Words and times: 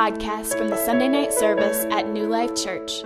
podcast 0.00 0.56
from 0.56 0.70
the 0.70 0.82
Sunday 0.86 1.08
night 1.08 1.30
service 1.30 1.84
at 1.90 2.08
New 2.08 2.26
Life 2.26 2.54
Church. 2.56 3.02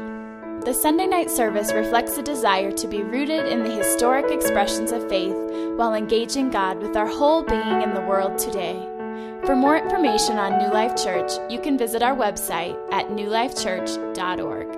The 0.65 0.72
Sunday 0.72 1.09
night 1.09 1.29
service 1.29 1.72
reflects 1.72 2.17
a 2.19 2.22
desire 2.22 2.71
to 2.71 2.87
be 2.87 3.03
rooted 3.03 3.49
in 3.49 3.65
the 3.65 3.74
historic 3.74 4.31
expressions 4.31 4.93
of 4.93 5.09
faith 5.09 5.35
while 5.75 5.95
engaging 5.95 6.51
God 6.51 6.80
with 6.80 6.96
our 6.96 7.09
whole 7.09 7.43
being 7.43 7.83
in 7.83 7.94
the 7.94 8.01
world 8.01 8.38
today. 8.38 8.79
For 9.44 9.57
more 9.57 9.76
information 9.76 10.38
on 10.38 10.58
New 10.58 10.72
Life 10.72 10.94
Church, 10.94 11.33
you 11.51 11.61
can 11.61 11.76
visit 11.76 12.01
our 12.01 12.15
website 12.15 12.76
at 12.93 13.08
newlifechurch.org. 13.08 14.76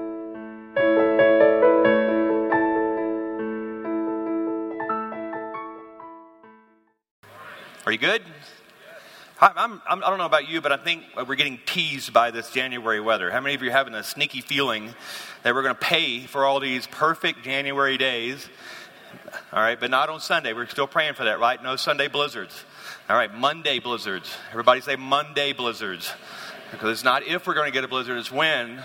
Are 7.84 7.92
you 7.92 7.98
good? 7.98 8.22
I'm, 9.38 9.82
I'm, 9.86 10.02
I 10.02 10.08
don't 10.08 10.16
know 10.16 10.24
about 10.24 10.48
you, 10.48 10.62
but 10.62 10.72
I 10.72 10.78
think 10.78 11.02
we're 11.28 11.34
getting 11.34 11.58
teased 11.66 12.10
by 12.10 12.30
this 12.30 12.50
January 12.50 13.00
weather. 13.00 13.30
How 13.30 13.40
many 13.40 13.54
of 13.54 13.62
you 13.62 13.68
are 13.68 13.72
having 13.72 13.94
a 13.94 14.02
sneaky 14.02 14.40
feeling 14.40 14.94
that 15.42 15.54
we're 15.54 15.62
going 15.62 15.74
to 15.74 15.80
pay 15.80 16.20
for 16.20 16.46
all 16.46 16.58
these 16.58 16.86
perfect 16.86 17.42
January 17.44 17.98
days? 17.98 18.48
All 19.52 19.62
right, 19.62 19.78
but 19.78 19.90
not 19.90 20.08
on 20.08 20.20
Sunday. 20.20 20.54
We're 20.54 20.66
still 20.66 20.86
praying 20.86 21.14
for 21.14 21.24
that, 21.24 21.38
right? 21.38 21.62
No 21.62 21.76
Sunday 21.76 22.08
blizzards. 22.08 22.64
All 23.10 23.16
right, 23.16 23.32
Monday 23.32 23.78
blizzards. 23.78 24.34
Everybody 24.52 24.80
say 24.80 24.96
Monday 24.96 25.52
blizzards. 25.52 26.10
Because 26.70 26.92
it's 26.92 27.04
not 27.04 27.22
if 27.22 27.46
we're 27.46 27.54
going 27.54 27.70
to 27.70 27.72
get 27.72 27.84
a 27.84 27.88
blizzard, 27.88 28.16
it's 28.16 28.32
when 28.32 28.82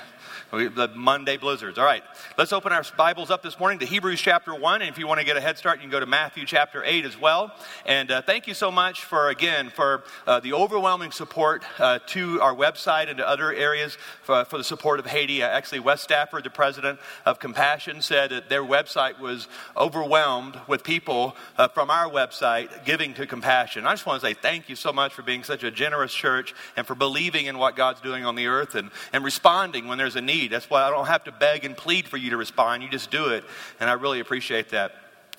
the 0.51 0.91
Monday 0.95 1.37
blizzards. 1.37 1.77
All 1.77 1.85
right, 1.85 2.03
let's 2.37 2.51
open 2.51 2.73
our 2.73 2.83
Bibles 2.97 3.31
up 3.31 3.41
this 3.41 3.57
morning 3.57 3.79
to 3.79 3.85
Hebrews 3.85 4.19
chapter 4.19 4.53
1. 4.53 4.81
And 4.81 4.89
if 4.89 4.97
you 4.97 5.07
want 5.07 5.21
to 5.21 5.25
get 5.25 5.37
a 5.37 5.41
head 5.41 5.57
start, 5.57 5.77
you 5.77 5.83
can 5.83 5.89
go 5.89 6.01
to 6.01 6.05
Matthew 6.05 6.45
chapter 6.45 6.83
8 6.83 7.05
as 7.05 7.17
well. 7.17 7.55
And 7.85 8.11
uh, 8.11 8.21
thank 8.21 8.47
you 8.47 8.53
so 8.53 8.69
much 8.69 9.05
for, 9.05 9.29
again, 9.29 9.69
for 9.69 10.03
uh, 10.27 10.41
the 10.41 10.51
overwhelming 10.51 11.11
support 11.11 11.63
uh, 11.79 11.99
to 12.07 12.41
our 12.41 12.53
website 12.53 13.07
and 13.07 13.17
to 13.19 13.27
other 13.27 13.53
areas 13.53 13.97
for, 14.23 14.43
for 14.43 14.57
the 14.57 14.63
support 14.65 14.99
of 14.99 15.05
Haiti. 15.05 15.41
Uh, 15.41 15.47
actually, 15.47 15.79
Wes 15.79 16.01
Stafford, 16.01 16.43
the 16.43 16.49
president 16.49 16.99
of 17.25 17.39
Compassion, 17.39 18.01
said 18.01 18.31
that 18.31 18.49
their 18.49 18.63
website 18.63 19.19
was 19.19 19.47
overwhelmed 19.77 20.59
with 20.67 20.83
people 20.83 21.37
uh, 21.57 21.69
from 21.69 21.89
our 21.89 22.09
website 22.09 22.83
giving 22.83 23.13
to 23.13 23.25
Compassion. 23.25 23.87
I 23.87 23.93
just 23.93 24.05
want 24.05 24.21
to 24.21 24.27
say 24.27 24.33
thank 24.33 24.67
you 24.67 24.75
so 24.75 24.91
much 24.91 25.13
for 25.13 25.21
being 25.21 25.45
such 25.45 25.63
a 25.63 25.71
generous 25.71 26.13
church 26.13 26.53
and 26.75 26.85
for 26.85 26.95
believing 26.95 27.45
in 27.45 27.57
what 27.57 27.77
God's 27.77 28.01
doing 28.01 28.25
on 28.25 28.35
the 28.35 28.47
earth 28.47 28.75
and, 28.75 28.91
and 29.13 29.23
responding 29.23 29.87
when 29.87 29.97
there's 29.97 30.17
a 30.17 30.21
need 30.21 30.40
need. 30.41 30.51
That's 30.51 30.69
why 30.69 30.83
I 30.83 30.89
don't 30.89 31.05
have 31.05 31.23
to 31.25 31.31
beg 31.31 31.65
and 31.65 31.77
plead 31.77 32.07
for 32.07 32.17
you 32.17 32.31
to 32.31 32.37
respond. 32.37 32.81
You 32.83 32.89
just 32.89 33.11
do 33.11 33.27
it. 33.27 33.43
And 33.79 33.89
I 33.89 33.93
really 33.93 34.19
appreciate 34.19 34.69
that. 34.69 34.93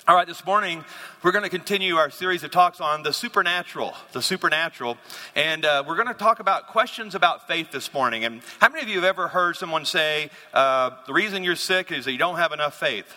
All 0.06 0.16
right, 0.16 0.26
this 0.26 0.44
morning 0.44 0.84
we're 1.22 1.32
going 1.32 1.44
to 1.44 1.50
continue 1.50 1.96
our 1.96 2.10
series 2.10 2.42
of 2.42 2.50
talks 2.50 2.80
on 2.80 3.04
the 3.04 3.12
supernatural, 3.12 3.94
the 4.12 4.22
supernatural, 4.22 4.96
and 5.36 5.64
uh, 5.64 5.84
we're 5.86 5.94
going 5.94 6.08
to 6.08 6.14
talk 6.14 6.40
about 6.40 6.68
questions 6.68 7.14
about 7.14 7.46
faith 7.46 7.70
this 7.70 7.92
morning. 7.94 8.24
And 8.24 8.42
how 8.58 8.68
many 8.68 8.82
of 8.82 8.88
you 8.88 8.96
have 8.96 9.04
ever 9.04 9.28
heard 9.28 9.56
someone 9.56 9.84
say 9.84 10.30
uh, 10.52 10.90
the 11.06 11.12
reason 11.12 11.44
you're 11.44 11.54
sick 11.54 11.92
is 11.92 12.04
that 12.04 12.12
you 12.12 12.18
don't 12.18 12.36
have 12.36 12.50
enough 12.50 12.74
faith? 12.74 13.12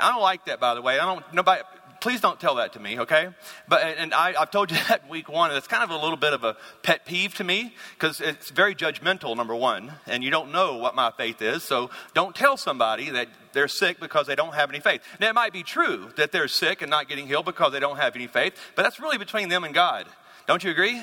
I 0.00 0.10
don't 0.10 0.22
like 0.22 0.46
that, 0.46 0.58
by 0.58 0.74
the 0.74 0.82
way. 0.82 0.98
I 0.98 1.04
don't. 1.04 1.24
Nobody 1.32 1.62
please 2.00 2.20
don't 2.20 2.38
tell 2.38 2.56
that 2.56 2.72
to 2.74 2.80
me, 2.80 3.00
okay? 3.00 3.28
But 3.68 3.82
and 3.82 4.14
I, 4.14 4.32
have 4.32 4.50
told 4.50 4.70
you 4.70 4.76
that 4.88 5.08
week 5.08 5.28
one, 5.28 5.50
and 5.50 5.58
it's 5.58 5.66
kind 5.66 5.82
of 5.82 5.90
a 5.90 5.96
little 5.96 6.16
bit 6.16 6.32
of 6.32 6.44
a 6.44 6.56
pet 6.82 7.04
peeve 7.04 7.34
to 7.36 7.44
me 7.44 7.74
because 7.98 8.20
it's 8.20 8.50
very 8.50 8.74
judgmental. 8.74 9.36
Number 9.36 9.54
one, 9.54 9.92
and 10.06 10.22
you 10.22 10.30
don't 10.30 10.52
know 10.52 10.76
what 10.76 10.94
my 10.94 11.10
faith 11.16 11.42
is, 11.42 11.62
so 11.62 11.90
don't 12.14 12.34
tell 12.34 12.56
somebody 12.56 13.10
that 13.10 13.28
they're 13.52 13.68
sick 13.68 14.00
because 14.00 14.26
they 14.26 14.34
don't 14.34 14.54
have 14.54 14.70
any 14.70 14.80
faith. 14.80 15.00
Now 15.20 15.30
it 15.30 15.34
might 15.34 15.52
be 15.52 15.62
true 15.62 16.08
that 16.16 16.32
they're 16.32 16.48
sick 16.48 16.82
and 16.82 16.90
not 16.90 17.08
getting 17.08 17.26
healed 17.26 17.46
because 17.46 17.72
they 17.72 17.80
don't 17.80 17.98
have 17.98 18.14
any 18.16 18.26
faith, 18.26 18.54
but 18.74 18.82
that's 18.82 19.00
really 19.00 19.18
between 19.18 19.48
them 19.48 19.64
and 19.64 19.74
God. 19.74 20.06
Don't 20.46 20.62
you 20.62 20.70
agree? 20.70 21.02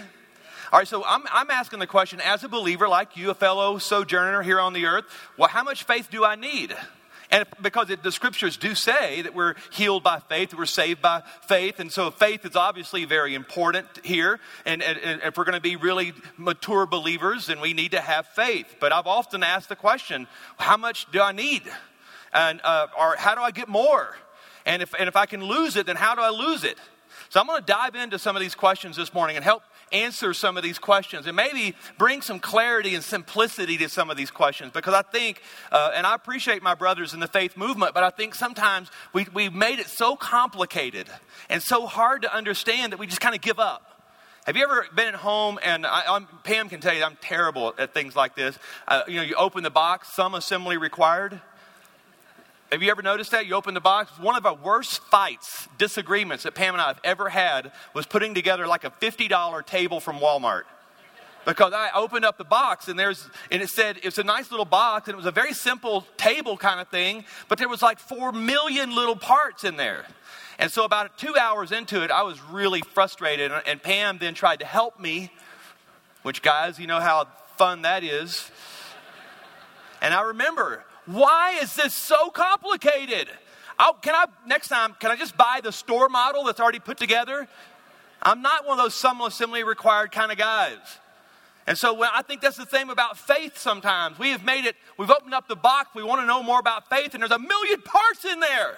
All 0.72 0.80
right, 0.80 0.88
so 0.88 1.03
I'm, 1.05 1.23
I'm 1.31 1.52
asking 1.52 1.80
the 1.80 1.88
question 1.88 2.19
as 2.22 2.44
a 2.44 2.50
believer 2.50 2.88
like 2.88 3.16
you, 3.16 3.30
a 3.30 3.35
fellow 3.35 3.78
sojourner 3.78 4.41
here 4.41 4.59
on 4.59 4.73
the 4.73 4.88
earth, 4.88 5.05
well, 5.38 5.50
how 5.50 5.63
much 5.63 5.84
faith 5.84 6.09
do 6.09 6.25
I 6.25 6.35
need? 6.35 6.75
And 7.33 7.47
because 7.63 7.89
it, 7.89 8.03
the 8.03 8.11
scriptures 8.11 8.57
do 8.57 8.75
say 8.75 9.23
that 9.23 9.33
we're 9.33 9.55
healed 9.71 10.03
by 10.03 10.19
faith, 10.19 10.51
that 10.51 10.59
we're 10.59 10.67
saved 10.67 11.01
by 11.01 11.23
faith. 11.47 11.79
And 11.79 11.91
so 11.91 12.11
faith 12.11 12.45
is 12.45 12.55
obviously 12.55 13.05
very 13.05 13.33
important 13.33 13.88
here. 14.03 14.39
And, 14.67 14.83
and, 14.83 14.99
and 14.99 15.19
if 15.23 15.35
we're 15.35 15.43
going 15.43 15.55
to 15.55 15.59
be 15.59 15.75
really 15.75 16.13
mature 16.38 16.85
believers, 16.85 17.47
then 17.47 17.59
we 17.59 17.73
need 17.73 17.89
to 17.93 18.01
have 18.01 18.27
faith. 18.27 18.75
But 18.79 18.93
I've 18.93 19.07
often 19.07 19.41
asked 19.41 19.69
the 19.69 19.75
question 19.75 20.27
how 20.57 20.77
much 20.77 21.11
do 21.11 21.22
I 21.22 21.31
need? 21.31 21.63
And, 22.33 22.61
uh, 22.63 22.85
or 22.99 23.16
how 23.17 23.33
do 23.33 23.41
I 23.41 23.49
get 23.49 23.67
more? 23.67 24.16
And 24.67 24.83
if, 24.83 24.93
and 24.93 25.07
if 25.07 25.16
I 25.16 25.25
can 25.25 25.43
lose 25.43 25.75
it, 25.75 25.88
then 25.88 25.95
how 25.95 26.13
do 26.13 26.22
I 26.22 26.29
lose 26.29 26.63
it? 26.63 26.77
So 27.29 27.39
I'm 27.39 27.47
going 27.47 27.59
to 27.59 27.66
dive 27.66 27.95
into 27.95 28.19
some 28.19 28.35
of 28.35 28.43
these 28.43 28.53
questions 28.53 28.95
this 28.95 29.11
morning 29.11 29.38
and 29.38 29.43
help 29.43 29.63
answer 29.93 30.33
some 30.33 30.57
of 30.57 30.63
these 30.63 30.79
questions 30.79 31.27
and 31.27 31.35
maybe 31.35 31.75
bring 31.97 32.21
some 32.21 32.39
clarity 32.39 32.95
and 32.95 33.03
simplicity 33.03 33.77
to 33.77 33.89
some 33.89 34.09
of 34.09 34.17
these 34.17 34.31
questions 34.31 34.71
because 34.73 34.93
I 34.93 35.03
think, 35.03 35.41
uh, 35.71 35.91
and 35.95 36.05
I 36.05 36.15
appreciate 36.15 36.63
my 36.63 36.75
brothers 36.75 37.13
in 37.13 37.19
the 37.19 37.27
faith 37.27 37.55
movement, 37.55 37.93
but 37.93 38.03
I 38.03 38.09
think 38.09 38.35
sometimes 38.35 38.89
we, 39.13 39.27
we've 39.33 39.53
made 39.53 39.79
it 39.79 39.87
so 39.87 40.15
complicated 40.15 41.07
and 41.49 41.61
so 41.61 41.85
hard 41.85 42.23
to 42.23 42.33
understand 42.33 42.91
that 42.91 42.97
we 42.97 43.07
just 43.07 43.21
kind 43.21 43.35
of 43.35 43.41
give 43.41 43.59
up. 43.59 43.89
Have 44.45 44.57
you 44.57 44.63
ever 44.63 44.85
been 44.93 45.07
at 45.07 45.15
home 45.15 45.57
and 45.63 45.85
I, 45.85 46.19
Pam 46.43 46.67
can 46.67 46.81
tell 46.81 46.93
you 46.93 47.03
I'm 47.03 47.17
terrible 47.21 47.73
at 47.77 47.93
things 47.93 48.13
like 48.13 48.35
this. 48.35 48.59
Uh, 48.87 49.03
you 49.07 49.15
know, 49.15 49.21
you 49.21 49.35
open 49.35 49.63
the 49.63 49.69
box, 49.69 50.09
some 50.09 50.35
assembly 50.35 50.75
required. 50.75 51.39
Have 52.73 52.81
you 52.81 52.89
ever 52.89 53.03
noticed 53.03 53.29
that? 53.29 53.45
You 53.45 53.53
open 53.53 53.75
the 53.75 53.81
box. 53.81 54.17
One 54.17 54.35
of 54.35 54.47
our 54.47 54.56
worst 54.56 55.03
fights, 55.03 55.67
disagreements 55.78 56.41
that 56.44 56.56
Pam 56.56 56.73
and 56.73 56.81
I 56.81 56.88
have 56.88 57.00
ever 57.03 57.29
had 57.29 57.72
was 57.94 58.07
putting 58.07 58.34
together 58.34 58.66
like 58.66 58.84
a 58.84 58.89
$50 58.89 59.66
table 59.67 60.00
from 60.00 60.17
Walmart. 60.17 60.63
Because 61.45 61.72
I 61.72 61.91
opened 61.94 62.25
up 62.25 62.39
the 62.39 62.44
box 62.44 62.88
and 62.88 62.97
there's 62.97 63.29
and 63.51 63.61
it 63.61 63.69
said 63.69 64.00
it's 64.01 64.17
a 64.17 64.23
nice 64.23 64.50
little 64.50 64.66
box 64.66 65.07
and 65.07 65.13
it 65.13 65.17
was 65.17 65.28
a 65.28 65.31
very 65.31 65.53
simple 65.53 66.07
table 66.17 66.57
kind 66.57 66.81
of 66.81 66.88
thing, 66.88 67.25
but 67.47 67.59
there 67.59 67.69
was 67.69 67.84
like 67.84 68.00
four 68.00 68.31
million 68.31 68.95
little 68.95 69.16
parts 69.16 69.63
in 69.63 69.75
there. 69.75 70.07
And 70.57 70.72
so 70.72 70.84
about 70.84 71.16
two 71.16 71.35
hours 71.40 71.72
into 71.72 72.03
it, 72.03 72.09
I 72.09 72.23
was 72.23 72.41
really 72.41 72.81
frustrated. 72.81 73.51
And 73.67 73.84
Pam 73.84 74.17
then 74.17 74.34
tried 74.34 74.61
to 74.61 74.66
help 74.66 75.00
me, 75.00 75.31
which 76.23 76.41
guys, 76.41 76.79
you 76.79 76.88
know 76.88 77.01
how 77.01 77.28
fun 77.55 77.84
that 77.84 78.03
is. 78.03 78.50
And 80.01 80.11
I 80.11 80.22
remember 80.22 80.84
why 81.06 81.59
is 81.62 81.75
this 81.75 81.94
so 81.94 82.30
complicated? 82.30 83.30
I'll, 83.78 83.94
can 83.94 84.16
I, 84.16 84.25
next 84.47 84.68
time, 84.68 84.96
can 85.00 85.12
I 85.12 85.16
just 85.16 85.36
buy 85.36 85.59
the 85.64 85.72
store 85.72 86.09
model 86.09 86.44
that's 86.44 86.59
already 86.59 86.80
put 86.80 86.97
together? 86.97 87.47
I'm 88.22 88.41
not 88.41 88.66
one 88.66 88.80
of 88.80 88.84
those 88.86 88.94
some 88.94 89.19
assembly 89.22 89.64
required 89.64 90.12
kind 90.12 90.31
of 90.31 90.38
guys. 90.38 90.78
And 91.66 91.78
so 91.78 92.03
I 92.03 92.22
think 92.22 92.41
that's 92.41 92.58
the 92.58 92.66
thing 92.66 92.90
about 92.90 93.18
faith 93.18 93.58
sometimes. 93.58 94.19
We 94.19 94.30
have 94.30 94.44
made 94.44 94.66
it, 94.66 94.75
we've 94.97 95.09
opened 95.09 95.34
up 95.34 95.47
the 95.47 95.56
box, 95.56 95.90
we 95.96 96.03
want 96.03 96.22
to 96.22 96.28
know 96.28 96.44
more 96.44 96.59
about 96.59 96.90
faith, 96.90 97.14
and 97.14 97.22
there's 97.22 97.31
a 97.31 97.40
million 97.40 97.81
parts 97.81 98.25
in 98.25 98.40
there. 98.40 98.78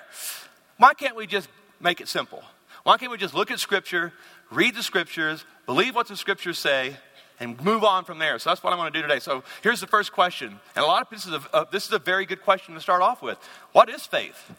Why 0.77 0.93
can't 0.93 1.15
we 1.15 1.25
just 1.25 1.49
make 1.79 1.99
it 1.99 2.07
simple? 2.07 2.43
Why 2.83 2.97
can't 2.97 3.11
we 3.11 3.17
just 3.17 3.33
look 3.33 3.49
at 3.49 3.59
Scripture, 3.59 4.13
read 4.51 4.75
the 4.75 4.83
Scriptures, 4.83 5.45
believe 5.65 5.95
what 5.95 6.07
the 6.07 6.15
Scriptures 6.15 6.59
say, 6.59 6.97
and 7.39 7.61
move 7.63 7.83
on 7.83 8.05
from 8.05 8.19
there. 8.19 8.39
So 8.39 8.49
that's 8.49 8.63
what 8.63 8.73
I 8.73 8.75
want 8.77 8.93
to 8.93 8.99
do 8.99 9.07
today. 9.07 9.19
So 9.19 9.43
here's 9.61 9.81
the 9.81 9.87
first 9.87 10.11
question. 10.11 10.59
And 10.75 10.85
a 10.85 10.87
lot 10.87 11.05
of 11.05 11.13
is 11.13 11.27
a, 11.27 11.41
uh, 11.53 11.65
this 11.71 11.85
is 11.85 11.91
a 11.91 11.99
very 11.99 12.25
good 12.25 12.41
question 12.41 12.73
to 12.75 12.81
start 12.81 13.01
off 13.01 13.21
with. 13.21 13.37
What 13.71 13.89
is 13.89 14.05
faith? 14.05 14.51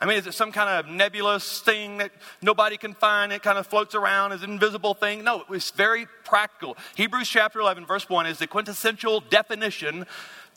I 0.00 0.04
mean, 0.04 0.18
is 0.18 0.26
it 0.26 0.34
some 0.34 0.50
kind 0.50 0.68
of 0.68 0.92
nebulous 0.92 1.60
thing 1.60 1.98
that 1.98 2.10
nobody 2.40 2.76
can 2.76 2.92
find? 2.92 3.32
It 3.32 3.44
kind 3.44 3.56
of 3.56 3.68
floats 3.68 3.94
around 3.94 4.32
as 4.32 4.42
an 4.42 4.50
invisible 4.50 4.94
thing? 4.94 5.22
No, 5.22 5.44
it's 5.48 5.70
very 5.70 6.08
practical. 6.24 6.76
Hebrews 6.96 7.28
chapter 7.28 7.60
11, 7.60 7.86
verse 7.86 8.08
1 8.08 8.26
is 8.26 8.38
the 8.38 8.48
quintessential 8.48 9.20
definition 9.20 10.06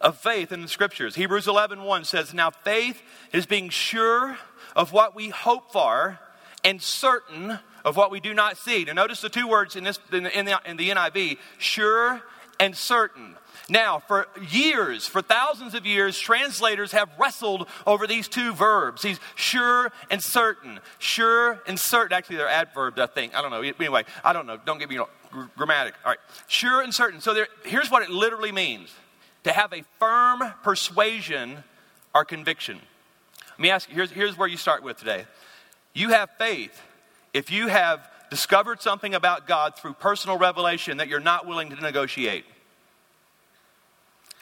of 0.02 0.18
faith 0.18 0.52
in 0.52 0.64
the 0.64 0.68
scriptures. 0.68 1.14
Hebrews 1.14 1.48
11, 1.48 1.84
1 1.84 2.06
says, 2.06 2.34
Now 2.34 2.50
faith 2.50 3.04
is 3.32 3.46
being 3.46 3.70
sure 3.70 4.36
of 4.76 4.92
what 4.92 5.16
we 5.16 5.30
hope 5.30 5.72
for 5.72 6.20
and 6.66 6.82
certain 6.82 7.60
of 7.86 7.96
what 7.96 8.12
we 8.12 8.20
do 8.20 8.34
not 8.34 8.58
see. 8.58 8.84
Now, 8.84 8.94
notice 8.94 9.22
the 9.22 9.30
two 9.30 9.48
words 9.48 9.76
in, 9.76 9.84
this, 9.86 10.00
in, 10.12 10.24
the, 10.24 10.38
in, 10.38 10.46
the, 10.46 10.60
in 10.66 10.76
the 10.76 10.90
NIV 10.90 11.38
sure 11.60 12.22
and 12.60 12.76
certain. 12.76 13.36
Now, 13.70 14.00
for 14.00 14.28
years, 14.50 15.08
for 15.08 15.22
thousands 15.22 15.76
of 15.76 15.86
years, 15.86 16.20
translators 16.20 16.92
have 16.92 17.10
wrestled 17.20 17.68
over 17.86 18.06
these 18.08 18.28
two 18.28 18.54
verbs. 18.54 19.04
He's 19.04 19.20
sure 19.36 19.92
and 20.10 20.22
certain. 20.22 20.80
Sure 21.00 21.62
and 21.68 21.80
certain. 21.80 22.14
Actually, 22.14 22.38
they're 22.38 22.50
adverbs, 22.50 23.00
I 23.00 23.08
think. 23.08 23.36
I 23.36 23.42
don't 23.42 23.52
know. 23.52 23.62
Anyway, 23.62 24.04
I 24.24 24.34
don't 24.34 24.46
know. 24.46 24.58
Don't 24.66 24.80
get 24.80 24.90
me 24.90 25.00
grammatic. 25.56 25.94
All 26.04 26.12
right. 26.12 26.20
Sure 26.48 26.82
and 26.82 26.94
certain. 26.94 27.22
So 27.22 27.34
there, 27.34 27.48
here's 27.64 27.90
what 27.90 28.04
it 28.04 28.10
literally 28.10 28.52
means 28.52 28.92
to 29.44 29.52
have 29.52 29.74
a 29.74 29.84
firm 30.00 30.42
persuasion 30.64 31.64
or 32.14 32.26
conviction. 32.26 32.80
Let 33.52 33.60
me 33.60 33.70
ask 33.70 33.90
you 33.90 33.96
here's, 33.96 34.12
here's 34.12 34.38
where 34.38 34.48
you 34.48 34.58
start 34.58 34.84
with 34.84 34.98
today. 34.98 35.26
You 35.96 36.10
have 36.10 36.30
faith 36.38 36.80
if 37.34 37.50
you 37.50 37.68
have 37.68 38.08
discovered 38.30 38.82
something 38.82 39.16
about 39.16 39.48
God 39.48 39.78
through 39.78 39.94
personal 39.94 40.38
revelation 40.38 40.98
that 40.98 41.08
you're 41.08 41.20
not 41.22 41.48
willing 41.48 41.70
to 41.70 41.82
negotiate? 41.82 42.46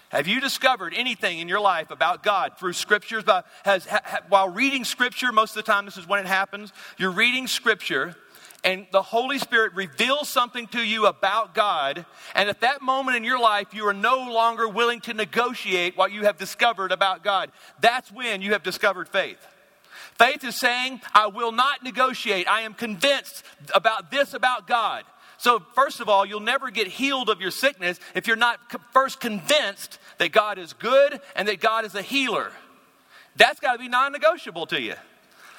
Have 0.09 0.27
you 0.27 0.41
discovered 0.41 0.93
anything 0.95 1.39
in 1.39 1.47
your 1.47 1.59
life 1.59 1.91
about 1.91 2.23
God 2.23 2.57
through 2.59 2.73
scriptures? 2.73 3.23
By, 3.23 3.43
has, 3.65 3.85
ha, 3.85 4.21
while 4.29 4.49
reading 4.49 4.83
scripture, 4.83 5.31
most 5.31 5.51
of 5.51 5.63
the 5.63 5.71
time 5.71 5.85
this 5.85 5.97
is 5.97 6.07
when 6.07 6.19
it 6.19 6.25
happens, 6.25 6.73
you're 6.97 7.11
reading 7.11 7.47
scripture 7.47 8.15
and 8.63 8.87
the 8.91 9.01
Holy 9.01 9.37
Spirit 9.37 9.73
reveals 9.73 10.29
something 10.29 10.67
to 10.67 10.81
you 10.81 11.05
about 11.05 11.53
God, 11.53 12.05
and 12.33 12.49
at 12.49 12.61
that 12.61 12.81
moment 12.81 13.17
in 13.17 13.23
your 13.23 13.39
life, 13.39 13.73
you 13.73 13.85
are 13.87 13.93
no 13.93 14.31
longer 14.31 14.67
willing 14.69 15.01
to 15.01 15.13
negotiate 15.13 15.97
what 15.97 16.13
you 16.13 16.23
have 16.23 16.37
discovered 16.37 16.93
about 16.93 17.23
God. 17.23 17.51
That's 17.81 18.11
when 18.11 18.41
you 18.41 18.53
have 18.53 18.63
discovered 18.63 19.09
faith. 19.09 19.45
Faith 20.17 20.43
is 20.43 20.59
saying, 20.59 21.01
I 21.13 21.27
will 21.27 21.51
not 21.51 21.83
negotiate. 21.83 22.47
I 22.47 22.61
am 22.61 22.73
convinced 22.73 23.43
about 23.73 24.11
this 24.11 24.33
about 24.33 24.67
God. 24.67 25.03
So, 25.37 25.61
first 25.73 25.99
of 25.99 26.07
all, 26.07 26.25
you'll 26.25 26.39
never 26.39 26.71
get 26.71 26.87
healed 26.87 27.29
of 27.29 27.41
your 27.41 27.51
sickness 27.51 27.99
if 28.15 28.27
you're 28.27 28.35
not 28.37 28.59
first 28.93 29.19
convinced 29.19 29.99
that 30.17 30.31
God 30.31 30.57
is 30.57 30.73
good 30.73 31.19
and 31.35 31.47
that 31.47 31.59
God 31.59 31.83
is 31.83 31.95
a 31.95 32.01
healer. 32.01 32.51
That's 33.35 33.59
got 33.59 33.73
to 33.73 33.79
be 33.79 33.89
non 33.89 34.11
negotiable 34.11 34.67
to 34.67 34.79
you. 34.79 34.93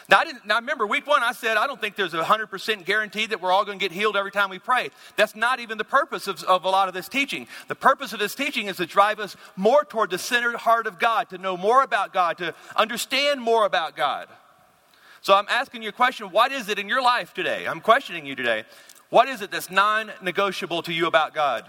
Now, 0.09 0.19
I 0.19 0.25
didn't, 0.25 0.47
now, 0.47 0.57
remember, 0.57 0.87
week 0.87 1.07
one, 1.07 1.23
I 1.23 1.33
said, 1.33 1.57
I 1.57 1.67
don't 1.67 1.81
think 1.81 1.97
there's 1.97 2.13
a 2.13 2.23
100% 2.23 2.85
guarantee 2.85 3.27
that 3.27 3.41
we're 3.41 3.51
all 3.51 3.65
going 3.65 3.79
to 3.79 3.83
get 3.83 3.93
healed 3.93 4.17
every 4.17 4.31
time 4.31 4.51
we 4.51 4.59
pray. 4.59 4.91
That's 5.17 5.35
not 5.35 5.61
even 5.61 5.79
the 5.79 5.85
purpose 5.85 6.27
of, 6.27 6.43
of 6.45 6.65
a 6.65 6.69
lot 6.69 6.89
of 6.89 6.95
this 6.95 7.09
teaching. 7.09 7.47
The 7.69 7.75
purpose 7.75 8.13
of 8.13 8.19
this 8.19 8.35
teaching 8.35 8.67
is 8.67 8.77
to 8.77 8.87
drive 8.87 9.19
us 9.19 9.35
more 9.57 9.83
toward 9.83 10.11
the 10.11 10.19
centered 10.19 10.57
heart 10.57 10.87
of 10.87 10.99
God, 10.99 11.31
to 11.31 11.39
know 11.39 11.57
more 11.57 11.83
about 11.83 12.13
God, 12.13 12.37
to 12.39 12.55
understand 12.77 13.41
more 13.41 13.65
about 13.65 13.97
God. 13.97 14.29
So 15.25 15.35
I'm 15.35 15.47
asking 15.49 15.83
you 15.83 15.89
a 15.89 15.93
question 15.93 16.27
what 16.33 16.53
is 16.53 16.69
it 16.69 16.79
in 16.79 16.87
your 16.87 17.01
life 17.01 17.33
today? 17.33 17.67
I'm 17.67 17.81
questioning 17.81 18.27
you 18.27 18.37
today. 18.37 18.65
What 19.09 19.27
is 19.27 19.41
it 19.41 19.51
that's 19.51 19.71
non 19.71 20.13
negotiable 20.21 20.83
to 20.83 20.93
you 20.93 21.07
about 21.07 21.33
God? 21.33 21.65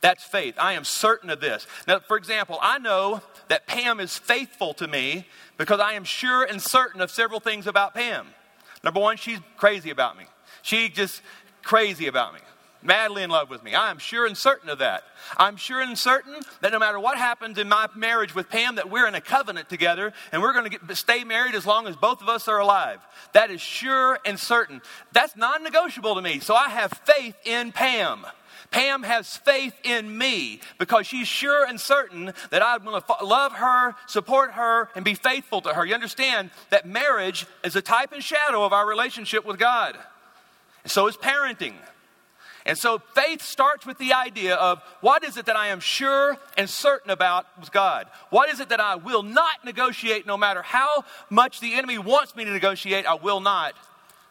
That's 0.00 0.22
faith. 0.22 0.54
I 0.56 0.74
am 0.74 0.84
certain 0.84 1.30
of 1.30 1.40
this. 1.40 1.66
Now, 1.88 1.98
for 1.98 2.16
example, 2.16 2.60
I 2.62 2.78
know 2.78 3.22
that 3.48 3.66
Pam 3.66 3.98
is 3.98 4.16
faithful 4.16 4.72
to 4.74 4.86
me 4.86 5.26
because 5.58 5.80
I 5.80 5.94
am 5.94 6.04
sure 6.04 6.44
and 6.44 6.62
certain 6.62 7.00
of 7.00 7.10
several 7.10 7.40
things 7.40 7.66
about 7.66 7.92
Pam. 7.92 8.28
Number 8.84 9.00
one, 9.00 9.16
she's 9.16 9.40
crazy 9.56 9.90
about 9.90 10.16
me. 10.16 10.26
She 10.62 10.90
just 10.90 11.22
crazy 11.64 12.06
about 12.06 12.34
me, 12.34 12.40
madly 12.82 13.22
in 13.22 13.30
love 13.30 13.50
with 13.50 13.62
me. 13.62 13.74
I 13.74 13.90
am 13.90 13.98
sure 13.98 14.26
and 14.26 14.36
certain 14.36 14.68
of 14.68 14.78
that. 14.78 15.04
I'm 15.36 15.56
sure 15.56 15.80
and 15.80 15.98
certain 15.98 16.34
that 16.60 16.72
no 16.72 16.78
matter 16.78 16.98
what 16.98 17.18
happens 17.18 17.58
in 17.58 17.68
my 17.68 17.88
marriage 17.94 18.34
with 18.34 18.48
Pam, 18.48 18.76
that 18.76 18.90
we're 18.90 19.06
in 19.06 19.14
a 19.14 19.20
covenant 19.20 19.68
together 19.68 20.12
and 20.32 20.42
we're 20.42 20.52
going 20.52 20.70
to 20.70 20.96
stay 20.96 21.24
married 21.24 21.54
as 21.54 21.66
long 21.66 21.86
as 21.86 21.96
both 21.96 22.22
of 22.22 22.28
us 22.28 22.48
are 22.48 22.58
alive. 22.58 23.00
That 23.32 23.50
is 23.50 23.60
sure 23.60 24.18
and 24.24 24.38
certain. 24.38 24.80
That's 25.12 25.36
non 25.36 25.62
negotiable 25.62 26.14
to 26.14 26.22
me. 26.22 26.40
So 26.40 26.54
I 26.54 26.68
have 26.68 26.92
faith 27.04 27.36
in 27.44 27.72
Pam. 27.72 28.26
Pam 28.70 29.02
has 29.02 29.36
faith 29.36 29.74
in 29.82 30.16
me 30.16 30.60
because 30.78 31.06
she's 31.06 31.26
sure 31.26 31.66
and 31.66 31.80
certain 31.80 32.32
that 32.50 32.62
I'm 32.62 32.84
going 32.84 33.00
to 33.00 33.24
love 33.24 33.52
her, 33.52 33.96
support 34.06 34.52
her, 34.52 34.88
and 34.94 35.04
be 35.04 35.14
faithful 35.14 35.60
to 35.62 35.74
her. 35.74 35.84
You 35.84 35.94
understand 35.94 36.50
that 36.70 36.86
marriage 36.86 37.46
is 37.64 37.74
a 37.74 37.82
type 37.82 38.12
and 38.12 38.22
shadow 38.22 38.64
of 38.64 38.72
our 38.72 38.86
relationship 38.86 39.44
with 39.44 39.58
God. 39.58 39.98
so 40.86 41.08
is 41.08 41.16
parenting. 41.16 41.74
And 42.66 42.76
so 42.76 42.98
faith 43.14 43.42
starts 43.42 43.86
with 43.86 43.98
the 43.98 44.12
idea 44.12 44.54
of 44.54 44.82
what 45.00 45.24
is 45.24 45.36
it 45.36 45.46
that 45.46 45.56
I 45.56 45.68
am 45.68 45.80
sure 45.80 46.36
and 46.56 46.68
certain 46.68 47.10
about 47.10 47.46
with 47.58 47.72
God? 47.72 48.06
What 48.28 48.50
is 48.50 48.60
it 48.60 48.68
that 48.68 48.80
I 48.80 48.96
will 48.96 49.22
not 49.22 49.64
negotiate 49.64 50.26
no 50.26 50.36
matter 50.36 50.62
how 50.62 51.04
much 51.30 51.60
the 51.60 51.74
enemy 51.74 51.98
wants 51.98 52.36
me 52.36 52.44
to 52.44 52.50
negotiate? 52.50 53.06
I 53.06 53.14
will 53.14 53.40
not 53.40 53.74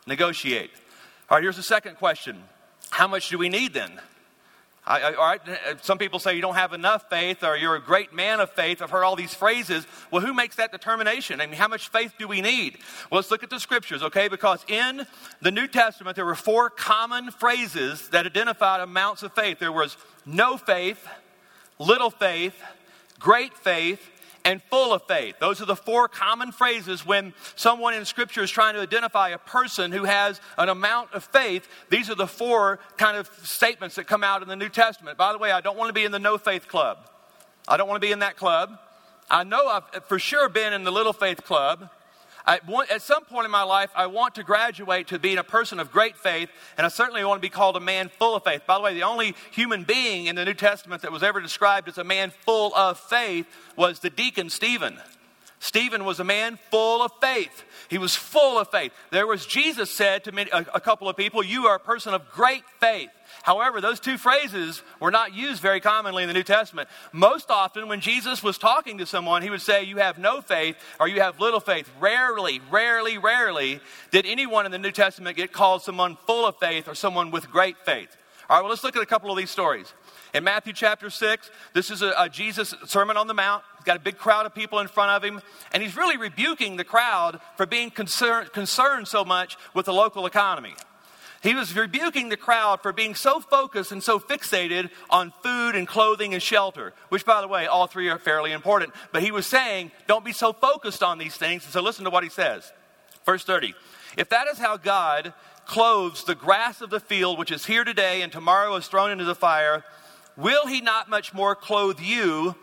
negotiate. 0.06 0.72
All 1.30 1.38
right, 1.38 1.44
here's 1.44 1.58
the 1.58 1.64
second 1.64 1.96
question 1.96 2.44
How 2.92 3.08
much 3.08 3.30
do 3.30 3.38
we 3.38 3.50
need 3.50 3.74
then? 3.74 4.00
I, 4.90 5.02
I, 5.02 5.14
all 5.14 5.26
right, 5.28 5.42
eh, 5.48 5.76
some 5.82 6.00
people 6.00 6.18
say 6.18 6.36
you 6.36 6.42
don't 6.42 6.56
have 6.56 6.74
enough 6.74 7.10
faith 7.12 7.44
or 7.44 7.56
you're 7.56 7.76
a 7.76 7.82
great 7.82 8.12
man 8.12 8.40
of 8.40 8.50
faith. 8.50 8.82
I've 8.82 8.90
heard 8.90 9.04
all 9.04 9.16
these 9.16 9.36
phrases. 9.36 9.86
Well, 10.10 10.26
who 10.26 10.34
makes 10.34 10.56
that 10.56 10.72
determination? 10.72 11.40
I 11.40 11.46
mean, 11.46 11.56
how 11.56 11.68
much 11.68 11.90
faith 11.90 12.14
do 12.18 12.28
we 12.28 12.42
need? 12.42 12.80
Well, 13.12 13.20
let's 13.20 13.30
look 13.30 13.44
at 13.44 13.52
the 13.52 13.60
scriptures, 13.60 14.02
okay? 14.02 14.28
Because 14.28 14.66
in 14.68 15.06
the 15.44 15.52
New 15.52 15.68
Testament, 15.68 16.16
there 16.16 16.26
were 16.26 16.34
four 16.34 16.72
common 16.72 17.30
phrases 17.30 18.10
that 18.10 18.26
identified 18.26 18.82
amounts 18.82 19.22
of 19.22 19.32
faith 19.34 19.60
there 19.60 19.72
was 19.72 19.96
no 20.26 20.58
faith, 20.58 21.08
little 21.78 22.10
faith, 22.10 22.60
great 23.20 23.54
faith, 23.54 24.10
and 24.46 24.62
full 24.70 24.94
of 24.94 25.04
faith. 25.04 25.36
Those 25.40 25.62
are 25.62 25.66
the 25.66 25.76
four 25.76 26.08
common 26.08 26.52
phrases 26.52 27.06
when 27.06 27.34
someone 27.56 27.94
in 27.94 28.06
Scripture 28.06 28.44
is 28.44 28.52
trying 28.52 28.76
to 28.76 28.82
identify 28.82 29.30
a 29.30 29.38
person 29.38 29.92
who 29.92 30.06
has 30.06 30.40
an 30.58 30.70
amount 30.70 31.14
of 31.14 31.24
faith. 31.24 31.68
These 31.90 32.10
are 32.10 32.16
the 32.16 32.28
four 32.28 32.80
kind 32.98 33.18
of 33.18 33.30
statements 33.44 33.96
that 33.96 34.06
come 34.06 34.24
out 34.24 34.42
in 34.42 34.48
the 34.48 34.56
New 34.56 34.70
Testament. 34.70 35.18
By 35.18 35.32
the 35.32 35.38
way, 35.38 35.52
I 35.52 35.62
don't 35.62 35.78
want 35.78 35.90
to 35.90 35.94
be 35.94 36.06
in 36.06 36.12
the 36.12 36.20
no 36.20 36.38
faith 36.38 36.68
club. 36.68 36.98
I 37.68 37.78
don't 37.78 37.88
want 37.88 38.02
to 38.02 38.08
be 38.08 38.12
in 38.12 38.20
that 38.20 38.38
club. 38.38 38.80
I 39.30 39.44
know 39.44 39.68
I've 39.68 40.06
for 40.06 40.18
sure 40.18 40.50
been 40.50 40.74
in 40.74 40.84
the 40.84 40.92
little 40.92 41.14
faith 41.14 41.44
club. 41.44 41.90
I 42.50 42.60
at 42.90 43.04
some 43.04 43.26
point 43.26 43.46
in 43.46 43.52
my 43.52 43.62
life, 43.62 43.92
I 43.96 44.08
want 44.08 44.34
to 44.36 44.44
graduate 44.44 45.10
to 45.10 45.20
being 45.20 45.38
a 45.38 45.44
person 45.44 45.80
of 45.80 45.92
great 45.92 46.18
faith, 46.18 46.50
and 46.78 46.86
I 46.86 46.90
certainly 46.90 47.24
want 47.24 47.38
to 47.38 47.46
be 47.46 47.50
called 47.50 47.78
a 47.78 47.80
man 47.80 48.10
full 48.10 48.36
of 48.36 48.44
faith. 48.44 48.64
By 48.66 48.76
the 48.76 48.82
way, 48.82 48.96
the 48.96 49.04
only 49.04 49.36
human 49.52 49.84
being 49.84 50.26
in 50.26 50.36
the 50.36 50.44
New 50.44 50.56
Testament 50.56 51.04
that 51.04 51.12
was 51.12 51.22
ever 51.22 51.42
described 51.42 51.88
as 51.88 52.00
a 52.00 52.04
man 52.04 52.32
full 52.32 52.74
of 52.74 53.00
faith 53.00 53.46
was 53.76 54.00
the 54.00 54.10
deacon 54.10 54.50
Stephen. 54.50 54.98
Stephen 55.60 56.06
was 56.06 56.20
a 56.20 56.24
man 56.24 56.58
full 56.72 57.04
of 57.04 57.12
faith. 57.22 57.66
He 57.88 58.00
was 58.00 58.16
full 58.16 58.58
of 58.58 58.72
faith. 58.72 58.94
There 59.12 59.28
was 59.28 59.46
Jesus 59.46 59.92
said 59.92 60.24
to 60.24 60.32
many, 60.32 60.50
a, 60.50 60.66
a 60.74 60.82
couple 60.82 61.08
of 61.08 61.16
people, 61.16 61.44
You 61.44 61.68
are 61.68 61.76
a 61.76 61.80
person 61.80 62.16
of 62.16 62.32
great 62.32 62.64
faith. 62.80 63.12
However, 63.44 63.82
those 63.82 64.00
two 64.00 64.18
phrases 64.18 64.84
were 65.00 65.12
not 65.12 65.34
used 65.34 65.62
very 65.62 65.80
commonly 65.80 66.24
in 66.24 66.28
the 66.28 66.34
New 66.34 66.44
Testament. 66.44 66.90
Most 67.12 67.50
often, 67.50 67.88
when 67.88 68.02
Jesus 68.02 68.44
was 68.44 68.58
talking 68.58 68.98
to 68.98 69.06
someone, 69.06 69.42
he 69.42 69.50
would 69.50 69.62
say, 69.62 69.84
You 69.84 69.98
have 69.98 70.18
no 70.18 70.42
faith 70.42 70.76
or 71.00 71.08
you 71.08 71.22
have 71.22 71.40
little 71.40 71.60
faith. 71.60 71.90
Rarely, 72.00 72.62
rarely, 72.70 73.18
rarely 73.18 73.80
did 74.12 74.26
anyone 74.26 74.66
in 74.66 74.72
the 74.72 74.78
New 74.78 74.92
Testament 74.92 75.38
get 75.38 75.52
called 75.54 75.82
someone 75.82 76.18
full 76.26 76.46
of 76.46 76.58
faith 76.58 76.88
or 76.88 76.96
someone 76.96 77.32
with 77.32 77.50
great 77.50 77.78
faith. 77.86 78.16
All 78.50 78.58
right, 78.58 78.62
well, 78.64 78.72
let's 78.72 78.84
look 78.84 78.96
at 78.96 79.04
a 79.04 79.06
couple 79.06 79.30
of 79.30 79.38
these 79.38 79.52
stories. 79.52 79.94
In 80.34 80.44
Matthew 80.44 80.74
chapter 80.74 81.12
6, 81.12 81.52
this 81.74 81.92
is 81.92 82.02
a, 82.02 82.14
a, 82.18 82.30
Jesus 82.30 82.74
Sermon 82.86 83.16
on 83.16 83.28
the 83.28 83.34
Mount. 83.36 83.64
He's 83.78 83.86
got 83.86 83.98
a 83.98 84.00
big 84.00 84.18
crowd 84.18 84.48
of 84.48 84.56
people 84.56 84.80
in 84.80 84.88
front 84.88 85.12
of 85.12 85.24
him, 85.24 85.40
and 85.72 85.84
he's 85.84 85.96
really 85.96 86.18
rebuking 86.18 86.76
the 86.76 86.84
crowd 86.84 87.40
for 87.58 87.68
being 87.68 87.92
concerned, 87.92 88.52
concerned 88.52 89.08
so 89.08 89.24
much 89.24 89.56
with 89.76 89.86
the 89.86 89.94
local 89.94 90.26
economy. 90.26 90.74
He 91.42 91.56
was 91.56 91.76
rebuking 91.76 92.30
the 92.30 92.38
crowd 92.38 92.82
for 92.82 92.92
being 92.92 93.16
so 93.16 93.40
focused 93.40 93.94
and 93.94 94.04
so 94.04 94.20
fixated 94.20 94.90
on 95.10 95.34
food 95.42 95.76
and 95.76 95.88
clothing 95.88 96.34
and 96.34 96.44
shelter, 96.44 96.94
which, 97.08 97.26
by 97.26 97.40
the 97.40 97.48
way, 97.48 97.66
all 97.66 97.88
three 97.88 98.10
are 98.10 98.20
fairly 98.20 98.52
important. 98.52 98.94
But 99.14 99.24
he 99.24 99.32
was 99.32 99.46
saying, 99.46 99.92
don't 100.06 100.26
be 100.26 100.34
so 100.34 100.52
focused 100.52 101.02
on 101.02 101.18
these 101.18 101.36
things. 101.36 101.64
And 101.64 101.72
so 101.72 101.82
listen 101.82 102.04
to 102.04 102.10
what 102.10 102.24
he 102.24 102.30
says. 102.30 102.74
Verse 103.26 103.44
30 103.44 103.74
If 104.18 104.30
that 104.30 104.48
is 104.48 104.58
how 104.58 104.76
God 104.76 105.34
clothes 105.66 106.26
the 106.26 106.36
grass 106.36 106.82
of 106.82 106.90
the 106.90 107.00
field, 107.00 107.38
which 107.38 107.52
is 107.52 107.66
here 107.66 107.86
today 107.86 108.22
and 108.22 108.32
tomorrow 108.32 108.76
is 108.76 108.88
thrown 108.88 109.12
into 109.12 109.24
the 109.24 109.36
fire, 109.36 109.86
will 110.36 110.68
he 110.68 110.82
not 110.82 111.10
much 111.10 111.34
more 111.34 111.56
clothe 111.56 112.00
you, 112.02 112.56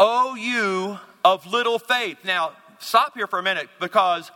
O 0.00 0.34
you 0.34 0.98
of 1.24 1.46
little 1.46 1.78
faith? 1.78 2.18
Now, 2.24 2.52
stop 2.78 3.14
here 3.14 3.26
for 3.26 3.38
a 3.38 3.42
minute 3.42 3.68
because 3.80 4.30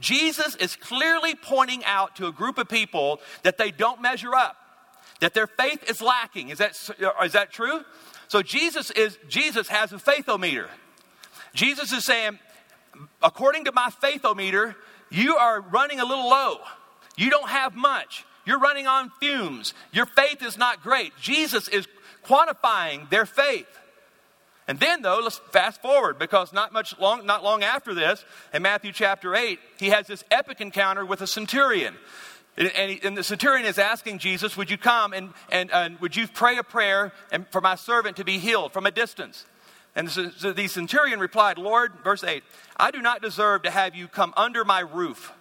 Jesus 0.00 0.56
is 0.56 0.74
clearly 0.76 1.34
pointing 1.34 1.84
out 1.84 2.16
to 2.16 2.26
a 2.26 2.32
group 2.32 2.58
of 2.58 2.68
people 2.68 3.20
that 3.42 3.58
they 3.58 3.70
don't 3.70 4.02
measure 4.02 4.34
up, 4.34 4.56
that 5.20 5.34
their 5.34 5.46
faith 5.46 5.88
is 5.88 6.00
lacking. 6.00 6.48
Is 6.48 6.58
that, 6.58 6.72
is 7.24 7.32
that 7.32 7.52
true? 7.52 7.84
So 8.28 8.42
Jesus 8.42 8.90
is 8.92 9.18
Jesus 9.28 9.68
has 9.68 9.92
a 9.92 9.96
faithometer. 9.96 10.68
Jesus 11.52 11.92
is 11.92 12.04
saying, 12.04 12.38
according 13.22 13.64
to 13.64 13.72
my 13.72 13.90
faithometer, 14.02 14.76
you 15.10 15.36
are 15.36 15.60
running 15.60 16.00
a 16.00 16.04
little 16.04 16.28
low. 16.28 16.58
You 17.16 17.28
don't 17.30 17.48
have 17.48 17.74
much. 17.74 18.24
You're 18.46 18.60
running 18.60 18.86
on 18.86 19.10
fumes. 19.20 19.74
Your 19.92 20.06
faith 20.06 20.42
is 20.42 20.56
not 20.56 20.82
great. 20.82 21.12
Jesus 21.20 21.68
is 21.68 21.88
quantifying 22.24 23.10
their 23.10 23.26
faith. 23.26 23.66
And 24.70 24.78
then, 24.78 25.02
though, 25.02 25.18
let's 25.20 25.38
fast 25.50 25.82
forward 25.82 26.16
because 26.16 26.52
not 26.52 26.72
much 26.72 26.96
long, 27.00 27.26
not 27.26 27.42
long 27.42 27.64
after 27.64 27.92
this, 27.92 28.24
in 28.54 28.62
Matthew 28.62 28.92
chapter 28.92 29.34
8, 29.34 29.58
he 29.80 29.88
has 29.88 30.06
this 30.06 30.22
epic 30.30 30.60
encounter 30.60 31.04
with 31.04 31.20
a 31.22 31.26
centurion. 31.26 31.96
And, 32.56 32.68
he, 32.68 33.00
and 33.02 33.16
the 33.18 33.24
centurion 33.24 33.66
is 33.66 33.80
asking 33.80 34.20
Jesus, 34.20 34.56
Would 34.56 34.70
you 34.70 34.78
come 34.78 35.12
and, 35.12 35.30
and, 35.50 35.72
and 35.72 35.98
would 35.98 36.14
you 36.14 36.28
pray 36.28 36.56
a 36.56 36.62
prayer 36.62 37.10
and, 37.32 37.48
for 37.48 37.60
my 37.60 37.74
servant 37.74 38.18
to 38.18 38.24
be 38.24 38.38
healed 38.38 38.72
from 38.72 38.86
a 38.86 38.92
distance? 38.92 39.44
And 39.96 40.06
the, 40.06 40.52
the 40.52 40.68
centurion 40.68 41.18
replied, 41.18 41.58
Lord, 41.58 41.90
verse 42.04 42.22
8, 42.22 42.44
I 42.76 42.92
do 42.92 43.02
not 43.02 43.22
deserve 43.22 43.62
to 43.62 43.72
have 43.72 43.96
you 43.96 44.06
come 44.06 44.32
under 44.36 44.64
my 44.64 44.82
roof, 44.82 45.32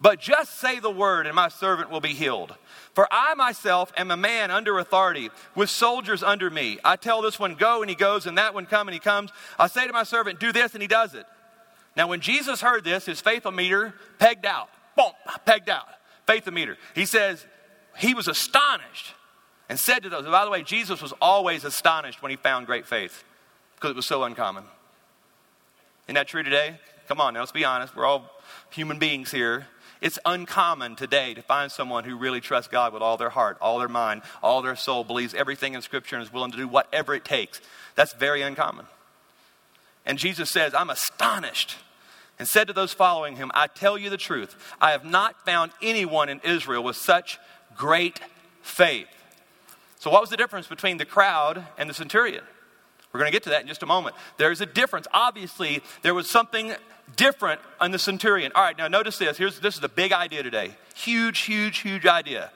but 0.00 0.18
just 0.18 0.58
say 0.58 0.80
the 0.80 0.90
word, 0.90 1.26
and 1.26 1.36
my 1.36 1.48
servant 1.48 1.90
will 1.90 2.00
be 2.00 2.14
healed. 2.14 2.54
For 2.94 3.06
I 3.10 3.34
myself 3.34 3.92
am 3.96 4.10
a 4.10 4.16
man 4.16 4.50
under 4.50 4.78
authority, 4.78 5.30
with 5.54 5.68
soldiers 5.68 6.22
under 6.22 6.48
me. 6.48 6.78
I 6.84 6.96
tell 6.96 7.20
this 7.20 7.38
one, 7.38 7.54
go, 7.54 7.82
and 7.82 7.90
he 7.90 7.96
goes, 7.96 8.26
and 8.26 8.38
that 8.38 8.54
one, 8.54 8.66
come, 8.66 8.88
and 8.88 8.94
he 8.94 9.00
comes. 9.00 9.30
I 9.58 9.66
say 9.66 9.86
to 9.86 9.92
my 9.92 10.04
servant, 10.04 10.40
do 10.40 10.52
this, 10.52 10.72
and 10.72 10.80
he 10.80 10.88
does 10.88 11.14
it. 11.14 11.26
Now, 11.96 12.06
when 12.08 12.20
Jesus 12.20 12.60
heard 12.60 12.84
this, 12.84 13.06
his 13.06 13.20
faith 13.20 13.42
faithometer 13.42 13.92
pegged 14.18 14.46
out. 14.46 14.70
Boom, 14.96 15.12
pegged 15.44 15.68
out. 15.68 15.86
Faith 16.26 16.44
Faithometer. 16.44 16.76
He 16.94 17.04
says, 17.04 17.44
he 17.98 18.14
was 18.14 18.28
astonished 18.28 19.14
and 19.68 19.78
said 19.78 20.02
to 20.04 20.08
those, 20.08 20.24
by 20.24 20.44
the 20.44 20.50
way, 20.50 20.62
Jesus 20.62 21.02
was 21.02 21.12
always 21.20 21.64
astonished 21.64 22.22
when 22.22 22.30
he 22.30 22.36
found 22.36 22.66
great 22.66 22.86
faith 22.86 23.24
because 23.74 23.90
it 23.90 23.96
was 23.96 24.06
so 24.06 24.22
uncommon. 24.24 24.64
Isn't 26.06 26.14
that 26.14 26.28
true 26.28 26.42
today? 26.42 26.78
Come 27.08 27.20
on 27.20 27.34
now, 27.34 27.40
let's 27.40 27.52
be 27.52 27.64
honest. 27.64 27.96
We're 27.96 28.06
all 28.06 28.30
human 28.70 28.98
beings 28.98 29.30
here. 29.30 29.66
It's 30.00 30.18
uncommon 30.24 30.96
today 30.96 31.34
to 31.34 31.42
find 31.42 31.70
someone 31.70 32.04
who 32.04 32.16
really 32.16 32.40
trusts 32.40 32.70
God 32.70 32.92
with 32.92 33.02
all 33.02 33.16
their 33.16 33.30
heart, 33.30 33.58
all 33.60 33.78
their 33.78 33.88
mind, 33.88 34.22
all 34.42 34.62
their 34.62 34.76
soul, 34.76 35.04
believes 35.04 35.34
everything 35.34 35.74
in 35.74 35.82
Scripture, 35.82 36.16
and 36.16 36.24
is 36.24 36.32
willing 36.32 36.52
to 36.52 36.56
do 36.56 36.66
whatever 36.66 37.14
it 37.14 37.24
takes. 37.24 37.60
That's 37.96 38.14
very 38.14 38.40
uncommon. 38.40 38.86
And 40.06 40.18
Jesus 40.18 40.50
says, 40.50 40.74
I'm 40.74 40.90
astonished. 40.90 41.76
And 42.38 42.48
said 42.48 42.68
to 42.68 42.72
those 42.72 42.94
following 42.94 43.36
him, 43.36 43.50
I 43.52 43.66
tell 43.66 43.98
you 43.98 44.08
the 44.08 44.16
truth, 44.16 44.56
I 44.80 44.92
have 44.92 45.04
not 45.04 45.44
found 45.44 45.72
anyone 45.82 46.30
in 46.30 46.40
Israel 46.42 46.82
with 46.82 46.96
such 46.96 47.38
great 47.76 48.18
faith. 48.62 49.08
So, 49.98 50.10
what 50.10 50.22
was 50.22 50.30
the 50.30 50.38
difference 50.38 50.66
between 50.66 50.96
the 50.96 51.04
crowd 51.04 51.66
and 51.76 51.90
the 51.90 51.92
centurion? 51.92 52.44
We're 53.12 53.20
going 53.20 53.30
to 53.30 53.34
get 53.34 53.42
to 53.44 53.50
that 53.50 53.62
in 53.62 53.68
just 53.68 53.82
a 53.82 53.86
moment. 53.86 54.14
There's 54.36 54.60
a 54.60 54.66
difference. 54.66 55.06
Obviously, 55.12 55.82
there 56.02 56.14
was 56.14 56.30
something 56.30 56.74
different 57.16 57.60
on 57.80 57.90
the 57.90 57.98
centurion. 57.98 58.52
All 58.54 58.62
right, 58.62 58.76
now 58.78 58.88
notice 58.88 59.18
this. 59.18 59.36
Here's, 59.36 59.58
this 59.58 59.74
is 59.74 59.80
the 59.80 59.88
big 59.88 60.12
idea 60.12 60.42
today. 60.42 60.76
Huge, 60.94 61.40
huge, 61.40 61.78
huge 61.78 62.06
idea. 62.06 62.50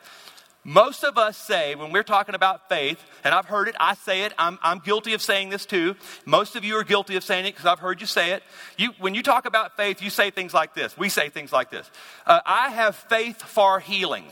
Most 0.66 1.04
of 1.04 1.18
us 1.18 1.36
say, 1.36 1.74
when 1.74 1.92
we're 1.92 2.02
talking 2.02 2.34
about 2.34 2.70
faith, 2.70 2.98
and 3.22 3.34
I've 3.34 3.44
heard 3.44 3.68
it, 3.68 3.74
I 3.78 3.94
say 3.94 4.22
it, 4.22 4.32
I'm, 4.38 4.58
I'm 4.62 4.78
guilty 4.78 5.12
of 5.12 5.20
saying 5.20 5.50
this 5.50 5.66
too. 5.66 5.94
Most 6.24 6.56
of 6.56 6.64
you 6.64 6.76
are 6.76 6.84
guilty 6.84 7.16
of 7.16 7.24
saying 7.24 7.44
it 7.44 7.50
because 7.50 7.66
I've 7.66 7.80
heard 7.80 8.00
you 8.00 8.06
say 8.06 8.32
it. 8.32 8.42
You, 8.78 8.92
when 8.98 9.14
you 9.14 9.22
talk 9.22 9.44
about 9.44 9.76
faith, 9.76 10.00
you 10.00 10.08
say 10.08 10.30
things 10.30 10.54
like 10.54 10.74
this. 10.74 10.96
We 10.96 11.10
say 11.10 11.28
things 11.28 11.52
like 11.52 11.70
this 11.70 11.90
uh, 12.26 12.40
I 12.46 12.70
have 12.70 12.96
faith 12.96 13.42
for 13.42 13.78
healing. 13.78 14.24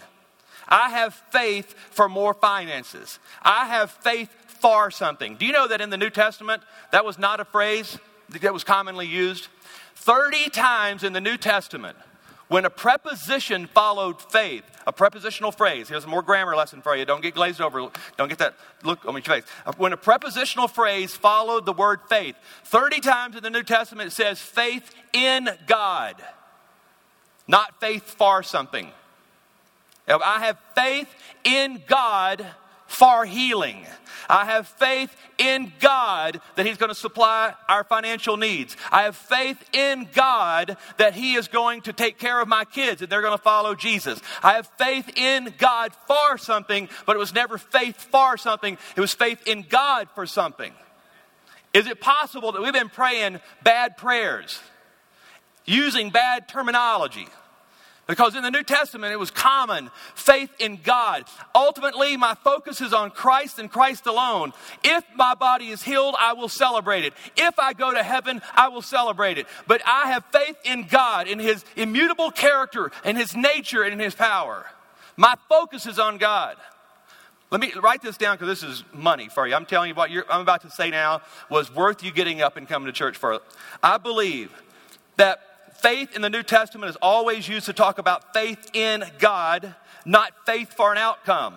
I 0.68 0.88
have 0.88 1.12
faith 1.30 1.74
for 1.90 2.08
more 2.08 2.32
finances. 2.32 3.18
I 3.42 3.66
have 3.66 3.90
faith 3.90 4.30
for 4.62 4.90
something. 4.90 5.36
Do 5.36 5.44
you 5.44 5.52
know 5.52 5.68
that 5.68 5.80
in 5.80 5.90
the 5.90 5.98
New 5.98 6.08
Testament, 6.08 6.62
that 6.92 7.04
was 7.04 7.18
not 7.18 7.40
a 7.40 7.44
phrase 7.44 7.98
that 8.30 8.52
was 8.52 8.64
commonly 8.64 9.06
used? 9.06 9.48
30 9.96 10.50
times 10.50 11.04
in 11.04 11.12
the 11.12 11.20
New 11.20 11.36
Testament, 11.36 11.96
when 12.48 12.64
a 12.64 12.70
preposition 12.70 13.66
followed 13.66 14.20
faith, 14.20 14.64
a 14.86 14.92
prepositional 14.92 15.52
phrase, 15.52 15.88
here's 15.88 16.04
a 16.04 16.08
more 16.08 16.22
grammar 16.22 16.54
lesson 16.54 16.80
for 16.80 16.96
you. 16.96 17.04
Don't 17.04 17.22
get 17.22 17.34
glazed 17.34 17.60
over. 17.60 17.88
Don't 18.16 18.28
get 18.28 18.38
that 18.38 18.54
look 18.84 19.04
on 19.04 19.14
your 19.14 19.22
face. 19.22 19.44
Uh, 19.66 19.72
when 19.78 19.92
a 19.92 19.96
prepositional 19.96 20.68
phrase 20.68 21.14
followed 21.14 21.66
the 21.66 21.72
word 21.72 22.00
faith, 22.08 22.36
30 22.64 23.00
times 23.00 23.36
in 23.36 23.42
the 23.42 23.50
New 23.50 23.62
Testament 23.62 24.08
it 24.08 24.12
says 24.12 24.40
faith 24.40 24.94
in 25.12 25.48
God, 25.66 26.16
not 27.48 27.80
faith 27.80 28.04
for 28.04 28.42
something. 28.42 28.90
I 30.08 30.40
have 30.40 30.58
faith 30.74 31.08
in 31.44 31.82
God 31.86 32.44
for 32.92 33.24
healing. 33.24 33.86
I 34.28 34.44
have 34.44 34.68
faith 34.68 35.14
in 35.38 35.72
God 35.80 36.40
that 36.56 36.66
He's 36.66 36.76
going 36.76 36.90
to 36.90 36.94
supply 36.94 37.54
our 37.68 37.84
financial 37.84 38.36
needs. 38.36 38.76
I 38.90 39.02
have 39.02 39.16
faith 39.16 39.62
in 39.72 40.08
God 40.12 40.76
that 40.98 41.14
He 41.14 41.34
is 41.34 41.48
going 41.48 41.80
to 41.82 41.92
take 41.92 42.18
care 42.18 42.40
of 42.40 42.48
my 42.48 42.64
kids 42.64 43.00
and 43.02 43.10
they're 43.10 43.22
going 43.22 43.36
to 43.36 43.42
follow 43.42 43.74
Jesus. 43.74 44.20
I 44.42 44.52
have 44.52 44.68
faith 44.78 45.10
in 45.16 45.52
God 45.58 45.92
for 46.06 46.36
something, 46.36 46.88
but 47.06 47.16
it 47.16 47.18
was 47.18 47.34
never 47.34 47.58
faith 47.58 47.96
for 47.96 48.36
something, 48.36 48.76
it 48.94 49.00
was 49.00 49.14
faith 49.14 49.42
in 49.46 49.62
God 49.68 50.08
for 50.14 50.26
something. 50.26 50.72
Is 51.72 51.86
it 51.86 52.00
possible 52.00 52.52
that 52.52 52.62
we've 52.62 52.74
been 52.74 52.90
praying 52.90 53.40
bad 53.62 53.96
prayers, 53.96 54.60
using 55.64 56.10
bad 56.10 56.46
terminology? 56.46 57.26
Because 58.08 58.34
in 58.34 58.42
the 58.42 58.50
New 58.50 58.64
Testament, 58.64 59.12
it 59.12 59.18
was 59.18 59.30
common 59.30 59.90
faith 60.14 60.50
in 60.58 60.80
God. 60.82 61.24
Ultimately, 61.54 62.16
my 62.16 62.34
focus 62.42 62.80
is 62.80 62.92
on 62.92 63.10
Christ 63.10 63.60
and 63.60 63.70
Christ 63.70 64.06
alone. 64.06 64.52
If 64.82 65.04
my 65.14 65.34
body 65.34 65.68
is 65.68 65.82
healed, 65.82 66.16
I 66.18 66.32
will 66.32 66.48
celebrate 66.48 67.04
it. 67.04 67.12
If 67.36 67.58
I 67.60 67.72
go 67.72 67.92
to 67.92 68.02
heaven, 68.02 68.42
I 68.54 68.68
will 68.68 68.82
celebrate 68.82 69.38
it. 69.38 69.46
But 69.68 69.82
I 69.86 70.08
have 70.08 70.24
faith 70.32 70.56
in 70.64 70.88
God, 70.88 71.28
in 71.28 71.38
His 71.38 71.64
immutable 71.76 72.32
character, 72.32 72.90
in 73.04 73.14
His 73.14 73.36
nature, 73.36 73.84
and 73.84 73.92
in 73.92 74.00
His 74.00 74.16
power. 74.16 74.66
My 75.16 75.36
focus 75.48 75.86
is 75.86 76.00
on 76.00 76.18
God. 76.18 76.56
Let 77.52 77.60
me 77.60 77.72
write 77.80 78.02
this 78.02 78.16
down 78.16 78.36
because 78.36 78.48
this 78.48 78.68
is 78.68 78.82
money 78.92 79.28
for 79.28 79.46
you. 79.46 79.54
I'm 79.54 79.66
telling 79.66 79.90
you 79.90 79.94
what 79.94 80.10
I'm 80.28 80.40
about 80.40 80.62
to 80.62 80.70
say 80.70 80.90
now 80.90 81.20
was 81.50 81.72
worth 81.72 82.02
you 82.02 82.10
getting 82.10 82.40
up 82.40 82.56
and 82.56 82.66
coming 82.66 82.86
to 82.86 82.92
church 82.92 83.16
for. 83.16 83.40
I 83.82 83.98
believe 83.98 84.50
that 85.18 85.51
faith 85.82 86.14
in 86.14 86.22
the 86.22 86.30
New 86.30 86.42
Testament 86.42 86.90
is 86.90 86.96
always 87.02 87.48
used 87.48 87.66
to 87.66 87.72
talk 87.72 87.98
about 87.98 88.32
faith 88.32 88.70
in 88.72 89.04
God, 89.18 89.74
not 90.04 90.32
faith 90.46 90.72
for 90.72 90.92
an 90.92 90.98
outcome. 90.98 91.54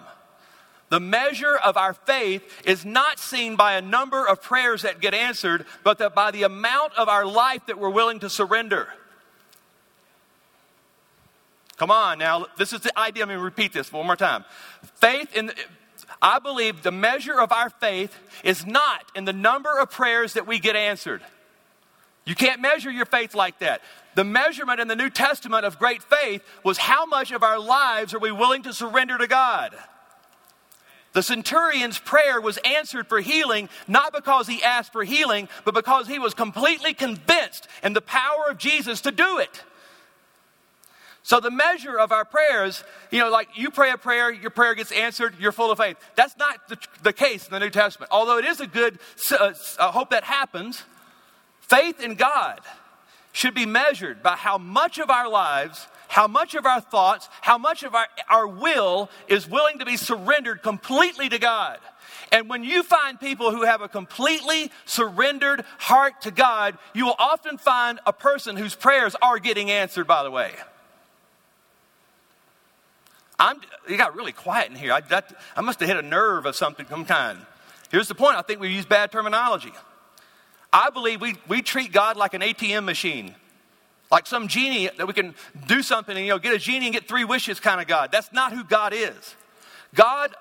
The 0.90 1.00
measure 1.00 1.56
of 1.56 1.78
our 1.78 1.94
faith 1.94 2.44
is 2.66 2.86
not 2.86 3.20
seen 3.20 3.56
by 3.56 3.74
a 3.74 3.82
number 3.82 4.28
of 4.28 4.42
prayers 4.42 4.84
that 4.84 5.02
get 5.02 5.14
answered, 5.14 5.66
but 5.84 5.98
that 5.98 6.14
by 6.14 6.32
the 6.32 6.44
amount 6.44 6.94
of 6.94 7.10
our 7.10 7.26
life 7.26 7.66
that 7.68 7.80
we're 7.80 7.90
willing 7.90 8.20
to 8.20 8.30
surrender. 8.30 8.88
Come 11.78 11.92
on 11.92 12.20
now, 12.20 12.46
this 12.58 12.72
is 12.72 12.82
the 12.82 12.98
idea. 12.98 13.26
Going 13.26 13.38
to 13.38 13.44
repeat 13.44 13.74
this 13.74 13.92
one 13.92 14.06
more 14.06 14.16
time. 14.16 14.46
Faith 14.96 15.36
in, 15.36 15.52
I 16.22 16.40
believe 16.40 16.84
the 16.84 16.92
measure 16.92 17.40
of 17.40 17.52
our 17.52 17.70
faith 17.70 18.16
is 18.44 18.66
not 18.66 19.04
in 19.16 19.26
the 19.26 19.34
number 19.34 19.80
of 19.80 19.92
prayers 19.92 20.34
that 20.34 20.48
we 20.48 20.60
get 20.60 20.76
answered. 20.76 21.22
You 22.26 22.36
can't 22.36 22.62
measure 22.62 22.90
your 22.90 23.06
faith 23.06 23.36
like 23.36 23.60
that. 23.60 23.82
The 24.16 24.24
measurement 24.24 24.80
in 24.80 24.88
the 24.88 24.96
New 24.96 25.10
Testament 25.10 25.66
of 25.66 25.78
great 25.78 26.02
faith 26.02 26.42
was 26.64 26.78
how 26.78 27.06
much 27.06 27.32
of 27.32 27.44
our 27.44 27.60
lives 27.60 28.14
are 28.14 28.20
we 28.20 28.32
willing 28.32 28.64
to 28.64 28.74
surrender 28.74 29.18
to 29.18 29.28
God? 29.28 29.76
The 31.12 31.22
centurion's 31.22 32.00
prayer 32.00 32.42
was 32.42 32.58
answered 32.66 33.08
for 33.08 33.22
healing, 33.22 33.70
not 33.88 34.14
because 34.14 34.48
he 34.48 34.64
asked 34.64 34.92
for 34.92 35.04
healing, 35.04 35.48
but 35.64 35.74
because 35.74 36.08
he 36.08 36.20
was 36.20 36.34
completely 36.34 36.94
convinced 36.94 37.68
in 37.84 37.94
the 37.94 38.02
power 38.02 38.50
of 38.50 38.58
Jesus 38.58 39.02
to 39.02 39.12
do 39.12 39.38
it. 39.38 39.64
So, 41.24 41.40
the 41.40 41.52
measure 41.52 41.98
of 41.98 42.12
our 42.12 42.24
prayers, 42.24 42.84
you 43.12 43.20
know, 43.20 43.30
like 43.30 43.50
you 43.56 43.72
pray 43.72 43.92
a 43.92 43.98
prayer, 43.98 44.32
your 44.32 44.52
prayer 44.52 44.76
gets 44.76 44.92
answered, 44.92 45.36
you're 45.40 45.52
full 45.52 45.72
of 45.72 45.78
faith. 45.78 45.98
That's 46.16 46.38
not 46.38 46.68
the, 46.68 46.78
the 47.02 47.14
case 47.14 47.48
in 47.48 47.54
the 47.54 47.60
New 47.60 47.72
Testament. 47.72 48.12
Although 48.12 48.38
it 48.38 48.46
is 48.46 48.62
a 48.62 48.68
good, 48.68 49.00
uh, 49.32 49.54
I 49.80 49.88
hope 49.88 50.12
that 50.12 50.24
happens. 50.24 50.84
Faith 51.62 52.00
in 52.00 52.16
God 52.16 52.62
should 53.36 53.54
be 53.54 53.66
measured 53.66 54.24
by 54.24 54.38
how 54.38 54.58
much 54.58 54.98
of 54.98 55.10
our 55.10 55.28
lives, 55.28 55.88
how 56.08 56.26
much 56.26 56.56
of 56.56 56.66
our 56.66 56.80
thoughts, 56.80 57.28
how 57.42 57.58
much 57.58 57.84
of 57.84 57.94
our, 57.94 58.08
our 58.30 58.48
will 58.48 59.10
is 59.28 59.46
willing 59.46 59.80
to 59.80 59.86
be 59.86 59.98
surrendered 59.98 60.64
completely 60.64 61.28
to 61.28 61.38
God. 61.38 61.80
And 62.32 62.50
when 62.50 62.64
you 62.64 62.82
find 62.82 63.20
people 63.20 63.52
who 63.52 63.64
have 63.64 63.82
a 63.82 63.90
completely 63.90 64.72
surrendered 64.86 65.66
heart 65.80 66.22
to 66.22 66.32
God, 66.32 66.78
you 66.94 67.08
will 67.08 67.16
often 67.20 67.58
find 67.58 68.00
a 68.06 68.14
person 68.14 68.56
whose 68.56 68.74
prayers 68.74 69.18
are 69.22 69.38
getting 69.38 69.70
answered, 69.70 70.08
by 70.08 70.24
the 70.24 70.32
way. 70.32 70.54
I'm, 73.38 73.60
you 73.90 73.98
got 73.98 74.16
really 74.16 74.32
quiet 74.32 74.72
in 74.72 74.78
here. 74.78 74.94
I, 74.94 75.02
that, 75.02 75.36
I 75.58 75.62
must 75.62 75.82
have 75.82 75.90
hit 75.90 75.98
a 75.98 76.02
nerve 76.02 76.46
of 76.46 76.56
something, 76.56 76.86
some 76.88 77.04
kind. 77.04 77.40
Here's 77.92 78.08
the 78.08 78.16
point 78.16 78.38
I 78.38 78.44
think 78.44 78.62
we 78.62 78.70
use 78.70 78.86
bad 78.86 79.12
terminology. 79.12 79.74
I 80.76 80.90
believe 80.90 81.22
we, 81.22 81.38
we 81.48 81.62
treat 81.62 81.94
God 81.94 82.18
like 82.18 82.34
an 82.34 82.42
ATM 82.42 82.84
machine, 82.84 83.34
like 84.12 84.28
some 84.28 84.50
genie 84.50 84.90
that 84.98 85.08
we 85.08 85.14
can 85.14 85.34
do 85.68 85.82
something 85.82 86.18
and 86.18 86.26
you 86.26 86.34
know 86.34 86.38
get 86.38 86.54
a 86.54 86.58
genie 86.58 86.88
and 86.88 86.94
get 86.94 87.08
three 87.08 87.24
wishes 87.24 87.62
kind 87.62 87.80
of 87.80 87.88
God. 87.88 88.12
That's 88.12 88.34
not 88.34 88.52
who 88.52 88.62
God 88.66 88.94
is. 88.94 89.36
God, 89.94 90.36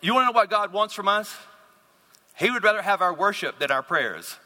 you 0.00 0.14
want 0.14 0.24
to 0.24 0.32
know 0.32 0.36
what 0.36 0.50
God 0.50 0.72
wants 0.72 0.94
from 0.94 1.06
us? 1.06 1.32
He 2.36 2.50
would 2.50 2.64
rather 2.64 2.82
have 2.82 3.00
our 3.00 3.14
worship 3.14 3.60
than 3.60 3.70
our 3.70 3.84
prayers. 3.84 4.36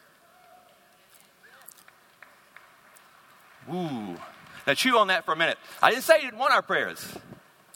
Ooh. 3.73 4.19
Now 4.67 4.75
chew 4.75 4.99
on 4.99 5.07
that 5.07 5.25
for 5.25 5.33
a 5.33 5.37
minute. 5.37 5.57
I 5.83 5.91
didn't 5.91 6.05
say 6.05 6.19
he 6.19 6.27
didn't 6.27 6.39
want 6.39 6.53
our 6.53 6.63
prayers. 6.63 7.03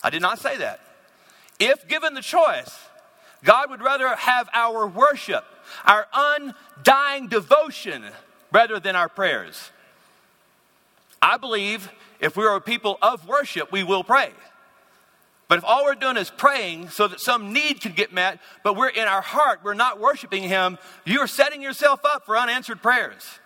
I 0.05 0.11
did 0.11 0.21
not 0.21 0.41
say 0.41 0.59
that. 0.59 0.81
If 1.59 1.89
given 1.89 2.13
the 2.13 2.21
choice, 2.21 2.79
God 3.45 3.71
would 3.71 3.81
rather 3.81 4.15
have 4.15 4.51
our 4.53 4.87
worship 4.87 5.47
our 5.85 6.07
undying 6.13 7.29
devotion 7.29 8.05
rather 8.53 8.81
than 8.81 8.97
our 8.97 9.09
prayers. 9.09 9.71
I 11.21 11.37
believe 11.37 11.91
if 12.21 12.37
we 12.37 12.45
are 12.45 12.57
a 12.57 12.61
people 12.61 12.99
of 13.03 13.27
worship, 13.27 13.73
we 13.73 13.83
will 13.83 14.05
pray. 14.05 14.31
But 15.49 15.59
if 15.59 15.65
all 15.65 15.85
we're 15.85 15.95
doing 15.95 16.17
is 16.17 16.31
praying 16.31 16.91
so 16.91 17.07
that 17.07 17.21
some 17.21 17.53
need 17.53 17.81
can 17.81 17.93
get 17.93 18.13
met, 18.13 18.41
but 18.65 18.77
we're 18.77 18.89
in 18.89 19.07
our 19.07 19.21
heart, 19.21 19.61
we're 19.63 19.75
not 19.75 20.01
worshiping 20.01 20.43
Him, 20.43 20.79
you're 21.05 21.29
setting 21.29 21.63
yourself 21.63 22.01
up 22.05 22.27
for 22.27 22.37
unanswered 22.37 22.83
prayers. 22.83 23.39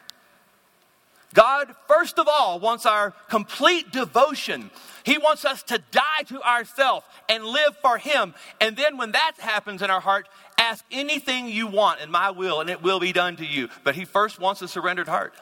God, 1.34 1.74
first 1.86 2.18
of 2.18 2.26
all, 2.26 2.58
wants 2.58 2.86
our 2.86 3.12
complete 3.28 3.92
devotion. 3.92 4.70
He 5.10 5.18
wants 5.18 5.44
us 5.44 5.64
to 5.64 5.82
die 5.90 6.22
to 6.28 6.40
ourselves 6.40 7.04
and 7.28 7.44
live 7.44 7.76
for 7.82 7.98
Him. 7.98 8.32
And 8.60 8.76
then 8.76 8.96
when 8.96 9.10
that 9.10 9.32
happens 9.40 9.82
in 9.82 9.90
our 9.90 9.98
heart, 9.98 10.28
ask 10.56 10.84
anything 10.92 11.48
you 11.48 11.66
want 11.66 12.00
in 12.00 12.12
my 12.12 12.30
will, 12.30 12.60
and 12.60 12.70
it 12.70 12.80
will 12.80 13.00
be 13.00 13.12
done 13.12 13.34
to 13.38 13.44
you. 13.44 13.70
But 13.82 13.96
He 13.96 14.04
first 14.04 14.38
wants 14.38 14.62
a 14.62 14.68
surrendered 14.68 15.08
heart. 15.08 15.34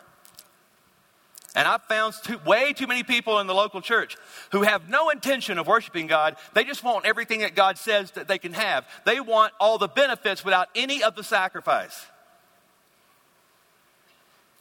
And 1.55 1.69
I've 1.69 1.83
found 1.83 2.15
too, 2.25 2.41
way 2.47 2.73
too 2.73 2.87
many 2.87 3.03
people 3.03 3.41
in 3.41 3.47
the 3.47 3.53
local 3.53 3.83
church 3.83 4.17
who 4.53 4.63
have 4.63 4.89
no 4.89 5.11
intention 5.11 5.59
of 5.59 5.67
worshiping 5.67 6.07
God. 6.07 6.37
They 6.55 6.65
just 6.65 6.83
want 6.83 7.05
everything 7.05 7.41
that 7.41 7.55
God 7.55 7.77
says 7.77 8.13
that 8.13 8.27
they 8.27 8.39
can 8.39 8.55
have. 8.55 8.87
They 9.05 9.21
want 9.21 9.53
all 9.61 9.77
the 9.77 9.87
benefits 9.87 10.43
without 10.47 10.69
any 10.75 11.03
of 11.03 11.15
the 11.15 11.23
sacrifice. 11.23 12.07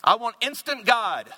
I 0.03 0.15
want 0.15 0.35
instant 0.41 0.85
God. 0.85 1.29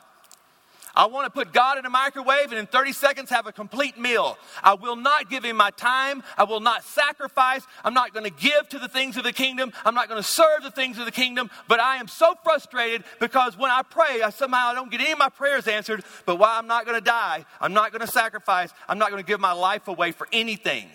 I 0.95 1.05
want 1.05 1.25
to 1.25 1.29
put 1.29 1.53
God 1.53 1.77
in 1.77 1.85
a 1.85 1.89
microwave 1.89 2.49
and 2.49 2.55
in 2.55 2.65
30 2.65 2.93
seconds 2.93 3.29
have 3.29 3.45
a 3.47 3.51
complete 3.51 3.97
meal. 3.97 4.37
I 4.63 4.73
will 4.73 4.95
not 4.95 5.29
give 5.29 5.43
him 5.43 5.57
my 5.57 5.69
time. 5.71 6.23
I 6.37 6.43
will 6.43 6.59
not 6.59 6.83
sacrifice. 6.83 7.65
I'm 7.83 7.93
not 7.93 8.13
going 8.13 8.25
to 8.25 8.31
give 8.31 8.67
to 8.69 8.79
the 8.79 8.87
things 8.87 9.15
of 9.17 9.23
the 9.23 9.33
kingdom. 9.33 9.71
I'm 9.85 9.93
not 9.93 10.09
going 10.09 10.21
to 10.21 10.27
serve 10.27 10.63
the 10.63 10.71
things 10.71 10.97
of 10.97 11.05
the 11.05 11.11
kingdom. 11.11 11.49
But 11.67 11.79
I 11.79 11.97
am 11.97 12.07
so 12.07 12.35
frustrated 12.43 13.03
because 13.19 13.57
when 13.57 13.69
I 13.71 13.83
pray, 13.83 14.21
I 14.23 14.31
somehow 14.31 14.69
I 14.69 14.73
don't 14.73 14.89
get 14.89 15.01
any 15.01 15.11
of 15.11 15.19
my 15.19 15.29
prayers 15.29 15.67
answered. 15.67 16.03
But 16.25 16.37
why 16.37 16.57
I'm 16.57 16.67
not 16.67 16.85
going 16.85 16.97
to 16.97 17.05
die, 17.05 17.45
I'm 17.61 17.73
not 17.73 17.91
going 17.91 18.05
to 18.05 18.11
sacrifice, 18.11 18.71
I'm 18.87 18.97
not 18.97 19.11
going 19.11 19.23
to 19.23 19.27
give 19.27 19.39
my 19.39 19.53
life 19.53 19.87
away 19.87 20.11
for 20.11 20.27
anything. 20.31 20.87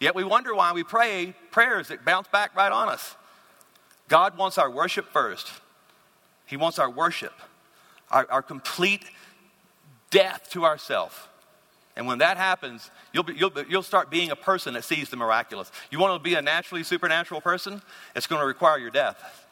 Yet 0.00 0.14
we 0.14 0.24
wonder 0.24 0.54
why 0.54 0.72
we 0.72 0.84
pray 0.84 1.34
prayers 1.50 1.88
that 1.88 2.04
bounce 2.04 2.28
back 2.28 2.54
right 2.56 2.70
on 2.70 2.88
us. 2.88 3.16
God 4.08 4.36
wants 4.36 4.58
our 4.58 4.70
worship 4.70 5.12
first. 5.12 5.50
He 6.46 6.56
wants 6.56 6.78
our 6.78 6.90
worship 6.90 7.32
our, 8.10 8.26
our 8.30 8.42
complete 8.42 9.04
death 10.10 10.48
to 10.50 10.64
ourselves. 10.64 11.14
And 11.96 12.06
when 12.06 12.18
that 12.18 12.36
happens, 12.36 12.90
you'll, 13.12 13.24
be, 13.24 13.34
you'll, 13.34 13.52
you'll 13.68 13.82
start 13.82 14.08
being 14.08 14.30
a 14.30 14.36
person 14.36 14.74
that 14.74 14.84
sees 14.84 15.10
the 15.10 15.16
miraculous. 15.16 15.70
You 15.90 15.98
want 15.98 16.14
to 16.14 16.22
be 16.22 16.34
a 16.34 16.42
naturally 16.42 16.84
supernatural 16.84 17.40
person? 17.40 17.82
It's 18.14 18.28
going 18.28 18.40
to 18.40 18.46
require 18.46 18.78
your 18.78 18.90
death. 18.90 19.46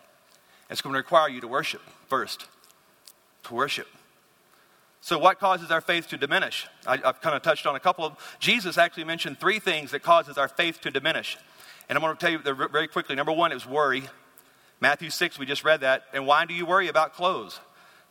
It's 0.70 0.80
going 0.80 0.92
to 0.92 0.98
require 0.98 1.28
you 1.28 1.40
to 1.40 1.48
worship 1.48 1.82
first. 2.08 2.46
To 3.44 3.54
worship. 3.54 3.88
So, 5.00 5.18
what 5.18 5.38
causes 5.38 5.70
our 5.70 5.80
faith 5.80 6.08
to 6.08 6.16
diminish? 6.16 6.66
I, 6.86 6.96
have 6.98 7.20
kind 7.20 7.36
of 7.36 7.42
touched 7.42 7.66
on 7.66 7.76
a 7.76 7.80
couple 7.80 8.04
of. 8.04 8.36
Jesus 8.40 8.78
actually 8.78 9.04
mentioned 9.04 9.38
three 9.38 9.58
things 9.58 9.92
that 9.92 10.02
causes 10.02 10.38
our 10.38 10.48
faith 10.48 10.80
to 10.82 10.90
diminish. 10.90 11.36
And 11.88 11.96
I'm 11.96 12.02
going 12.02 12.16
to 12.16 12.20
tell 12.20 12.30
you 12.30 12.68
very 12.68 12.88
quickly. 12.88 13.14
Number 13.14 13.32
one 13.32 13.52
is 13.52 13.66
worry. 13.66 14.04
Matthew 14.80 15.10
6, 15.10 15.38
we 15.38 15.46
just 15.46 15.64
read 15.64 15.80
that. 15.80 16.04
And 16.12 16.26
why 16.26 16.44
do 16.44 16.54
you 16.54 16.66
worry 16.66 16.88
about 16.88 17.14
clothes? 17.14 17.60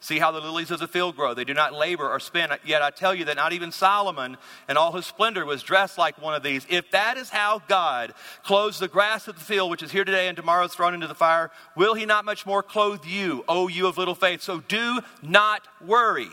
See 0.02 0.20
how 0.20 0.32
the 0.32 0.40
lilies 0.40 0.72
of 0.72 0.80
the 0.80 0.88
field 0.88 1.16
grow. 1.16 1.34
They 1.34 1.46
do 1.46 1.54
not 1.54 1.74
labor 1.74 2.08
or 2.08 2.20
spin. 2.20 2.52
Yet 2.64 2.82
I 2.82 2.92
tell 2.92 3.16
you 3.16 3.26
that 3.26 3.38
not 3.38 3.54
even 3.54 3.72
Solomon 3.72 4.38
in 4.70 4.78
all 4.78 4.92
his 4.92 5.06
splendor 5.06 5.46
was 5.46 5.64
dressed 5.64 5.98
like 5.98 6.22
one 6.22 6.36
of 6.36 6.44
these. 6.44 6.66
If 6.70 6.92
that 6.92 7.18
is 7.18 7.30
how 7.30 7.62
God 7.68 8.14
clothes 8.44 8.78
the 8.78 8.88
grass 8.88 9.28
of 9.28 9.36
the 9.36 9.44
field, 9.44 9.72
which 9.72 9.82
is 9.82 9.92
here 9.92 10.06
today 10.06 10.28
and 10.28 10.36
tomorrow 10.36 10.66
is 10.66 10.74
thrown 10.74 10.94
into 10.94 11.08
the 11.08 11.16
fire, 11.16 11.50
will 11.76 11.96
he 11.96 12.06
not 12.06 12.24
much 12.24 12.46
more 12.46 12.62
clothe 12.62 13.04
you, 13.06 13.44
O 13.48 13.68
you 13.68 13.88
of 13.88 13.98
little 13.98 14.14
faith? 14.14 14.42
So 14.42 14.60
do 14.60 15.00
not 15.24 15.64
worry, 15.84 16.30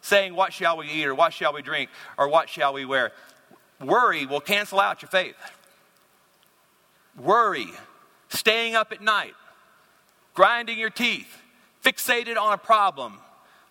saying, 0.00 0.34
What 0.34 0.54
shall 0.54 0.78
we 0.78 0.88
eat, 0.88 1.04
or 1.04 1.14
what 1.14 1.34
shall 1.34 1.52
we 1.52 1.60
drink, 1.60 1.90
or 2.16 2.28
what 2.28 2.48
shall 2.48 2.72
we 2.72 2.86
wear? 2.86 3.12
Worry 3.78 4.24
will 4.24 4.40
cancel 4.40 4.80
out 4.80 5.02
your 5.02 5.10
faith. 5.10 5.36
Worry, 7.18 7.68
staying 8.30 8.74
up 8.74 8.90
at 8.90 9.02
night, 9.02 9.34
grinding 10.34 10.78
your 10.78 10.88
teeth 10.88 11.41
fixated 11.82 12.36
on 12.36 12.52
a 12.52 12.58
problem, 12.58 13.18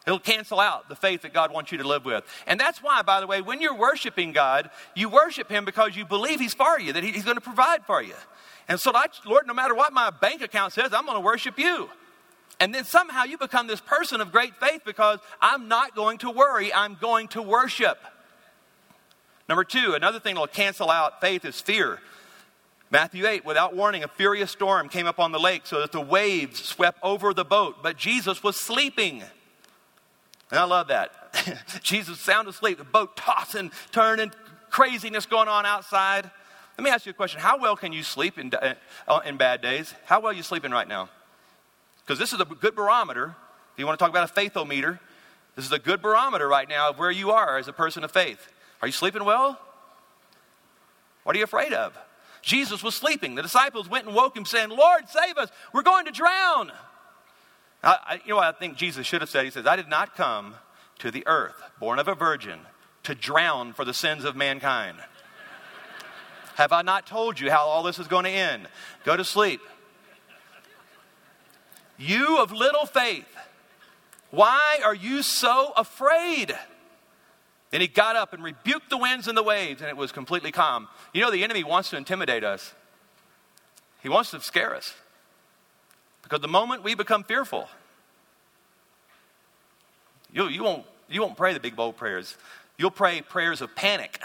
it'll 0.06 0.20
cancel 0.20 0.60
out 0.60 0.90
the 0.90 0.96
faith 0.96 1.22
that 1.22 1.34
God 1.34 1.52
wants 1.52 1.72
you 1.72 1.78
to 1.78 1.88
live 1.88 2.06
with. 2.06 2.24
And 2.48 2.60
that's 2.60 2.80
why, 2.80 3.02
by 3.02 3.20
the 3.20 3.28
way, 3.28 3.42
when 3.42 3.62
you're 3.62 3.76
worshiping 3.76 4.32
God, 4.32 4.70
you 4.96 5.10
worship 5.10 5.50
Him 5.50 5.66
because 5.66 5.96
you 5.96 6.06
believe 6.06 6.40
He's 6.40 6.54
for 6.54 6.80
you, 6.80 6.94
that 6.94 7.04
He's 7.04 7.24
going 7.24 7.38
to 7.38 7.42
provide 7.42 7.86
for 7.86 8.02
you. 8.02 8.16
And 8.68 8.80
so, 8.80 8.94
Lord, 9.26 9.48
no 9.48 9.54
matter 9.54 9.76
what 9.76 9.94
my 9.94 10.10
bank 10.10 10.42
account 10.42 10.74
says, 10.74 10.94
I'm 10.94 11.06
going 11.06 11.18
to 11.18 11.22
worship 11.22 11.58
you. 11.60 11.90
And 12.60 12.76
then 12.76 12.86
somehow 12.86 13.24
you 13.24 13.38
become 13.38 13.66
this 13.66 13.82
person 13.82 14.22
of 14.22 14.32
great 14.32 14.56
faith 14.58 14.82
because 14.86 15.20
I'm 15.42 15.68
not 15.68 15.96
going 15.96 16.20
to 16.20 16.30
worry, 16.30 16.72
I'm 16.72 16.96
going 17.02 17.28
to 17.30 17.42
worship. 17.42 17.98
Number 19.50 19.64
two, 19.64 19.94
another 19.96 20.20
thing 20.20 20.36
that 20.36 20.42
will 20.42 20.48
cancel 20.48 20.90
out 20.90 21.20
faith 21.20 21.44
is 21.44 21.60
fear. 21.60 22.00
Matthew 22.92 23.26
8, 23.26 23.46
without 23.46 23.74
warning, 23.74 24.04
a 24.04 24.10
furious 24.10 24.52
storm 24.52 24.90
came 24.90 25.08
up 25.08 25.18
on 25.18 25.32
the 25.32 25.40
lake 25.40 25.66
so 25.66 25.80
that 25.80 25.94
the 25.94 26.02
waves 26.02 26.62
swept 26.62 27.00
over 27.02 27.34
the 27.34 27.46
boat, 27.46 27.78
but 27.82 27.96
Jesus 27.96 28.44
was 28.44 28.58
sleeping. 28.58 29.24
And 30.52 30.60
I 30.60 30.66
love 30.66 30.90
that. 30.90 31.12
Jesus 31.82 32.20
sound 32.20 32.50
asleep, 32.50 32.78
the 32.78 32.84
boat 32.84 33.16
tossing, 33.16 33.72
turning, 33.94 34.34
craziness 34.70 35.26
going 35.26 35.48
on 35.48 35.66
outside. 35.66 36.30
Let 36.78 36.84
me 36.84 36.90
ask 36.90 37.06
you 37.06 37.12
a 37.12 37.14
question. 37.14 37.40
How 37.40 37.58
well 37.58 37.78
can 37.78 37.94
you 37.94 38.04
sleep 38.04 38.38
in, 38.38 38.52
uh, 38.54 39.20
in 39.26 39.38
bad 39.38 39.62
days? 39.62 39.94
How 40.04 40.20
well 40.20 40.32
are 40.32 40.36
you 40.36 40.44
sleeping 40.44 40.72
right 40.72 40.88
now? 40.88 41.10
Because 42.06 42.20
this 42.20 42.34
is 42.34 42.42
a 42.42 42.46
good 42.46 42.76
barometer. 42.76 43.36
If 43.74 43.80
you 43.80 43.86
want 43.86 43.98
to 43.98 44.04
talk 44.04 44.12
about 44.12 44.30
a 44.30 44.34
faithometer, 44.34 45.00
this 45.56 45.66
is 45.66 45.72
a 45.72 45.80
good 45.80 46.02
barometer 46.02 46.46
right 46.46 46.68
now 46.68 46.90
of 46.90 47.00
where 47.00 47.12
you 47.12 47.32
are 47.32 47.58
as 47.58 47.70
a 47.70 47.74
person 47.74 48.04
of 48.04 48.12
faith. 48.12 48.50
Are 48.82 48.88
you 48.88 48.92
sleeping 48.92 49.24
well? 49.24 49.58
What 51.24 51.38
are 51.38 51.40
you 51.40 51.46
afraid 51.46 51.72
of? 51.72 51.98
Jesus 52.42 52.84
was 52.84 52.96
sleeping. 52.96 53.36
The 53.36 53.42
disciples 53.42 53.90
went 53.90 54.06
and 54.06 54.16
woke 54.16 54.36
him, 54.36 54.46
saying, 54.46 54.70
Lord, 54.70 55.08
save 55.08 55.38
us. 55.38 55.50
We're 55.74 55.84
going 55.84 56.06
to 56.06 56.12
drown. 56.12 56.72
I, 57.84 57.98
I, 58.06 58.14
you 58.26 58.30
know 58.30 58.38
what 58.38 58.46
I 58.46 58.52
think 58.52 58.78
Jesus 58.78 59.06
should 59.06 59.22
have 59.22 59.30
said? 59.30 59.46
He 59.46 59.52
says, 59.52 59.66
I 59.66 59.76
did 59.76 59.88
not 59.88 60.16
come 60.16 60.56
to 61.00 61.12
the 61.12 61.26
earth, 61.28 61.62
born 61.80 62.00
of 62.00 62.08
a 62.08 62.16
virgin, 62.16 62.60
to 63.04 63.16
drown 63.16 63.74
for 63.74 63.86
the 63.86 63.94
sins 63.94 64.24
of 64.24 64.36
mankind. 64.36 64.98
have 66.56 66.72
I 66.72 66.82
not 66.82 67.08
told 67.08 67.40
you 67.40 67.50
how 67.50 67.66
all 67.66 67.84
this 67.84 68.00
is 68.00 68.08
going 68.08 68.26
to 68.26 68.32
end? 68.32 68.68
Go 69.04 69.18
to 69.18 69.24
sleep. 69.24 69.62
You 71.98 72.42
of 72.42 72.52
little 72.52 72.86
faith, 72.86 73.28
why 74.32 74.80
are 74.84 74.96
you 74.96 75.22
so 75.22 75.74
afraid? 75.76 76.56
Then 77.72 77.82
he 77.82 77.88
got 77.88 78.16
up 78.16 78.34
and 78.34 78.44
rebuked 78.44 78.90
the 78.90 78.98
winds 78.98 79.28
and 79.28 79.38
the 79.38 79.44
waves, 79.44 79.82
and 79.82 79.90
it 79.90 79.96
was 79.96 80.12
completely 80.12 80.52
calm. 80.52 80.88
You 81.14 81.22
know, 81.22 81.32
the 81.32 81.44
enemy 81.44 81.64
wants 81.64 81.90
to 81.92 81.98
intimidate 81.98 82.44
us, 82.44 82.74
he 84.04 84.10
wants 84.10 84.32
to 84.32 84.42
scare 84.42 84.76
us. 84.76 84.94
Because 86.24 86.42
the 86.42 86.48
moment 86.48 86.84
we 86.84 86.96
become 86.96 87.24
fearful, 87.24 87.68
you, 90.32 90.48
you, 90.48 90.64
won't, 90.64 90.86
you 91.10 91.22
won't 91.22 91.36
pray 91.36 91.54
the 91.54 91.60
big, 91.60 91.76
bold 91.76 91.98
prayers. 91.98 92.38
You'll 92.78 92.92
pray 92.92 93.22
prayers 93.22 93.62
of 93.62 93.76
panic 93.76 94.22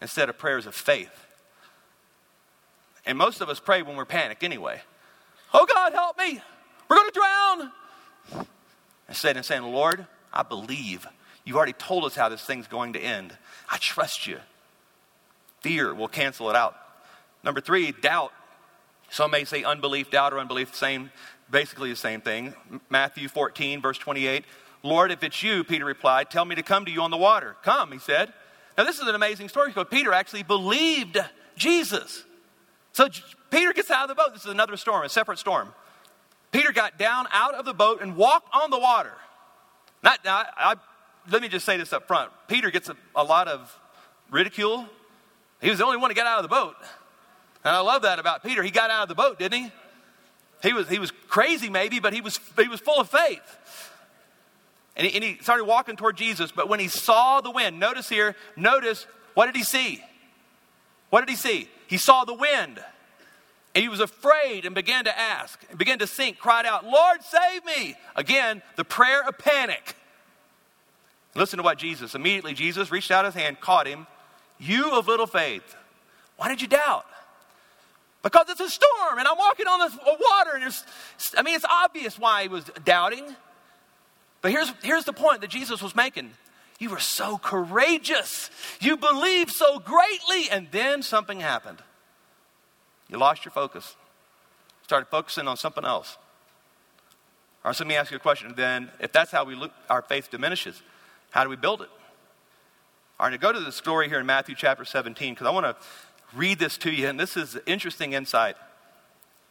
instead 0.00 0.28
of 0.28 0.38
prayers 0.38 0.66
of 0.66 0.74
faith. 0.74 1.10
And 3.04 3.18
most 3.18 3.40
of 3.40 3.48
us 3.48 3.58
pray 3.58 3.82
when 3.82 3.96
we're 3.96 4.04
panicked 4.04 4.44
anyway. 4.44 4.80
Oh 5.52 5.66
God, 5.66 5.92
help 5.92 6.18
me! 6.18 6.40
We're 6.88 6.96
going 6.96 7.10
to 7.10 7.20
drown! 7.20 8.46
Instead 9.08 9.36
of 9.36 9.44
saying, 9.44 9.62
Lord, 9.62 10.06
I 10.32 10.44
believe 10.44 11.06
You've 11.44 11.56
already 11.56 11.72
told 11.72 12.04
us 12.04 12.14
how 12.14 12.28
this 12.28 12.42
thing's 12.42 12.66
going 12.66 12.92
to 12.94 12.98
end. 12.98 13.36
I 13.70 13.78
trust 13.78 14.26
you. 14.26 14.38
Fear 15.60 15.94
will 15.94 16.08
cancel 16.08 16.50
it 16.50 16.56
out. 16.56 16.76
Number 17.42 17.60
three, 17.60 17.92
doubt. 17.92 18.32
Some 19.10 19.30
may 19.30 19.44
say 19.44 19.64
unbelief, 19.64 20.10
doubt, 20.10 20.32
or 20.32 20.38
unbelief, 20.38 20.74
same, 20.74 21.10
basically 21.50 21.90
the 21.90 21.96
same 21.96 22.20
thing. 22.20 22.54
Matthew 22.88 23.28
14, 23.28 23.80
verse 23.80 23.98
28. 23.98 24.44
Lord, 24.82 25.10
if 25.10 25.22
it's 25.22 25.42
you, 25.42 25.64
Peter 25.64 25.84
replied, 25.84 26.30
tell 26.30 26.44
me 26.44 26.54
to 26.54 26.62
come 26.62 26.84
to 26.84 26.90
you 26.90 27.02
on 27.02 27.10
the 27.10 27.16
water. 27.16 27.56
Come, 27.62 27.92
he 27.92 27.98
said. 27.98 28.32
Now, 28.78 28.84
this 28.84 28.98
is 28.98 29.06
an 29.06 29.14
amazing 29.14 29.48
story 29.48 29.68
because 29.68 29.86
Peter 29.90 30.12
actually 30.12 30.42
believed 30.42 31.18
Jesus. 31.56 32.24
So 32.92 33.08
Peter 33.50 33.72
gets 33.72 33.90
out 33.90 34.08
of 34.08 34.08
the 34.08 34.14
boat. 34.14 34.32
This 34.32 34.44
is 34.44 34.50
another 34.50 34.76
storm, 34.76 35.04
a 35.04 35.08
separate 35.08 35.38
storm. 35.38 35.74
Peter 36.52 36.72
got 36.72 36.98
down 36.98 37.26
out 37.32 37.54
of 37.54 37.64
the 37.64 37.74
boat 37.74 38.00
and 38.00 38.16
walked 38.16 38.48
on 38.54 38.70
the 38.70 38.78
water. 38.78 39.12
Not, 40.02 40.24
now, 40.24 40.44
I, 40.56 40.76
let 41.30 41.42
me 41.42 41.48
just 41.48 41.64
say 41.64 41.76
this 41.76 41.92
up 41.92 42.06
front. 42.06 42.30
Peter 42.48 42.70
gets 42.70 42.88
a, 42.88 42.96
a 43.14 43.24
lot 43.24 43.48
of 43.48 43.76
ridicule. 44.30 44.86
He 45.60 45.70
was 45.70 45.78
the 45.78 45.84
only 45.84 45.98
one 45.98 46.10
to 46.10 46.14
get 46.14 46.26
out 46.26 46.38
of 46.38 46.42
the 46.42 46.48
boat. 46.48 46.76
And 47.64 47.74
I 47.74 47.80
love 47.80 48.02
that 48.02 48.18
about 48.18 48.42
Peter. 48.42 48.62
He 48.62 48.70
got 48.70 48.90
out 48.90 49.02
of 49.02 49.08
the 49.08 49.14
boat, 49.14 49.38
didn't 49.38 49.60
he? 49.60 49.72
He 50.62 50.72
was, 50.72 50.88
he 50.88 50.98
was 50.98 51.12
crazy, 51.28 51.68
maybe, 51.68 52.00
but 52.00 52.12
he 52.12 52.20
was, 52.20 52.38
he 52.58 52.68
was 52.68 52.80
full 52.80 53.00
of 53.00 53.08
faith. 53.08 53.58
And 54.96 55.06
he, 55.06 55.14
and 55.14 55.24
he 55.24 55.38
started 55.42 55.64
walking 55.64 55.96
toward 55.96 56.16
Jesus. 56.16 56.52
But 56.52 56.68
when 56.68 56.80
he 56.80 56.88
saw 56.88 57.40
the 57.40 57.50
wind, 57.50 57.78
notice 57.78 58.08
here, 58.08 58.34
notice 58.56 59.06
what 59.34 59.46
did 59.46 59.56
he 59.56 59.62
see? 59.62 60.02
What 61.10 61.20
did 61.20 61.30
he 61.30 61.36
see? 61.36 61.68
He 61.86 61.96
saw 61.96 62.24
the 62.24 62.34
wind. 62.34 62.80
And 63.74 63.82
he 63.82 63.88
was 63.88 64.00
afraid 64.00 64.64
and 64.64 64.74
began 64.74 65.04
to 65.04 65.18
ask, 65.18 65.60
began 65.76 66.00
to 66.00 66.06
sink, 66.06 66.38
cried 66.38 66.66
out, 66.66 66.84
Lord, 66.84 67.22
save 67.22 67.64
me. 67.64 67.94
Again, 68.16 68.62
the 68.76 68.84
prayer 68.84 69.26
of 69.26 69.38
panic. 69.38 69.94
Listen 71.34 71.58
to 71.58 71.62
what 71.62 71.78
Jesus, 71.78 72.14
immediately 72.14 72.54
Jesus 72.54 72.90
reached 72.90 73.10
out 73.10 73.24
his 73.24 73.34
hand, 73.34 73.60
caught 73.60 73.86
him. 73.86 74.06
You 74.58 74.92
of 74.92 75.06
little 75.06 75.26
faith, 75.26 75.76
why 76.36 76.48
did 76.48 76.60
you 76.60 76.68
doubt? 76.68 77.06
Because 78.22 78.46
it's 78.50 78.60
a 78.60 78.68
storm 78.68 79.18
and 79.18 79.26
I'm 79.26 79.38
walking 79.38 79.66
on 79.66 79.78
the 79.78 79.96
water 80.04 80.50
and 80.54 80.62
there's, 80.62 80.84
I 81.36 81.42
mean, 81.42 81.54
it's 81.54 81.64
obvious 81.64 82.18
why 82.18 82.42
he 82.42 82.48
was 82.48 82.64
doubting. 82.84 83.34
But 84.42 84.50
here's, 84.52 84.72
here's 84.82 85.04
the 85.04 85.12
point 85.12 85.40
that 85.40 85.50
Jesus 85.50 85.82
was 85.82 85.94
making. 85.94 86.30
You 86.78 86.90
were 86.90 86.98
so 86.98 87.38
courageous. 87.38 88.50
You 88.80 88.96
believed 88.96 89.50
so 89.50 89.78
greatly. 89.78 90.50
And 90.50 90.68
then 90.70 91.02
something 91.02 91.40
happened. 91.40 91.78
You 93.08 93.18
lost 93.18 93.44
your 93.44 93.52
focus. 93.52 93.96
Started 94.82 95.06
focusing 95.08 95.46
on 95.46 95.56
something 95.56 95.84
else. 95.84 96.16
All 97.62 97.68
right, 97.68 97.76
so 97.76 97.84
let 97.84 97.88
me 97.88 97.96
ask 97.96 98.10
you 98.10 98.16
a 98.16 98.20
question. 98.20 98.54
Then, 98.56 98.90
if 98.98 99.12
that's 99.12 99.30
how 99.30 99.44
we 99.44 99.54
look, 99.54 99.72
our 99.90 100.00
faith 100.00 100.30
diminishes, 100.30 100.82
how 101.30 101.44
do 101.44 101.50
we 101.50 101.56
build 101.56 101.80
it? 101.80 101.88
All 103.18 103.26
right, 103.26 103.32
now 103.32 103.36
go 103.36 103.52
to 103.52 103.60
the 103.60 103.72
story 103.72 104.08
here 104.08 104.18
in 104.18 104.26
Matthew 104.26 104.54
chapter 104.54 104.84
17 104.84 105.34
because 105.34 105.46
I 105.46 105.50
want 105.50 105.66
to 105.66 105.76
read 106.34 106.58
this 106.58 106.78
to 106.78 106.90
you, 106.90 107.08
and 107.08 107.18
this 107.18 107.36
is 107.36 107.58
interesting 107.66 108.12
insight 108.12 108.56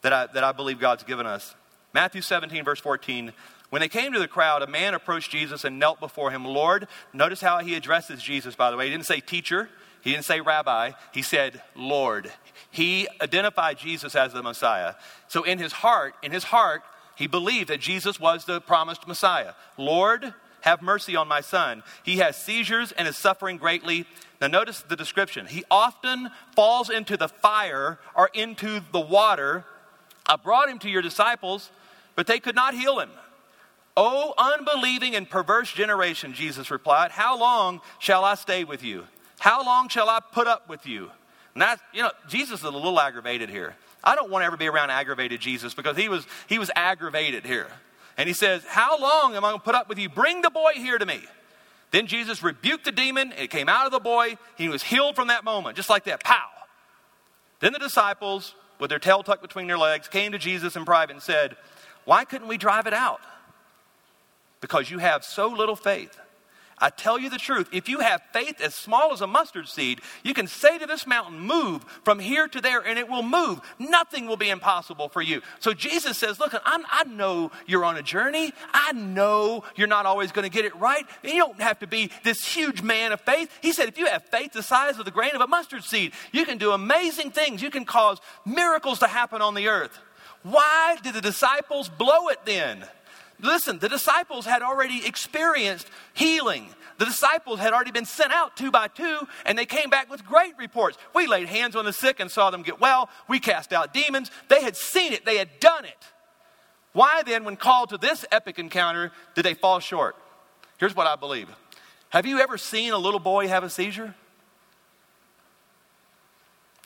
that 0.01 0.13
I, 0.13 0.27
that 0.27 0.43
I 0.43 0.51
believe 0.51 0.79
God's 0.79 1.03
given 1.03 1.25
us. 1.25 1.55
Matthew 1.93 2.21
17, 2.21 2.63
verse 2.63 2.79
14 2.79 3.33
When 3.69 3.81
they 3.81 3.87
came 3.87 4.13
to 4.13 4.19
the 4.19 4.27
crowd, 4.27 4.61
a 4.61 4.67
man 4.67 4.93
approached 4.93 5.31
Jesus 5.31 5.63
and 5.63 5.79
knelt 5.79 5.99
before 5.99 6.31
him. 6.31 6.45
Lord, 6.45 6.87
notice 7.13 7.41
how 7.41 7.59
he 7.59 7.75
addresses 7.75 8.21
Jesus, 8.21 8.55
by 8.55 8.71
the 8.71 8.77
way. 8.77 8.85
He 8.85 8.91
didn't 8.91 9.05
say 9.05 9.19
teacher, 9.19 9.69
he 10.01 10.11
didn't 10.11 10.25
say 10.25 10.41
rabbi, 10.41 10.91
he 11.13 11.21
said 11.21 11.61
Lord. 11.75 12.31
He 12.71 13.07
identified 13.21 13.77
Jesus 13.77 14.15
as 14.15 14.33
the 14.33 14.43
Messiah. 14.43 14.95
So 15.27 15.43
in 15.43 15.59
his 15.59 15.73
heart, 15.73 16.13
in 16.21 16.31
his 16.31 16.45
heart, 16.45 16.83
he 17.15 17.27
believed 17.27 17.69
that 17.69 17.81
Jesus 17.81 18.19
was 18.19 18.45
the 18.45 18.61
promised 18.61 19.07
Messiah. 19.07 19.53
Lord, 19.77 20.33
have 20.61 20.81
mercy 20.81 21.15
on 21.15 21.27
my 21.27 21.41
son. 21.41 21.83
He 22.03 22.17
has 22.17 22.35
seizures 22.35 22.91
and 22.91 23.07
is 23.07 23.17
suffering 23.17 23.57
greatly. 23.57 24.05
Now, 24.41 24.47
notice 24.47 24.81
the 24.81 24.95
description. 24.95 25.45
He 25.45 25.63
often 25.69 26.29
falls 26.55 26.89
into 26.89 27.17
the 27.17 27.27
fire 27.27 27.99
or 28.15 28.29
into 28.33 28.81
the 28.91 28.99
water. 28.99 29.65
I 30.25 30.35
brought 30.35 30.69
him 30.69 30.79
to 30.79 30.89
your 30.89 31.01
disciples, 31.01 31.69
but 32.15 32.27
they 32.27 32.39
could 32.39 32.55
not 32.55 32.73
heal 32.73 32.99
him. 32.99 33.09
O 33.97 34.33
unbelieving 34.37 35.15
and 35.15 35.29
perverse 35.29 35.71
generation, 35.71 36.33
Jesus 36.33 36.71
replied, 36.71 37.11
How 37.11 37.37
long 37.37 37.81
shall 37.97 38.23
I 38.23 38.35
stay 38.35 38.63
with 38.63 38.83
you? 38.83 39.05
How 39.39 39.65
long 39.65 39.89
shall 39.89 40.09
I 40.09 40.19
put 40.19 40.47
up 40.47 40.69
with 40.69 40.85
you? 40.85 41.11
And 41.53 41.61
that's, 41.61 41.81
you 41.93 42.03
know, 42.03 42.11
Jesus 42.27 42.59
is 42.59 42.65
a 42.65 42.69
little 42.69 42.99
aggravated 42.99 43.49
here. 43.49 43.75
I 44.03 44.15
don't 44.15 44.29
want 44.29 44.43
to 44.43 44.45
ever 44.45 44.57
be 44.57 44.67
around 44.67 44.91
aggravated 44.91 45.41
Jesus 45.41 45.73
because 45.73 45.97
he 45.97 46.07
was, 46.07 46.25
he 46.47 46.59
was 46.59 46.71
aggravated 46.75 47.45
here. 47.45 47.67
And 48.19 48.27
he 48.27 48.33
says, 48.33 48.63
How 48.67 48.99
long 48.99 49.35
am 49.35 49.45
I 49.45 49.49
going 49.49 49.61
to 49.61 49.63
put 49.63 49.75
up 49.75 49.87
with 49.87 49.97
you? 49.97 50.09
Bring 50.09 50.41
the 50.41 50.49
boy 50.49 50.73
here 50.75 50.97
to 50.97 51.05
me. 51.05 51.21
Then 51.91 52.05
Jesus 52.05 52.43
rebuked 52.43 52.83
the 52.83 52.91
demon. 52.91 53.33
It 53.35 53.49
came 53.49 53.69
out 53.69 53.85
of 53.85 53.93
the 53.93 53.99
boy. 53.99 54.37
He 54.57 54.67
was 54.67 54.83
healed 54.83 55.15
from 55.15 55.29
that 55.29 55.45
moment, 55.45 55.77
just 55.77 55.89
like 55.89 56.03
that. 56.03 56.21
Pow. 56.21 56.49
Then 57.61 57.71
the 57.71 57.79
disciples, 57.79 58.55
with 58.77 58.89
their 58.89 58.99
tail 58.99 59.23
tucked 59.23 59.41
between 59.41 59.67
their 59.67 59.77
legs, 59.77 60.09
came 60.09 60.33
to 60.33 60.37
Jesus 60.37 60.75
in 60.75 60.83
private 60.83 61.13
and 61.13 61.23
said, 61.23 61.55
Why 62.03 62.25
couldn't 62.25 62.49
we 62.49 62.57
drive 62.57 62.87
it 62.87 62.93
out? 62.93 63.21
Because 64.59 64.91
you 64.91 64.97
have 64.97 65.23
so 65.23 65.47
little 65.47 65.77
faith. 65.77 66.19
I 66.81 66.89
tell 66.89 67.19
you 67.19 67.29
the 67.29 67.37
truth, 67.37 67.69
if 67.71 67.89
you 67.89 67.99
have 67.99 68.21
faith 68.31 68.61
as 68.61 68.73
small 68.73 69.11
as 69.11 69.21
a 69.21 69.27
mustard 69.27 69.67
seed, 69.67 70.01
you 70.23 70.33
can 70.33 70.47
say 70.47 70.77
to 70.77 70.85
this 70.85 71.05
mountain, 71.05 71.39
Move 71.39 71.83
from 72.03 72.19
here 72.19 72.47
to 72.47 72.61
there, 72.61 72.79
and 72.79 72.97
it 72.97 73.09
will 73.09 73.23
move. 73.23 73.59
Nothing 73.77 74.27
will 74.27 74.37
be 74.37 74.49
impossible 74.49 75.09
for 75.09 75.21
you. 75.21 75.41
So 75.59 75.73
Jesus 75.73 76.17
says, 76.17 76.39
Look, 76.39 76.53
I'm, 76.65 76.83
i 76.89 77.03
know 77.03 77.51
you're 77.67 77.85
on 77.85 77.97
a 77.97 78.03
journey. 78.03 78.53
I 78.73 78.93
know 78.93 79.63
you're 79.75 79.87
not 79.87 80.05
always 80.05 80.31
going 80.31 80.49
to 80.49 80.53
get 80.53 80.65
it 80.65 80.75
right. 80.75 81.05
You 81.23 81.37
don't 81.37 81.61
have 81.61 81.79
to 81.79 81.87
be 81.87 82.11
this 82.23 82.45
huge 82.45 82.81
man 82.81 83.11
of 83.11 83.21
faith. 83.21 83.51
He 83.61 83.73
said, 83.73 83.89
If 83.89 83.97
you 83.97 84.05
have 84.05 84.23
faith 84.25 84.53
the 84.53 84.63
size 84.63 84.99
of 84.99 85.05
the 85.05 85.11
grain 85.11 85.35
of 85.35 85.41
a 85.41 85.47
mustard 85.47 85.83
seed, 85.83 86.13
you 86.31 86.45
can 86.45 86.57
do 86.57 86.71
amazing 86.71 87.31
things. 87.31 87.61
You 87.61 87.71
can 87.71 87.85
cause 87.85 88.19
miracles 88.45 88.99
to 88.99 89.07
happen 89.07 89.41
on 89.41 89.53
the 89.53 89.67
earth. 89.67 89.99
Why 90.43 90.97
did 91.03 91.13
the 91.13 91.21
disciples 91.21 91.89
blow 91.89 92.29
it 92.29 92.39
then? 92.45 92.85
Listen, 93.41 93.79
the 93.79 93.89
disciples 93.89 94.45
had 94.45 94.61
already 94.61 95.05
experienced 95.05 95.87
healing. 96.13 96.67
The 96.97 97.05
disciples 97.05 97.59
had 97.59 97.71
already 97.71 97.91
been 97.91 98.05
sent 98.05 98.33
out 98.33 98.57
two 98.57 98.71
by 98.71 98.89
two, 98.89 99.19
and 99.45 99.57
they 99.57 99.65
came 99.65 99.89
back 99.89 100.09
with 100.09 100.25
great 100.25 100.57
reports. 100.57 100.97
We 101.15 101.27
laid 101.27 101.47
hands 101.47 101.75
on 101.77 101.85
the 101.85 101.93
sick 101.93 102.19
and 102.19 102.29
saw 102.29 102.51
them 102.51 102.61
get 102.61 102.81
well. 102.81 103.09
We 103.29 103.39
cast 103.39 103.71
out 103.71 103.93
demons. 103.93 104.29
They 104.49 104.61
had 104.61 104.75
seen 104.75 105.13
it, 105.13 105.25
they 105.25 105.37
had 105.37 105.59
done 105.61 105.85
it. 105.85 105.97
Why 106.91 107.23
then, 107.25 107.45
when 107.45 107.55
called 107.55 107.89
to 107.89 107.97
this 107.97 108.25
epic 108.31 108.59
encounter, 108.59 109.11
did 109.35 109.45
they 109.45 109.53
fall 109.53 109.79
short? 109.79 110.17
Here's 110.77 110.95
what 110.95 111.07
I 111.07 111.15
believe 111.15 111.49
Have 112.09 112.25
you 112.25 112.39
ever 112.39 112.57
seen 112.57 112.91
a 112.91 112.97
little 112.97 113.19
boy 113.19 113.47
have 113.47 113.63
a 113.63 113.69
seizure? 113.69 114.15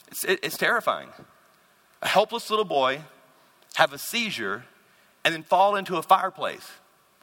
It's, 0.10 0.24
it, 0.24 0.40
it's 0.44 0.58
terrifying. 0.58 1.10
A 2.04 2.08
helpless 2.08 2.52
little 2.52 2.66
boy 2.66 3.02
have 3.76 3.94
a 3.94 3.98
seizure 3.98 4.66
and 5.24 5.34
then 5.34 5.44
fall 5.44 5.76
into 5.76 5.98
a 5.98 6.04
fireplace 6.04 6.70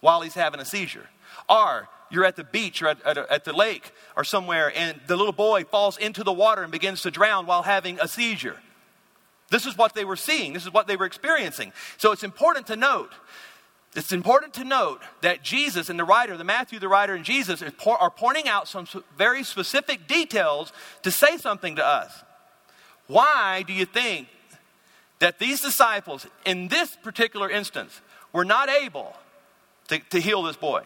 while 0.00 0.20
he's 0.22 0.34
having 0.34 0.60
a 0.60 0.64
seizure. 0.64 1.08
Or 1.48 1.88
you're 2.10 2.24
at 2.24 2.36
the 2.36 2.44
beach 2.44 2.82
or 2.82 2.88
at, 2.88 3.04
at, 3.06 3.18
at, 3.18 3.44
the 3.44 3.52
lake 3.52 3.92
or 4.16 4.24
somewhere 4.24 4.72
and 4.74 5.00
the 5.06 5.16
little 5.16 5.32
boy 5.32 5.64
falls 5.64 5.96
into 5.96 6.24
the 6.24 6.32
water 6.32 6.62
and 6.62 6.72
begins 6.72 7.02
to 7.02 7.10
drown 7.10 7.46
while 7.46 7.62
having 7.62 8.00
a 8.00 8.08
seizure. 8.08 8.56
This 9.50 9.66
is 9.66 9.76
what 9.76 9.94
they 9.94 10.04
were 10.04 10.16
seeing, 10.16 10.52
this 10.52 10.64
is 10.64 10.72
what 10.72 10.86
they 10.86 10.96
were 10.96 11.06
experiencing. 11.06 11.72
So 11.98 12.12
it's 12.12 12.22
important 12.22 12.66
to 12.68 12.76
note. 12.76 13.12
It's 13.96 14.12
important 14.12 14.54
to 14.54 14.64
note 14.64 15.00
that 15.22 15.42
Jesus 15.42 15.90
and 15.90 15.98
the 15.98 16.04
writer, 16.04 16.36
the 16.36 16.44
Matthew, 16.44 16.78
the 16.78 16.88
writer, 16.88 17.14
and 17.14 17.24
Jesus 17.24 17.60
are 17.84 18.10
pointing 18.10 18.46
out 18.46 18.68
some 18.68 18.86
very 19.18 19.42
specific 19.42 20.06
details 20.06 20.72
to 21.02 21.10
say 21.10 21.36
something 21.36 21.74
to 21.76 21.84
us. 21.84 22.22
Why 23.08 23.64
do 23.66 23.72
you 23.72 23.86
think 23.86 24.28
that 25.20 25.38
these 25.38 25.60
disciples, 25.60 26.26
in 26.44 26.68
this 26.68 26.96
particular 26.96 27.48
instance, 27.48 28.00
were 28.32 28.44
not 28.44 28.68
able 28.68 29.14
to, 29.88 29.98
to 30.10 30.20
heal 30.20 30.42
this 30.42 30.56
boy. 30.56 30.82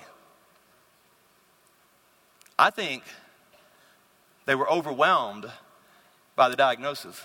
I 2.58 2.70
think 2.70 3.02
they 4.46 4.54
were 4.54 4.70
overwhelmed 4.70 5.50
by 6.36 6.48
the 6.48 6.56
diagnosis. 6.56 7.20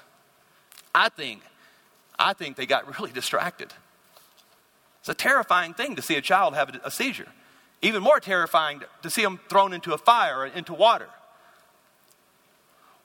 I 0.93 1.09
think, 1.09 1.41
I 2.17 2.33
think 2.33 2.55
they 2.55 2.65
got 2.65 2.99
really 2.99 3.11
distracted. 3.19 3.73
It's 5.01 5.09
a 5.09 5.13
terrifying 5.13 5.73
thing 5.73 5.95
to 5.95 6.01
see 6.01 6.15
a 6.15 6.21
child 6.21 6.55
have 6.55 6.69
a, 6.75 6.81
a 6.85 6.91
seizure. 6.91 7.27
Even 7.81 8.03
more 8.03 8.19
terrifying 8.19 8.81
to 9.01 9.09
see 9.09 9.23
them 9.23 9.39
thrown 9.49 9.73
into 9.73 9.93
a 9.93 9.97
fire 9.97 10.39
or 10.39 10.45
into 10.47 10.73
water. 10.73 11.07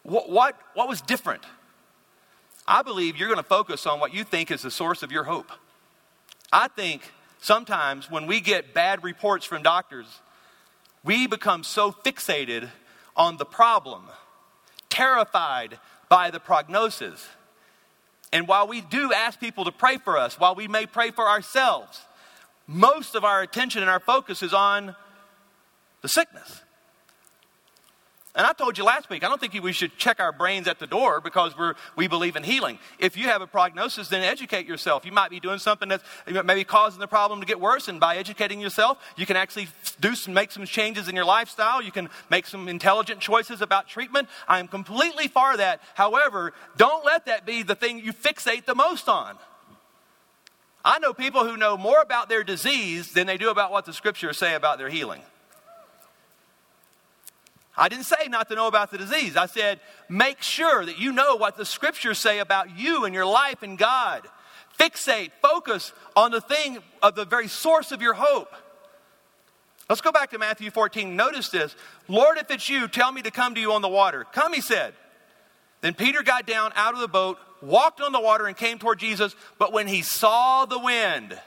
What, 0.02 0.28
what, 0.28 0.58
what 0.74 0.88
was 0.88 1.00
different? 1.00 1.42
I 2.66 2.82
believe 2.82 3.16
you're 3.16 3.28
going 3.28 3.36
to 3.36 3.42
focus 3.42 3.86
on 3.86 4.00
what 4.00 4.14
you 4.14 4.24
think 4.24 4.50
is 4.50 4.62
the 4.62 4.70
source 4.70 5.02
of 5.02 5.12
your 5.12 5.24
hope. 5.24 5.50
I 6.52 6.68
think 6.68 7.02
sometimes 7.40 8.10
when 8.10 8.26
we 8.26 8.40
get 8.40 8.72
bad 8.72 9.04
reports 9.04 9.44
from 9.44 9.62
doctors, 9.62 10.06
we 11.02 11.26
become 11.26 11.62
so 11.62 11.92
fixated 11.92 12.70
on 13.16 13.36
the 13.36 13.44
problem, 13.44 14.04
terrified 14.88 15.78
by 16.08 16.30
the 16.30 16.40
prognosis. 16.40 17.28
And 18.32 18.48
while 18.48 18.66
we 18.66 18.80
do 18.80 19.12
ask 19.12 19.38
people 19.38 19.64
to 19.64 19.72
pray 19.72 19.98
for 19.98 20.16
us, 20.16 20.40
while 20.40 20.54
we 20.54 20.66
may 20.66 20.86
pray 20.86 21.10
for 21.10 21.28
ourselves, 21.28 22.00
most 22.66 23.14
of 23.14 23.24
our 23.24 23.42
attention 23.42 23.82
and 23.82 23.90
our 23.90 24.00
focus 24.00 24.42
is 24.42 24.54
on 24.54 24.96
the 26.00 26.08
sickness. 26.08 26.62
And 28.36 28.44
I 28.44 28.52
told 28.52 28.76
you 28.76 28.82
last 28.82 29.08
week, 29.10 29.22
I 29.22 29.28
don't 29.28 29.40
think 29.40 29.54
we 29.62 29.72
should 29.72 29.96
check 29.96 30.18
our 30.18 30.32
brains 30.32 30.66
at 30.66 30.80
the 30.80 30.88
door 30.88 31.20
because 31.20 31.56
we're, 31.56 31.74
we 31.94 32.08
believe 32.08 32.34
in 32.34 32.42
healing. 32.42 32.80
If 32.98 33.16
you 33.16 33.24
have 33.28 33.42
a 33.42 33.46
prognosis, 33.46 34.08
then 34.08 34.24
educate 34.24 34.66
yourself. 34.66 35.04
You 35.04 35.12
might 35.12 35.30
be 35.30 35.38
doing 35.38 35.60
something 35.60 35.88
that's 35.88 36.02
maybe 36.26 36.64
causing 36.64 36.98
the 36.98 37.06
problem 37.06 37.38
to 37.40 37.46
get 37.46 37.60
worse, 37.60 37.86
and 37.86 38.00
by 38.00 38.16
educating 38.16 38.60
yourself, 38.60 38.98
you 39.16 39.24
can 39.24 39.36
actually 39.36 39.68
do 40.00 40.16
some, 40.16 40.34
make 40.34 40.50
some 40.50 40.66
changes 40.66 41.08
in 41.08 41.14
your 41.14 41.24
lifestyle. 41.24 41.80
You 41.80 41.92
can 41.92 42.10
make 42.28 42.46
some 42.46 42.66
intelligent 42.66 43.20
choices 43.20 43.60
about 43.60 43.86
treatment. 43.86 44.28
I 44.48 44.58
am 44.58 44.66
completely 44.66 45.28
for 45.28 45.56
that. 45.56 45.80
However, 45.94 46.54
don't 46.76 47.04
let 47.04 47.26
that 47.26 47.46
be 47.46 47.62
the 47.62 47.76
thing 47.76 48.00
you 48.00 48.12
fixate 48.12 48.64
the 48.64 48.74
most 48.74 49.08
on. 49.08 49.36
I 50.84 50.98
know 50.98 51.14
people 51.14 51.46
who 51.46 51.56
know 51.56 51.76
more 51.76 52.02
about 52.02 52.28
their 52.28 52.42
disease 52.42 53.12
than 53.12 53.28
they 53.28 53.38
do 53.38 53.50
about 53.50 53.70
what 53.70 53.84
the 53.84 53.92
scriptures 53.92 54.38
say 54.38 54.54
about 54.54 54.78
their 54.78 54.90
healing. 54.90 55.22
I 57.76 57.88
didn't 57.88 58.04
say 58.04 58.28
not 58.28 58.48
to 58.48 58.54
know 58.54 58.68
about 58.68 58.90
the 58.90 58.98
disease. 58.98 59.36
I 59.36 59.46
said, 59.46 59.80
make 60.08 60.42
sure 60.42 60.84
that 60.84 60.98
you 60.98 61.12
know 61.12 61.36
what 61.36 61.56
the 61.56 61.64
scriptures 61.64 62.18
say 62.18 62.38
about 62.38 62.78
you 62.78 63.04
and 63.04 63.14
your 63.14 63.26
life 63.26 63.62
and 63.62 63.76
God. 63.76 64.22
Fixate, 64.78 65.30
focus 65.42 65.92
on 66.16 66.30
the 66.30 66.40
thing 66.40 66.78
of 67.02 67.14
the 67.14 67.24
very 67.24 67.48
source 67.48 67.92
of 67.92 68.00
your 68.00 68.14
hope. 68.14 68.52
Let's 69.88 70.00
go 70.00 70.12
back 70.12 70.30
to 70.30 70.38
Matthew 70.38 70.70
14. 70.70 71.14
Notice 71.14 71.48
this 71.48 71.76
Lord, 72.08 72.38
if 72.38 72.50
it's 72.50 72.68
you, 72.68 72.88
tell 72.88 73.12
me 73.12 73.22
to 73.22 73.30
come 73.30 73.54
to 73.54 73.60
you 73.60 73.72
on 73.72 73.82
the 73.82 73.88
water. 73.88 74.24
Come, 74.32 74.52
he 74.52 74.60
said. 74.60 74.94
Then 75.80 75.94
Peter 75.94 76.22
got 76.22 76.46
down 76.46 76.72
out 76.76 76.94
of 76.94 77.00
the 77.00 77.08
boat, 77.08 77.38
walked 77.60 78.00
on 78.00 78.12
the 78.12 78.20
water, 78.20 78.46
and 78.46 78.56
came 78.56 78.78
toward 78.78 78.98
Jesus. 78.98 79.36
But 79.58 79.72
when 79.72 79.86
he 79.86 80.00
saw 80.00 80.64
the 80.64 80.78
wind, 80.78 81.38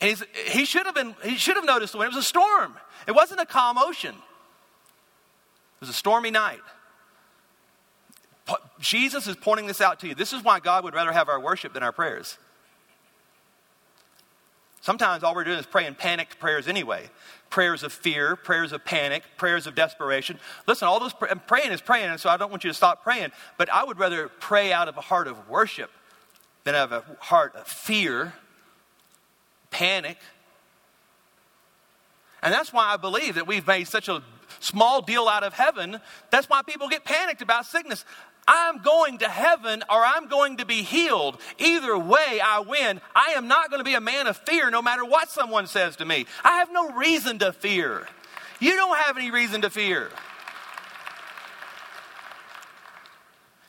and 0.00 0.24
he 0.46 0.64
should 0.64 0.86
have 0.86 0.94
been, 0.94 1.14
he 1.24 1.36
should 1.36 1.56
have 1.56 1.64
noticed 1.64 1.92
the 1.92 1.98
wind. 1.98 2.12
It 2.12 2.16
was 2.16 2.24
a 2.24 2.28
storm. 2.28 2.74
It 3.06 3.12
wasn't 3.12 3.40
a 3.40 3.46
calm 3.46 3.78
ocean. 3.78 4.14
It 4.14 5.80
was 5.80 5.88
a 5.88 5.94
stormy 5.94 6.30
night. 6.30 6.60
Jesus 8.80 9.26
is 9.26 9.36
pointing 9.36 9.66
this 9.66 9.80
out 9.80 10.00
to 10.00 10.08
you. 10.08 10.14
This 10.14 10.32
is 10.32 10.42
why 10.42 10.60
God 10.60 10.84
would 10.84 10.94
rather 10.94 11.12
have 11.12 11.28
our 11.28 11.40
worship 11.40 11.74
than 11.74 11.82
our 11.82 11.92
prayers. 11.92 12.38
Sometimes 14.80 15.22
all 15.22 15.34
we're 15.34 15.44
doing 15.44 15.58
is 15.58 15.66
praying 15.66 15.96
panicked 15.96 16.38
prayers 16.38 16.68
anyway. 16.68 17.10
Prayers 17.50 17.82
of 17.82 17.92
fear, 17.92 18.36
prayers 18.36 18.72
of 18.72 18.84
panic, 18.84 19.22
prayers 19.36 19.66
of 19.66 19.74
desperation. 19.74 20.38
Listen, 20.66 20.86
all 20.86 21.00
those 21.00 21.12
praying 21.46 21.72
is 21.72 21.80
praying, 21.80 22.08
and 22.10 22.20
so 22.20 22.30
I 22.30 22.36
don't 22.36 22.50
want 22.50 22.64
you 22.64 22.70
to 22.70 22.74
stop 22.74 23.02
praying. 23.02 23.32
But 23.56 23.70
I 23.70 23.84
would 23.84 23.98
rather 23.98 24.28
pray 24.28 24.72
out 24.72 24.88
of 24.88 24.96
a 24.96 25.00
heart 25.00 25.26
of 25.26 25.48
worship 25.48 25.90
than 26.64 26.74
out 26.74 26.92
of 26.92 27.04
a 27.04 27.24
heart 27.24 27.54
of 27.56 27.66
fear 27.66 28.32
panic. 29.70 30.18
And 32.42 32.52
that's 32.52 32.72
why 32.72 32.92
I 32.92 32.96
believe 32.96 33.34
that 33.34 33.46
we've 33.46 33.66
made 33.66 33.88
such 33.88 34.08
a 34.08 34.22
small 34.60 35.02
deal 35.02 35.28
out 35.28 35.42
of 35.42 35.52
heaven. 35.52 36.00
That's 36.30 36.48
why 36.48 36.62
people 36.62 36.88
get 36.88 37.04
panicked 37.04 37.42
about 37.42 37.66
sickness. 37.66 38.04
I'm 38.46 38.78
going 38.78 39.18
to 39.18 39.28
heaven 39.28 39.82
or 39.90 40.02
I'm 40.04 40.28
going 40.28 40.56
to 40.56 40.64
be 40.64 40.82
healed. 40.82 41.38
Either 41.58 41.98
way, 41.98 42.40
I 42.42 42.60
win. 42.66 43.00
I 43.14 43.34
am 43.36 43.46
not 43.46 43.68
going 43.70 43.80
to 43.80 43.84
be 43.84 43.94
a 43.94 44.00
man 44.00 44.26
of 44.26 44.38
fear 44.38 44.70
no 44.70 44.80
matter 44.80 45.04
what 45.04 45.28
someone 45.28 45.66
says 45.66 45.96
to 45.96 46.06
me. 46.06 46.26
I 46.42 46.58
have 46.58 46.72
no 46.72 46.90
reason 46.90 47.38
to 47.40 47.52
fear. 47.52 48.06
You 48.58 48.74
don't 48.74 48.96
have 48.96 49.18
any 49.18 49.30
reason 49.30 49.62
to 49.62 49.70
fear. 49.70 50.10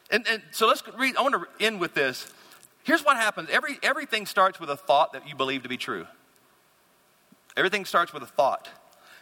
And, 0.10 0.26
and 0.28 0.42
so 0.52 0.68
let's 0.68 0.82
read. 0.98 1.18
I 1.18 1.22
want 1.22 1.36
to 1.36 1.64
end 1.64 1.80
with 1.80 1.94
this. 1.94 2.32
Here's 2.90 3.06
what 3.06 3.18
happens 3.18 3.50
Every, 3.52 3.78
everything 3.84 4.26
starts 4.26 4.60
with 4.60 4.72
a 4.72 4.76
thought 4.76 5.14
that 5.14 5.28
you 5.30 5.36
believe 5.36 5.62
to 5.62 5.70
be 5.70 5.78
true. 5.78 6.08
Everything 7.56 7.86
starts 7.86 8.12
with 8.14 8.24
a 8.24 8.26
thought. 8.26 8.68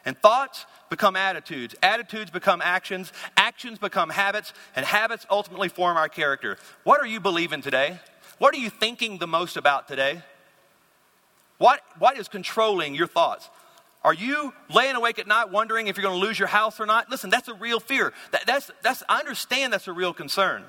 And 0.06 0.18
thoughts 0.18 0.66
become 0.90 1.18
attitudes. 1.18 1.76
Attitudes 1.84 2.32
become 2.32 2.62
actions. 2.64 3.12
Actions 3.36 3.78
become 3.78 4.10
habits. 4.10 4.54
And 4.74 4.86
habits 4.86 5.26
ultimately 5.30 5.68
form 5.68 5.98
our 5.98 6.08
character. 6.08 6.58
What 6.86 7.02
are 7.02 7.06
you 7.06 7.20
believing 7.20 7.62
today? 7.62 8.00
What 8.38 8.56
are 8.56 8.58
you 8.58 8.70
thinking 8.70 9.18
the 9.18 9.28
most 9.28 9.58
about 9.58 9.90
today? 9.90 10.22
What, 11.58 11.82
what 12.00 12.18
is 12.18 12.30
controlling 12.30 12.96
your 12.96 13.08
thoughts? 13.08 13.50
Are 14.02 14.14
you 14.14 14.54
laying 14.74 14.96
awake 14.96 15.20
at 15.20 15.28
night 15.28 15.52
wondering 15.52 15.88
if 15.88 15.98
you're 15.98 16.04
going 16.04 16.22
to 16.22 16.26
lose 16.26 16.40
your 16.40 16.48
house 16.48 16.80
or 16.80 16.86
not? 16.86 17.10
Listen, 17.10 17.30
that's 17.30 17.50
a 17.50 17.54
real 17.54 17.82
fear. 17.82 18.14
That, 18.32 18.46
that's, 18.46 18.72
that's, 18.82 19.04
I 19.10 19.20
understand 19.20 19.74
that's 19.74 19.90
a 19.90 19.94
real 19.94 20.14
concern. 20.14 20.64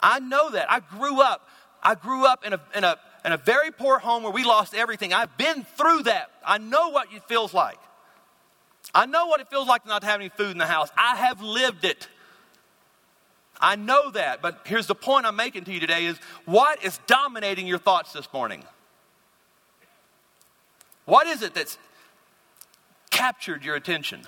I 0.00 0.18
know 0.18 0.50
that. 0.50 0.68
I 0.68 0.80
grew 0.80 1.20
up. 1.20 1.46
I 1.82 1.94
grew 1.94 2.26
up 2.26 2.44
in 2.44 2.52
a, 2.52 2.60
in 2.74 2.84
a, 2.84 2.96
in 3.24 3.32
a 3.32 3.36
very 3.36 3.70
poor 3.70 3.98
home 3.98 4.22
where 4.22 4.32
we 4.32 4.44
lost 4.44 4.74
everything. 4.74 5.12
I've 5.12 5.36
been 5.36 5.64
through 5.76 6.04
that. 6.04 6.30
I 6.44 6.58
know 6.58 6.88
what 6.90 7.08
it 7.12 7.22
feels 7.24 7.54
like. 7.54 7.78
I 8.94 9.06
know 9.06 9.26
what 9.26 9.40
it 9.40 9.48
feels 9.48 9.68
like 9.68 9.86
not 9.86 10.02
to 10.02 10.06
have 10.06 10.20
any 10.20 10.30
food 10.30 10.50
in 10.50 10.58
the 10.58 10.66
house. 10.66 10.90
I 10.96 11.16
have 11.16 11.40
lived 11.42 11.84
it. 11.84 12.08
I 13.60 13.76
know 13.76 14.10
that. 14.12 14.42
But 14.42 14.62
here's 14.64 14.86
the 14.86 14.94
point 14.94 15.26
I'm 15.26 15.36
making 15.36 15.64
to 15.64 15.72
you 15.72 15.80
today 15.80 16.06
is 16.06 16.18
what 16.44 16.82
is 16.84 16.98
dominating 17.06 17.66
your 17.66 17.78
thoughts 17.78 18.12
this 18.12 18.30
morning? 18.32 18.64
What 21.04 21.26
is 21.26 21.42
it 21.42 21.54
that's 21.54 21.78
captured 23.10 23.64
your 23.64 23.76
attention? 23.76 24.22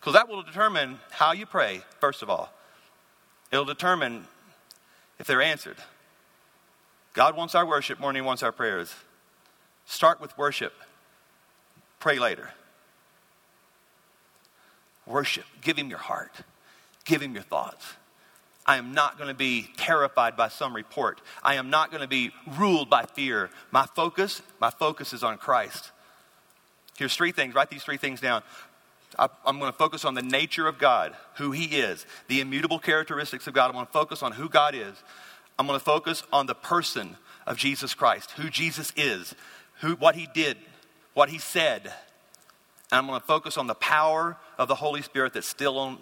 Because 0.00 0.14
that 0.14 0.28
will 0.28 0.42
determine 0.42 0.98
how 1.10 1.32
you 1.32 1.46
pray, 1.46 1.82
first 2.00 2.22
of 2.22 2.30
all. 2.30 2.52
It'll 3.50 3.64
determine 3.64 4.26
if 5.18 5.26
they're 5.26 5.42
answered. 5.42 5.76
God 7.14 7.36
wants 7.36 7.54
our 7.54 7.66
worship 7.66 7.98
more 7.98 8.10
than 8.10 8.16
He 8.16 8.26
wants 8.26 8.42
our 8.42 8.52
prayers. 8.52 8.94
Start 9.86 10.20
with 10.20 10.36
worship, 10.36 10.74
pray 11.98 12.18
later. 12.18 12.50
Worship, 15.06 15.44
give 15.62 15.78
Him 15.78 15.88
your 15.88 15.98
heart, 15.98 16.32
give 17.04 17.22
Him 17.22 17.34
your 17.34 17.42
thoughts. 17.42 17.94
I 18.66 18.76
am 18.76 18.92
not 18.92 19.16
going 19.16 19.28
to 19.28 19.34
be 19.34 19.70
terrified 19.78 20.36
by 20.36 20.48
some 20.48 20.76
report. 20.76 21.22
I 21.42 21.54
am 21.54 21.70
not 21.70 21.90
going 21.90 22.02
to 22.02 22.08
be 22.08 22.32
ruled 22.58 22.90
by 22.90 23.06
fear. 23.06 23.48
My 23.70 23.86
focus, 23.86 24.42
my 24.60 24.68
focus 24.68 25.14
is 25.14 25.24
on 25.24 25.38
Christ. 25.38 25.90
Here's 26.98 27.16
three 27.16 27.32
things. 27.32 27.54
Write 27.54 27.70
these 27.70 27.82
three 27.82 27.96
things 27.96 28.20
down. 28.20 28.42
I'm 29.16 29.58
going 29.58 29.72
to 29.72 29.78
focus 29.78 30.04
on 30.04 30.14
the 30.14 30.22
nature 30.22 30.66
of 30.66 30.78
God, 30.78 31.16
who 31.36 31.50
He 31.52 31.78
is, 31.78 32.06
the 32.28 32.40
immutable 32.40 32.78
characteristics 32.78 33.46
of 33.46 33.54
God. 33.54 33.66
I'm 33.66 33.72
going 33.72 33.86
to 33.86 33.92
focus 33.92 34.22
on 34.22 34.32
who 34.32 34.48
God 34.48 34.74
is. 34.74 34.94
I'm 35.58 35.66
going 35.66 35.78
to 35.78 35.84
focus 35.84 36.22
on 36.32 36.46
the 36.46 36.54
person 36.54 37.16
of 37.46 37.56
Jesus 37.56 37.94
Christ, 37.94 38.32
who 38.32 38.50
Jesus 38.50 38.92
is, 38.96 39.34
who, 39.80 39.94
what 39.94 40.14
He 40.14 40.28
did, 40.34 40.56
what 41.14 41.30
He 41.30 41.38
said. 41.38 41.86
And 42.90 42.98
I'm 42.98 43.06
going 43.06 43.20
to 43.20 43.26
focus 43.26 43.56
on 43.56 43.66
the 43.66 43.74
power 43.74 44.36
of 44.56 44.68
the 44.68 44.74
Holy 44.74 45.02
Spirit 45.02 45.32
that's 45.32 45.48
still 45.48 45.78
on, 45.78 45.98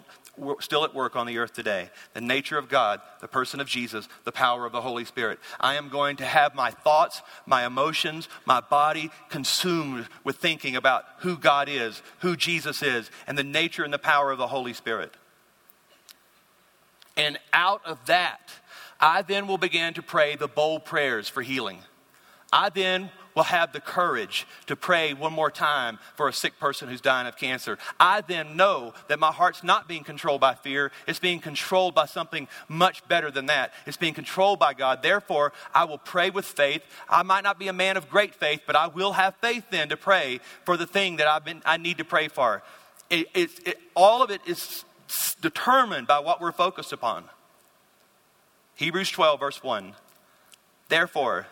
still 0.59 0.83
at 0.83 0.93
work 0.93 1.15
on 1.15 1.27
the 1.27 1.37
earth 1.37 1.53
today. 1.53 1.89
The 2.13 2.21
nature 2.21 2.57
of 2.57 2.69
God, 2.69 3.01
the 3.21 3.27
person 3.27 3.59
of 3.59 3.67
Jesus, 3.67 4.07
the 4.23 4.31
power 4.31 4.65
of 4.65 4.71
the 4.71 4.81
Holy 4.81 5.05
Spirit. 5.05 5.39
I 5.59 5.75
am 5.75 5.89
going 5.89 6.17
to 6.17 6.25
have 6.25 6.55
my 6.55 6.71
thoughts, 6.71 7.21
my 7.45 7.65
emotions, 7.65 8.29
my 8.45 8.61
body 8.61 9.11
consumed 9.29 10.07
with 10.23 10.37
thinking 10.37 10.75
about 10.75 11.05
who 11.19 11.37
God 11.37 11.69
is, 11.69 12.01
who 12.19 12.35
Jesus 12.35 12.81
is, 12.83 13.09
and 13.25 13.37
the 13.37 13.43
nature 13.43 13.83
and 13.83 13.93
the 13.93 13.99
power 13.99 14.31
of 14.31 14.37
the 14.37 14.47
Holy 14.47 14.73
Spirit. 14.73 15.13
And 17.15 17.39
out 17.51 17.81
of 17.85 18.05
that, 18.05 18.51
I 18.99 19.23
then 19.23 19.47
will 19.47 19.57
begin 19.57 19.93
to 19.95 20.01
pray 20.01 20.35
the 20.35 20.47
bold 20.47 20.85
prayers 20.85 21.27
for 21.27 21.41
healing. 21.41 21.79
I 22.53 22.69
then 22.69 23.11
will 23.37 23.43
have 23.43 23.71
the 23.71 23.79
courage 23.79 24.47
to 24.65 24.75
pray 24.75 25.13
one 25.13 25.31
more 25.31 25.51
time 25.51 25.99
for 26.15 26.27
a 26.27 26.33
sick 26.33 26.59
person 26.59 26.89
who's 26.89 27.01
dying 27.01 27.27
of 27.27 27.37
cancer. 27.37 27.77
I 27.99 28.21
then 28.21 28.57
know 28.57 28.95
that 29.09 29.19
my 29.19 29.31
heart's 29.31 29.63
not 29.63 29.87
being 29.87 30.03
controlled 30.03 30.41
by 30.41 30.55
fear, 30.55 30.91
it's 31.05 31.19
being 31.19 31.39
controlled 31.39 31.93
by 31.93 32.07
something 32.07 32.47
much 32.67 33.07
better 33.07 33.29
than 33.29 33.45
that. 33.45 33.73
It's 33.85 33.95
being 33.95 34.15
controlled 34.15 34.57
by 34.57 34.73
God. 34.73 35.03
Therefore, 35.03 35.53
I 35.71 35.83
will 35.83 35.99
pray 35.99 36.31
with 36.31 36.45
faith. 36.45 36.81
I 37.07 37.21
might 37.21 37.43
not 37.43 37.59
be 37.59 37.67
a 37.67 37.73
man 37.73 37.95
of 37.95 38.09
great 38.09 38.33
faith, 38.33 38.61
but 38.65 38.75
I 38.75 38.87
will 38.87 39.13
have 39.13 39.35
faith 39.35 39.65
then 39.69 39.89
to 39.89 39.97
pray 39.97 40.39
for 40.65 40.75
the 40.75 40.87
thing 40.87 41.17
that 41.17 41.27
I've 41.27 41.45
been, 41.45 41.61
I 41.63 41.77
need 41.77 41.99
to 41.99 42.05
pray 42.05 42.29
for. 42.29 42.63
It, 43.11 43.27
it, 43.35 43.67
it, 43.67 43.77
all 43.95 44.23
of 44.23 44.31
it 44.31 44.41
is 44.47 44.83
determined 45.41 46.07
by 46.07 46.17
what 46.17 46.41
we're 46.41 46.51
focused 46.51 46.91
upon. 46.91 47.25
Hebrews 48.73 49.11
12, 49.11 49.39
verse 49.39 49.61
1. 49.61 49.93
Therefore, 50.89 51.45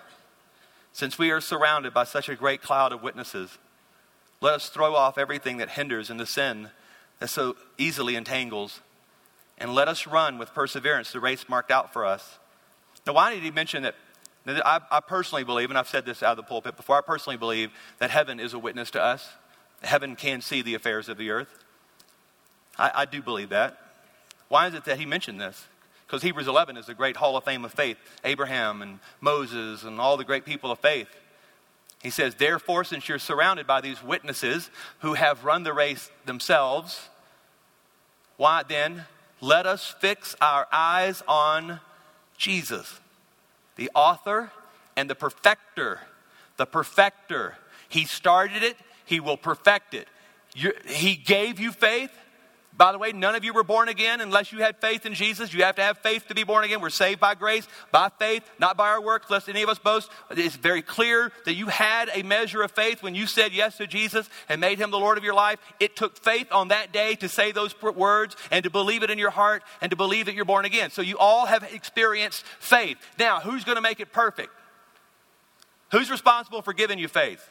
since 0.96 1.20
we 1.20 1.30
are 1.30 1.42
surrounded 1.42 1.94
by 1.94 2.06
such 2.06 2.30
a 2.30 2.36
great 2.36 2.62
cloud 2.62 2.94
of 2.94 3.04
witnesses, 3.04 3.58
let 4.40 4.54
us 4.54 4.70
throw 4.70 4.96
off 4.96 5.18
everything 5.18 5.58
that 5.58 5.72
hinders 5.72 6.10
and 6.10 6.18
the 6.18 6.26
sin 6.26 6.70
that 7.20 7.28
so 7.28 7.58
easily 7.78 8.16
entangles, 8.16 8.80
and 9.58 9.76
let 9.76 9.90
us 9.90 10.08
run 10.08 10.38
with 10.38 10.54
perseverance 10.54 11.12
the 11.12 11.20
race 11.20 11.50
marked 11.50 11.70
out 11.70 11.92
for 11.92 12.06
us. 12.06 12.40
Now, 13.06 13.12
why 13.12 13.34
did 13.34 13.44
he 13.44 13.52
mention 13.52 13.84
that? 13.84 13.96
I, 14.48 14.80
I 14.90 15.02
personally 15.02 15.44
believe, 15.44 15.70
and 15.70 15.78
I've 15.78 15.90
said 15.90 16.06
this 16.06 16.24
out 16.24 16.32
of 16.32 16.38
the 16.38 16.44
pulpit 16.44 16.78
before, 16.78 16.98
I 16.98 17.02
personally 17.02 17.36
believe 17.36 17.72
that 17.98 18.10
heaven 18.10 18.40
is 18.40 18.54
a 18.54 18.60
witness 18.60 18.90
to 18.92 19.04
us. 19.04 19.28
Heaven 19.82 20.16
can 20.16 20.40
see 20.40 20.62
the 20.62 20.76
affairs 20.76 21.10
of 21.10 21.18
the 21.18 21.30
earth. 21.30 21.50
I, 22.78 22.92
I 22.96 23.06
do 23.06 23.22
believe 23.22 23.50
that. 23.50 23.78
Why 24.48 24.68
is 24.68 24.74
it 24.74 24.86
that 24.86 24.98
he 24.98 25.06
mentioned 25.06 25.42
this? 25.42 25.66
Because 26.06 26.22
Hebrews 26.22 26.48
11 26.48 26.78
is 26.78 26.86
the 26.86 26.94
great 26.94 27.18
hall 27.18 27.36
of 27.36 27.44
fame 27.44 27.66
of 27.66 27.74
faith 27.74 27.98
Abraham 28.24 28.82
and 28.82 29.00
Moses 29.22 29.84
and 29.84 30.00
all 30.00 30.18
the 30.18 30.24
great 30.24 30.46
people 30.46 30.72
of 30.72 30.80
faith. 30.80 31.08
He 32.04 32.12
says, 32.12 32.36
Therefore, 32.36 32.84
since 32.84 33.10
you're 33.10 33.18
surrounded 33.18 33.66
by 33.66 33.82
these 33.82 34.04
witnesses 34.04 34.70
who 35.00 35.16
have 35.16 35.44
run 35.44 35.64
the 35.64 35.74
race 35.74 36.12
themselves, 36.26 37.10
why 38.38 38.64
then 38.68 39.06
let 39.42 39.66
us 39.66 39.96
fix 40.00 40.36
our 40.40 40.68
eyes 40.72 41.24
on 41.28 41.80
Jesus, 42.38 43.00
the 43.76 43.90
author 43.96 44.52
and 44.96 45.10
the 45.10 45.16
perfecter. 45.16 46.00
The 46.58 46.66
perfecter. 46.66 47.58
He 47.90 48.06
started 48.06 48.64
it, 48.64 48.78
he 49.06 49.20
will 49.20 49.38
perfect 49.38 49.94
it. 49.94 50.08
You're, 50.56 50.74
he 50.86 51.16
gave 51.16 51.60
you 51.60 51.72
faith, 51.72 52.12
by 52.78 52.92
the 52.92 52.98
way, 52.98 53.14
none 53.14 53.36
of 53.36 53.46
you 53.46 53.54
were 53.54 53.64
born 53.64 53.88
again 53.88 54.20
unless 54.20 54.52
you 54.52 54.60
had 54.60 54.82
faith 54.82 55.06
in 55.06 55.14
Jesus. 55.14 55.54
You 55.54 55.64
have 55.64 55.76
to 55.76 55.82
have 55.82 55.98
faith 56.00 56.28
to 56.28 56.36
be 56.36 56.44
born 56.44 56.66
again. 56.66 56.82
We're 56.82 56.90
saved 56.90 57.22
by 57.22 57.34
grace, 57.34 57.66
by 57.92 58.10
faith, 58.20 58.44
not 58.60 58.76
by 58.76 58.90
our 58.90 59.02
works, 59.02 59.30
lest 59.30 59.48
any 59.48 59.62
of 59.62 59.70
us 59.70 59.80
boast. 59.80 60.10
It's 60.32 60.58
very 60.58 60.82
clear 60.82 61.32
that 61.46 61.54
you 61.54 61.68
had 61.68 62.10
a 62.14 62.24
measure 62.24 62.62
of 62.62 62.72
faith 62.72 63.02
when 63.02 63.16
you 63.16 63.28
said 63.28 63.54
yes 63.54 63.78
to 63.78 63.88
Jesus 63.88 64.30
and 64.50 64.60
made 64.60 64.78
him 64.78 64.92
the 64.92 65.00
Lord 65.00 65.18
of 65.18 65.24
your 65.24 65.34
life. 65.34 65.60
It 65.80 65.96
took 65.96 66.18
faith 66.18 66.48
on 66.52 66.68
that 66.68 66.92
day 66.92 67.16
to 67.16 67.30
say 67.30 67.54
those 67.54 67.74
words 67.82 68.36
and 68.52 68.64
to 68.66 68.70
believe 68.70 69.04
it 69.04 69.10
in 69.10 69.20
your 69.20 69.30
heart 69.30 69.64
and 69.80 69.90
to 69.92 69.96
believe 69.96 70.26
that 70.26 70.36
you're 70.36 70.44
born 70.44 70.66
again. 70.66 70.90
So 70.90 71.02
you 71.02 71.18
all 71.18 71.46
have 71.46 71.64
experienced 71.64 72.44
faith. 72.60 72.98
Now, 73.18 73.40
who's 73.40 73.64
going 73.64 73.78
to 73.78 73.82
make 73.82 74.02
it 74.02 74.12
perfect? 74.12 74.52
Who's 75.92 76.12
responsible 76.12 76.62
for 76.62 76.74
giving 76.74 77.00
you 77.00 77.08
faith? 77.08 77.50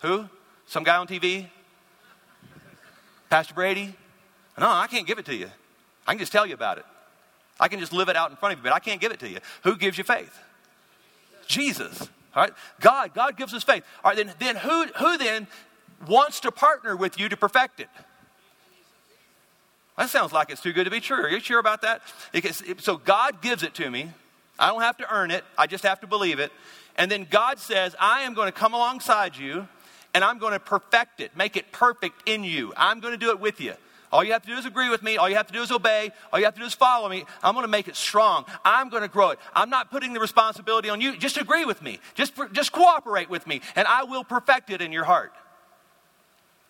Who? 0.00 0.30
Some 0.64 0.84
guy 0.84 0.96
on 0.96 1.06
TV? 1.06 1.48
Pastor 3.30 3.54
Brady? 3.54 3.94
No, 4.58 4.68
I 4.68 4.86
can't 4.86 5.06
give 5.06 5.18
it 5.18 5.26
to 5.26 5.34
you. 5.34 5.48
I 6.06 6.12
can 6.12 6.18
just 6.18 6.32
tell 6.32 6.46
you 6.46 6.54
about 6.54 6.78
it. 6.78 6.84
I 7.60 7.68
can 7.68 7.80
just 7.80 7.92
live 7.92 8.08
it 8.08 8.16
out 8.16 8.30
in 8.30 8.36
front 8.36 8.54
of 8.54 8.58
you, 8.58 8.62
but 8.64 8.72
I 8.72 8.78
can't 8.78 9.00
give 9.00 9.12
it 9.12 9.20
to 9.20 9.28
you. 9.28 9.38
Who 9.64 9.76
gives 9.76 9.98
you 9.98 10.04
faith? 10.04 10.36
Jesus. 11.46 12.08
All 12.34 12.42
right? 12.42 12.52
God. 12.80 13.14
God 13.14 13.36
gives 13.36 13.52
us 13.54 13.64
faith. 13.64 13.84
All 14.04 14.10
right, 14.10 14.16
then, 14.16 14.34
then 14.38 14.56
who, 14.56 14.86
who 14.86 15.18
then 15.18 15.46
wants 16.06 16.40
to 16.40 16.52
partner 16.52 16.96
with 16.96 17.18
you 17.18 17.28
to 17.28 17.36
perfect 17.36 17.80
it? 17.80 17.88
That 19.96 20.10
sounds 20.10 20.32
like 20.32 20.50
it's 20.50 20.62
too 20.62 20.72
good 20.72 20.84
to 20.84 20.90
be 20.90 21.00
true. 21.00 21.24
Are 21.24 21.28
you 21.28 21.40
sure 21.40 21.58
about 21.58 21.82
that? 21.82 22.02
so 22.78 22.96
God 22.96 23.42
gives 23.42 23.64
it 23.64 23.74
to 23.74 23.90
me. 23.90 24.10
I 24.58 24.68
don't 24.68 24.80
have 24.80 24.96
to 24.98 25.12
earn 25.12 25.30
it. 25.32 25.44
I 25.56 25.66
just 25.66 25.84
have 25.84 26.00
to 26.00 26.06
believe 26.06 26.38
it. 26.38 26.52
And 26.96 27.10
then 27.10 27.26
God 27.28 27.58
says, 27.58 27.96
I 27.98 28.22
am 28.22 28.34
going 28.34 28.46
to 28.46 28.52
come 28.52 28.74
alongside 28.74 29.36
you 29.36 29.66
and 30.18 30.24
I'm 30.24 30.38
going 30.38 30.52
to 30.52 30.58
perfect 30.58 31.20
it, 31.20 31.36
make 31.36 31.56
it 31.56 31.70
perfect 31.70 32.28
in 32.28 32.42
you. 32.42 32.72
I'm 32.76 32.98
going 32.98 33.12
to 33.12 33.16
do 33.16 33.30
it 33.30 33.38
with 33.38 33.60
you. 33.60 33.74
All 34.10 34.24
you 34.24 34.32
have 34.32 34.42
to 34.42 34.48
do 34.48 34.56
is 34.56 34.66
agree 34.66 34.88
with 34.88 35.00
me. 35.00 35.16
All 35.16 35.28
you 35.28 35.36
have 35.36 35.46
to 35.46 35.52
do 35.52 35.62
is 35.62 35.70
obey. 35.70 36.10
All 36.32 36.40
you 36.40 36.44
have 36.44 36.54
to 36.54 36.60
do 36.60 36.66
is 36.66 36.74
follow 36.74 37.08
me. 37.08 37.24
I'm 37.40 37.54
going 37.54 37.62
to 37.62 37.70
make 37.70 37.86
it 37.86 37.94
strong. 37.94 38.44
I'm 38.64 38.88
going 38.88 39.02
to 39.04 39.08
grow 39.08 39.30
it. 39.30 39.38
I'm 39.54 39.70
not 39.70 39.92
putting 39.92 40.14
the 40.14 40.18
responsibility 40.18 40.88
on 40.88 41.00
you. 41.00 41.16
Just 41.16 41.36
agree 41.36 41.64
with 41.64 41.80
me. 41.82 42.00
Just, 42.16 42.32
just 42.50 42.72
cooperate 42.72 43.30
with 43.30 43.46
me, 43.46 43.60
and 43.76 43.86
I 43.86 44.02
will 44.02 44.24
perfect 44.24 44.70
it 44.70 44.82
in 44.82 44.90
your 44.90 45.04
heart. 45.04 45.32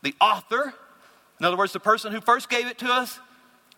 the 0.03 0.15
author, 0.21 0.75
in 1.41 1.47
other 1.47 1.57
words, 1.57 1.73
the 1.73 1.81
person 1.81 2.13
who 2.13 2.21
first 2.21 2.51
gave 2.51 2.67
it 2.67 2.77
to 2.81 2.93
us, 2.93 3.19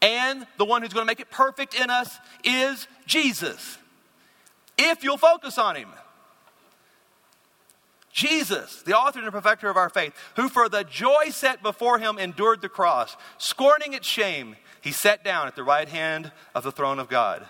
and 0.02 0.48
the 0.58 0.64
one 0.64 0.82
who's 0.82 0.92
going 0.92 1.06
to 1.06 1.08
make 1.08 1.20
it 1.20 1.30
perfect 1.30 1.74
in 1.80 1.90
us 1.90 2.18
is 2.42 2.88
Jesus. 3.06 3.78
If 4.76 5.04
you'll 5.04 5.16
focus 5.16 5.58
on 5.58 5.76
him. 5.76 5.90
Jesus, 8.12 8.82
the 8.82 8.96
author 8.96 9.20
and 9.20 9.30
perfecter 9.30 9.68
of 9.68 9.76
our 9.76 9.88
faith, 9.88 10.12
who 10.36 10.48
for 10.48 10.68
the 10.68 10.84
joy 10.84 11.30
set 11.30 11.62
before 11.62 11.98
him 11.98 12.18
endured 12.18 12.60
the 12.60 12.68
cross, 12.68 13.16
scorning 13.38 13.92
its 13.92 14.06
shame, 14.06 14.56
he 14.80 14.90
sat 14.92 15.22
down 15.22 15.46
at 15.46 15.54
the 15.54 15.62
right 15.62 15.88
hand 15.88 16.32
of 16.54 16.64
the 16.64 16.72
throne 16.72 16.98
of 16.98 17.08
God. 17.08 17.46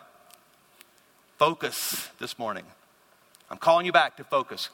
Focus 1.38 2.11
this 2.18 2.38
morning. 2.38 2.64
I'm 3.51 3.57
calling 3.57 3.87
you 3.87 3.92
back 3.92 4.16
to 4.18 4.25
focus. 4.25 4.68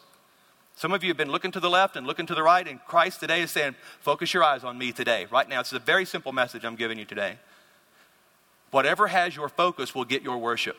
Some 0.74 0.92
of 0.92 1.02
you 1.02 1.08
have 1.08 1.16
been 1.16 1.30
looking 1.30 1.52
to 1.52 1.60
the 1.60 1.70
left 1.70 1.96
and 1.96 2.06
looking 2.06 2.26
to 2.26 2.34
the 2.34 2.42
right, 2.42 2.66
and 2.66 2.84
Christ 2.84 3.20
today 3.20 3.40
is 3.40 3.50
saying, 3.50 3.76
Focus 4.00 4.34
your 4.34 4.44
eyes 4.44 4.64
on 4.64 4.76
me 4.76 4.92
today, 4.92 5.26
right 5.30 5.48
now. 5.48 5.60
It's 5.60 5.72
a 5.72 5.78
very 5.78 6.04
simple 6.04 6.32
message 6.32 6.64
I'm 6.64 6.76
giving 6.76 6.98
you 6.98 7.04
today. 7.04 7.38
Whatever 8.72 9.06
has 9.06 9.36
your 9.36 9.48
focus 9.48 9.94
will 9.94 10.04
get 10.04 10.22
your 10.22 10.36
worship. 10.36 10.76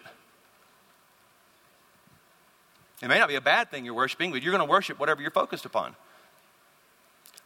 It 3.01 3.07
may 3.07 3.19
not 3.19 3.27
be 3.27 3.35
a 3.35 3.41
bad 3.41 3.69
thing 3.69 3.85
you're 3.85 3.93
worshiping, 3.93 4.31
but 4.31 4.41
you're 4.41 4.51
going 4.51 4.65
to 4.65 4.69
worship 4.69 4.99
whatever 4.99 5.21
you're 5.21 5.31
focused 5.31 5.65
upon. 5.65 5.95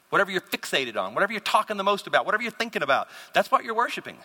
Whatever 0.10 0.32
you're 0.32 0.42
fixated 0.42 0.98
on, 0.98 1.14
whatever 1.14 1.32
you're 1.32 1.42
talking 1.42 1.78
the 1.78 1.84
most 1.84 2.08
about, 2.08 2.26
whatever 2.26 2.44
you're 2.44 2.52
thinking 2.52 2.84
about, 2.84 3.08
that's 3.34 3.52
what 3.52 3.64
you're 3.64 3.76
worshiping. 3.76 4.18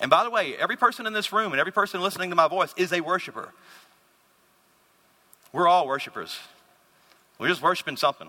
And 0.00 0.10
by 0.10 0.24
the 0.24 0.30
way, 0.30 0.56
every 0.56 0.76
person 0.76 1.06
in 1.06 1.12
this 1.12 1.32
room 1.32 1.52
and 1.52 1.60
every 1.60 1.72
person 1.72 2.00
listening 2.00 2.30
to 2.30 2.36
my 2.36 2.48
voice 2.48 2.72
is 2.76 2.92
a 2.92 3.00
worshiper. 3.00 3.52
We're 5.52 5.68
all 5.68 5.86
worshipers. 5.86 6.38
We're 7.38 7.48
just 7.48 7.62
worshiping 7.62 7.96
something. 7.96 8.28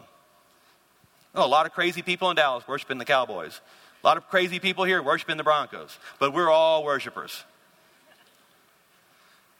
Oh, 1.33 1.45
a 1.45 1.47
lot 1.47 1.65
of 1.65 1.71
crazy 1.71 2.01
people 2.01 2.29
in 2.29 2.35
Dallas 2.35 2.67
worshiping 2.67 2.97
the 2.97 3.05
Cowboys. 3.05 3.61
A 4.03 4.07
lot 4.07 4.17
of 4.17 4.27
crazy 4.29 4.59
people 4.59 4.83
here 4.83 5.01
worshiping 5.01 5.37
the 5.37 5.43
Broncos. 5.43 5.97
But 6.19 6.33
we're 6.33 6.49
all 6.49 6.83
worshipers. 6.83 7.43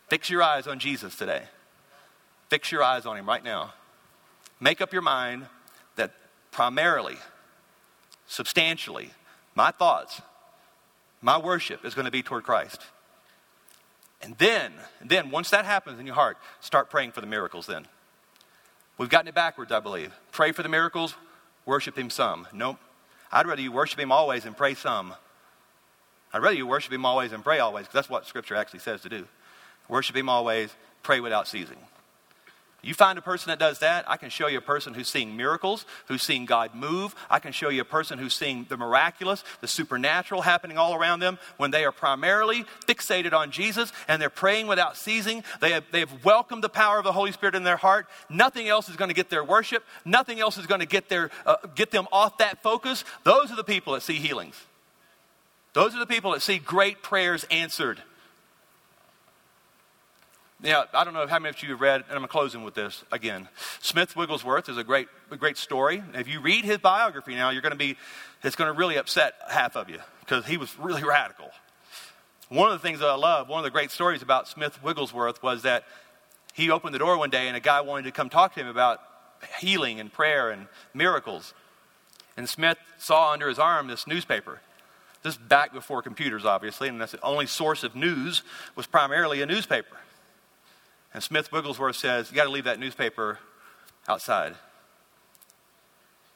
Fix 0.10 0.30
your 0.30 0.44
eyes 0.44 0.68
on 0.68 0.80
Jesus 0.80 1.16
today. 1.16 1.44
Fix 2.52 2.70
your 2.70 2.84
eyes 2.84 3.06
on 3.06 3.16
him 3.16 3.26
right 3.26 3.46
now. 3.46 3.74
Make 4.60 4.82
up 4.82 4.92
your 4.92 5.02
mind 5.02 5.46
that 5.96 6.12
primarily, 6.52 7.16
substantially, 8.28 9.12
my 9.56 9.72
thoughts, 9.72 10.22
my 11.22 11.38
worship 11.38 11.86
is 11.86 11.94
going 11.94 12.04
to 12.04 12.12
be 12.12 12.22
toward 12.22 12.44
Christ. 12.44 12.82
And 14.22 14.38
then, 14.38 14.74
then 15.02 15.32
once 15.32 15.50
that 15.52 15.64
happens 15.64 15.98
in 15.98 16.06
your 16.06 16.16
heart, 16.16 16.38
start 16.60 16.90
praying 16.90 17.14
for 17.14 17.22
the 17.22 17.26
miracles 17.26 17.68
then. 17.68 17.88
We've 18.98 19.08
gotten 19.08 19.30
it 19.30 19.34
backwards, 19.34 19.72
I 19.72 19.80
believe. 19.80 20.12
Pray 20.34 20.52
for 20.52 20.62
the 20.62 20.68
miracles, 20.68 21.16
worship 21.66 21.98
him 21.98 22.10
some. 22.10 22.50
Nope. 22.52 22.80
I'd 23.32 23.48
rather 23.48 23.62
you 23.62 23.72
worship 23.72 23.98
him 23.98 24.12
always 24.12 24.44
and 24.44 24.58
pray 24.58 24.74
some. 24.74 25.14
I'd 26.34 26.42
rather 26.42 26.58
you 26.58 26.68
worship 26.68 26.92
him 26.92 27.06
always 27.06 27.32
and 27.32 27.46
pray 27.46 27.60
always, 27.60 27.84
because 27.84 27.94
that's 27.94 28.10
what 28.10 28.28
Scripture 28.28 28.56
actually 28.56 28.80
says 28.80 29.00
to 29.04 29.10
do. 29.10 29.26
Worship 29.88 30.18
him 30.18 30.28
always, 30.28 30.70
pray 31.02 31.22
without 31.22 31.48
ceasing. 31.48 31.78
You 32.84 32.96
find 32.96 33.20
a 33.20 33.22
person 33.22 33.50
that 33.50 33.60
does 33.60 33.80
that, 33.80 34.10
I 34.10 34.18
can 34.18 34.32
show 34.32 34.48
you 34.48 34.58
a 34.58 34.62
person 34.62 34.96
who's 34.96 35.08
seeing 35.08 35.38
miracles, 35.38 35.86
who's 36.08 36.24
seeing 36.24 36.46
God 36.46 36.74
move. 36.74 37.14
I 37.30 37.38
can 37.38 37.52
show 37.52 37.70
you 37.70 37.82
a 37.82 37.86
person 37.86 38.18
who's 38.18 38.34
seeing 38.34 38.66
the 38.70 38.78
miraculous, 38.78 39.44
the 39.62 39.68
supernatural 39.68 40.42
happening 40.42 40.80
all 40.80 40.96
around 40.96 41.20
them 41.20 41.38
when 41.58 41.70
they 41.70 41.86
are 41.86 41.92
primarily 41.92 42.66
fixated 42.88 43.34
on 43.34 43.52
Jesus 43.52 43.94
and 44.08 44.20
they're 44.20 44.32
praying 44.32 44.66
without 44.66 44.98
ceasing. 44.98 45.44
They 45.60 45.72
have, 45.74 45.84
they 45.92 46.00
have 46.00 46.26
welcomed 46.26 46.64
the 46.64 46.70
power 46.70 46.98
of 46.98 47.04
the 47.04 47.12
Holy 47.12 47.32
Spirit 47.32 47.54
in 47.54 47.64
their 47.64 47.78
heart. 47.78 48.08
Nothing 48.32 48.68
else 48.68 48.90
is 48.90 48.96
going 48.96 49.10
to 49.10 49.16
get 49.16 49.30
their 49.30 49.44
worship. 49.44 49.84
Nothing 50.04 50.40
else 50.40 50.58
is 50.58 50.66
going 50.66 50.82
to 50.82 50.88
get, 50.88 51.08
their, 51.08 51.30
uh, 51.46 51.58
get 51.76 51.92
them 51.92 52.08
off 52.12 52.40
that 52.40 52.64
focus. 52.64 53.04
Those 53.24 53.52
are 53.52 53.56
the 53.56 53.64
people 53.64 53.94
that 53.94 54.02
see 54.02 54.16
healings. 54.16 54.56
Those 55.74 55.96
are 55.96 56.00
the 56.00 56.08
people 56.08 56.32
that 56.32 56.42
see 56.42 56.58
great 56.58 57.04
prayers 57.04 57.46
answered. 57.52 58.02
Now, 60.64 60.86
I 60.94 61.04
don't 61.04 61.16
know 61.16 61.26
how 61.26 61.40
many 61.40 61.56
of 61.56 61.64
you 61.64 61.70
have 61.70 61.82
read, 61.82 62.04
and 62.08 62.18
I'm 62.18 62.28
closing 62.28 62.64
with 62.64 62.76
this 62.76 63.04
again. 63.12 63.48
Smith 63.80 64.16
Wigglesworth 64.16 64.70
is 64.70 64.78
a 64.78 64.84
great, 64.84 65.08
a 65.32 65.38
great 65.38 65.58
story. 65.58 66.04
If 66.14 66.28
you 66.28 66.40
read 66.40 66.66
his 66.66 66.78
biography 66.78 67.34
now, 67.34 67.50
you're 67.50 67.64
going 67.64 67.72
to 67.72 67.78
be, 67.78 67.98
it's 68.44 68.56
going 68.56 68.72
to 68.72 68.78
really 68.78 68.96
upset 68.98 69.34
half 69.50 69.76
of 69.76 69.90
you 69.90 69.98
because 70.20 70.46
he 70.46 70.58
was 70.58 70.78
really 70.78 71.04
radical. 71.08 71.50
One 72.50 72.72
of 72.72 72.80
the 72.80 72.88
things 72.88 73.00
that 73.00 73.10
I 73.10 73.16
love, 73.16 73.50
one 73.50 73.58
of 73.58 73.64
the 73.64 73.72
great 73.72 73.90
stories 73.90 74.22
about 74.22 74.48
Smith 74.48 74.84
Wigglesworth 74.84 75.42
was 75.42 75.64
that 75.64 75.86
he 76.54 76.70
opened 76.70 76.94
the 76.94 77.00
door 77.00 77.18
one 77.18 77.32
day 77.32 77.48
and 77.48 77.58
a 77.58 77.62
guy 77.62 77.82
wanted 77.82 78.04
to 78.04 78.12
come 78.12 78.30
talk 78.30 78.54
to 78.54 78.60
him 78.60 78.68
about 78.68 79.00
healing 79.60 80.00
and 80.00 80.14
prayer 80.14 80.52
and 80.52 80.68
miracles. 80.94 81.56
And 82.38 82.48
Smith 82.48 82.78
saw 83.00 83.32
under 83.32 83.48
his 83.48 83.58
arm 83.58 83.88
this 83.88 84.06
newspaper. 84.06 84.62
This 85.24 85.38
back 85.38 85.74
before 85.74 86.04
computers, 86.04 86.46
obviously, 86.46 86.88
and 86.88 87.02
that's 87.02 87.14
the 87.14 87.22
only 87.24 87.48
source 87.48 87.84
of 87.84 87.96
news 87.96 88.44
was 88.76 88.86
primarily 88.86 89.42
a 89.42 89.48
newspaper. 89.48 89.98
And 91.14 91.22
Smith 91.22 91.52
Wigglesworth 91.52 91.96
says, 91.96 92.30
You 92.30 92.36
got 92.36 92.46
to 92.46 92.52
leave 92.52 92.66
that 92.66 92.80
newspaper 92.80 93.40
outside. 94.08 94.56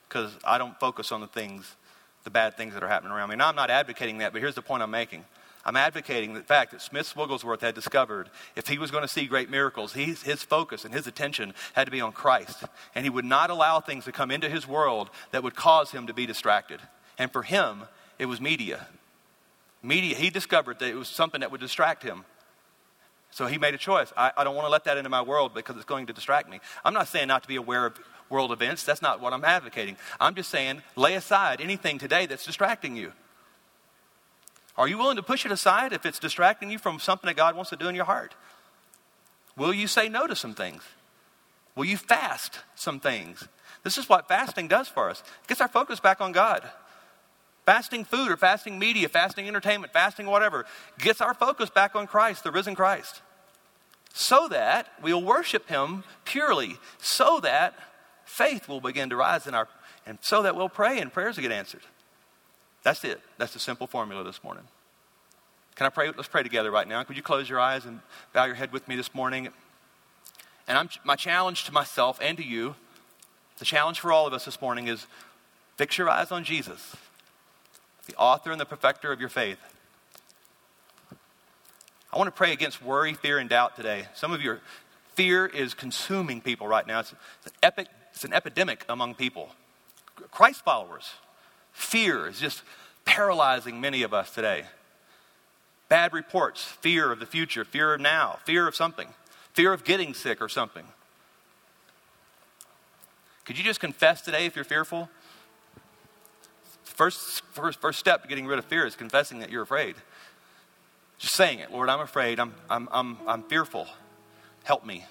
Because 0.07 0.33
I 0.43 0.57
don't 0.57 0.79
focus 0.79 1.11
on 1.11 1.21
the 1.21 1.27
things, 1.27 1.75
the 2.23 2.29
bad 2.29 2.57
things 2.57 2.73
that 2.73 2.83
are 2.83 2.87
happening 2.87 3.11
around 3.11 3.29
me. 3.29 3.35
Now, 3.35 3.49
I'm 3.49 3.55
not 3.55 3.69
advocating 3.69 4.19
that, 4.19 4.33
but 4.33 4.41
here's 4.41 4.55
the 4.55 4.61
point 4.61 4.83
I'm 4.83 4.91
making. 4.91 5.25
I'm 5.67 5.75
advocating 5.75 6.35
the 6.35 6.41
fact 6.41 6.71
that 6.71 6.81
Smith 6.81 7.15
Wigglesworth 7.15 7.61
had 7.61 7.73
discovered 7.73 8.29
if 8.55 8.67
he 8.67 8.77
was 8.77 8.91
going 8.91 9.01
to 9.01 9.07
see 9.07 9.25
great 9.25 9.49
miracles, 9.49 9.93
his 9.93 10.43
focus 10.43 10.85
and 10.85 10.93
his 10.93 11.07
attention 11.07 11.55
had 11.73 11.85
to 11.85 11.91
be 11.91 12.01
on 12.01 12.11
Christ. 12.11 12.63
And 12.93 13.03
he 13.03 13.09
would 13.09 13.25
not 13.25 13.49
allow 13.49 13.79
things 13.79 14.05
to 14.05 14.11
come 14.11 14.29
into 14.29 14.47
his 14.47 14.67
world 14.67 15.09
that 15.31 15.41
would 15.41 15.55
cause 15.55 15.89
him 15.89 16.05
to 16.05 16.13
be 16.13 16.27
distracted. 16.27 16.81
And 17.17 17.31
for 17.31 17.41
him, 17.41 17.83
it 18.19 18.27
was 18.27 18.39
media. 18.39 18.85
Media, 19.81 20.15
he 20.15 20.29
discovered 20.29 20.77
that 20.79 20.89
it 20.89 20.95
was 20.95 21.07
something 21.07 21.41
that 21.41 21.51
would 21.51 21.61
distract 21.61 22.03
him. 22.03 22.25
So 23.35 23.47
he 23.47 23.57
made 23.57 23.73
a 23.73 23.77
choice. 23.77 24.13
I, 24.15 24.31
I 24.37 24.45
don't 24.45 24.55
want 24.55 24.65
to 24.65 24.71
let 24.71 24.85
that 24.85 24.95
into 24.95 25.09
my 25.09 25.21
world 25.21 25.53
because 25.53 25.75
it's 25.75 25.83
going 25.83 26.05
to 26.05 26.13
distract 26.13 26.49
me. 26.49 26.61
I'm 26.85 26.93
not 26.93 27.09
saying 27.09 27.27
not 27.27 27.41
to 27.41 27.49
be 27.49 27.57
aware 27.57 27.85
of 27.85 27.99
world 28.29 28.53
events. 28.53 28.85
That's 28.85 29.01
not 29.01 29.19
what 29.19 29.33
I'm 29.33 29.43
advocating. 29.43 29.97
I'm 30.21 30.35
just 30.35 30.49
saying 30.49 30.83
lay 30.95 31.15
aside 31.15 31.59
anything 31.59 31.97
today 31.97 32.27
that's 32.27 32.45
distracting 32.45 32.95
you. 32.95 33.11
Are 34.77 34.87
you 34.87 34.97
willing 34.97 35.17
to 35.17 35.21
push 35.21 35.45
it 35.45 35.51
aside 35.51 35.91
if 35.91 36.05
it's 36.05 36.17
distracting 36.17 36.71
you 36.71 36.79
from 36.79 36.97
something 36.97 37.27
that 37.27 37.35
God 37.35 37.57
wants 37.57 37.71
to 37.71 37.75
do 37.75 37.89
in 37.89 37.95
your 37.95 38.05
heart? 38.05 38.33
Will 39.57 39.73
you 39.73 39.87
say 39.87 40.07
no 40.07 40.27
to 40.27 40.35
some 40.35 40.53
things? 40.53 40.83
Will 41.75 41.83
you 41.83 41.97
fast 41.97 42.59
some 42.75 43.01
things? 43.01 43.49
This 43.83 43.97
is 43.97 44.07
what 44.07 44.29
fasting 44.29 44.69
does 44.69 44.87
for 44.87 45.09
us. 45.09 45.19
It 45.43 45.49
gets 45.49 45.59
our 45.59 45.67
focus 45.67 45.99
back 45.99 46.21
on 46.21 46.31
God. 46.31 46.63
Fasting 47.65 48.05
food 48.05 48.31
or 48.31 48.37
fasting 48.37 48.79
media, 48.79 49.09
fasting 49.09 49.45
entertainment, 49.45 49.91
fasting 49.91 50.27
whatever 50.27 50.65
gets 50.99 51.19
our 51.19 51.33
focus 51.33 51.69
back 51.69 51.97
on 51.97 52.07
Christ, 52.07 52.45
the 52.45 52.51
risen 52.51 52.75
Christ 52.75 53.23
so 54.17 54.47
that 54.47 54.87
we'll 55.03 55.21
worship 55.21 55.67
him 55.67 56.05
purely, 56.23 56.77
so 56.99 57.41
that 57.41 57.77
faith 58.23 58.69
will 58.69 58.79
begin 58.79 59.09
to 59.09 59.15
rise 59.17 59.45
in 59.45 59.53
our, 59.53 59.67
and 60.05 60.17
so 60.21 60.41
that 60.41 60.55
we'll 60.55 60.69
pray 60.69 60.99
and 60.99 61.11
prayers 61.11 61.35
will 61.35 61.41
get 61.41 61.51
answered. 61.51 61.81
That's 62.81 63.03
it. 63.03 63.19
That's 63.37 63.51
the 63.51 63.59
simple 63.59 63.87
formula 63.87 64.23
this 64.23 64.41
morning. 64.41 64.63
Can 65.75 65.85
I 65.85 65.89
pray? 65.89 66.07
Let's 66.07 66.29
pray 66.29 66.43
together 66.43 66.71
right 66.71 66.87
now. 66.87 67.03
Could 67.03 67.17
you 67.17 67.23
close 67.23 67.49
your 67.49 67.59
eyes 67.59 67.83
and 67.83 67.99
bow 68.31 68.45
your 68.45 68.55
head 68.55 68.71
with 68.71 68.87
me 68.87 68.95
this 68.95 69.13
morning? 69.13 69.49
And 70.65 70.77
I'm, 70.77 70.89
my 71.03 71.17
challenge 71.17 71.65
to 71.65 71.73
myself 71.73 72.17
and 72.21 72.37
to 72.37 72.43
you, 72.43 72.75
the 73.59 73.65
challenge 73.65 73.99
for 73.99 74.13
all 74.13 74.25
of 74.25 74.33
us 74.33 74.45
this 74.45 74.61
morning 74.61 74.87
is 74.87 75.07
fix 75.75 75.97
your 75.97 76.09
eyes 76.09 76.31
on 76.31 76.45
Jesus, 76.45 76.95
the 78.05 78.15
author 78.15 78.53
and 78.53 78.61
the 78.61 78.65
perfecter 78.65 79.11
of 79.11 79.19
your 79.19 79.27
faith. 79.27 79.59
I 82.15 82.17
want 82.17 82.29
to 82.29 82.31
pray 82.31 82.53
against 82.53 82.81
worry, 82.81 83.13
fear, 83.13 83.39
and 83.39 83.49
doubt 83.49 83.75
today. 83.75 84.05
Some 84.13 84.31
of 84.31 84.41
your 84.41 84.61
fear 85.15 85.45
is 85.45 85.73
consuming 85.73 86.39
people 86.39 86.65
right 86.65 86.87
now. 86.87 87.01
It's, 87.01 87.11
it's, 87.11 87.47
an, 87.47 87.53
epic, 87.61 87.87
it's 88.13 88.23
an 88.23 88.31
epidemic 88.31 88.85
among 88.87 89.15
people. 89.15 89.49
Christ 90.31 90.63
followers, 90.63 91.11
fear 91.73 92.27
is 92.27 92.39
just 92.39 92.63
paralyzing 93.03 93.81
many 93.81 94.01
of 94.01 94.13
us 94.13 94.33
today. 94.33 94.63
Bad 95.89 96.13
reports, 96.13 96.63
fear 96.63 97.11
of 97.11 97.19
the 97.19 97.25
future, 97.25 97.65
fear 97.65 97.93
of 97.93 97.99
now, 97.99 98.39
fear 98.45 98.65
of 98.65 98.77
something, 98.77 99.09
fear 99.51 99.73
of 99.73 99.83
getting 99.83 100.13
sick 100.13 100.41
or 100.41 100.47
something. 100.47 100.85
Could 103.43 103.57
you 103.57 103.63
just 103.63 103.81
confess 103.81 104.21
today 104.21 104.45
if 104.45 104.55
you're 104.55 104.63
fearful? 104.63 105.09
First, 106.85 107.41
first, 107.51 107.81
first 107.81 107.99
step 107.99 108.21
to 108.21 108.29
getting 108.29 108.47
rid 108.47 108.57
of 108.57 108.63
fear 108.63 108.85
is 108.85 108.95
confessing 108.95 109.39
that 109.39 109.49
you're 109.49 109.63
afraid. 109.63 109.95
Just 111.17 111.35
saying 111.35 111.59
it, 111.59 111.71
Lord, 111.71 111.89
I'm 111.89 112.01
afraid, 112.01 112.39
I'm, 112.39 112.53
I'm, 112.69 112.89
I'm, 112.91 113.17
I'm 113.27 113.43
fearful. 113.43 113.87
Help 114.63 114.85
me. 114.85 115.05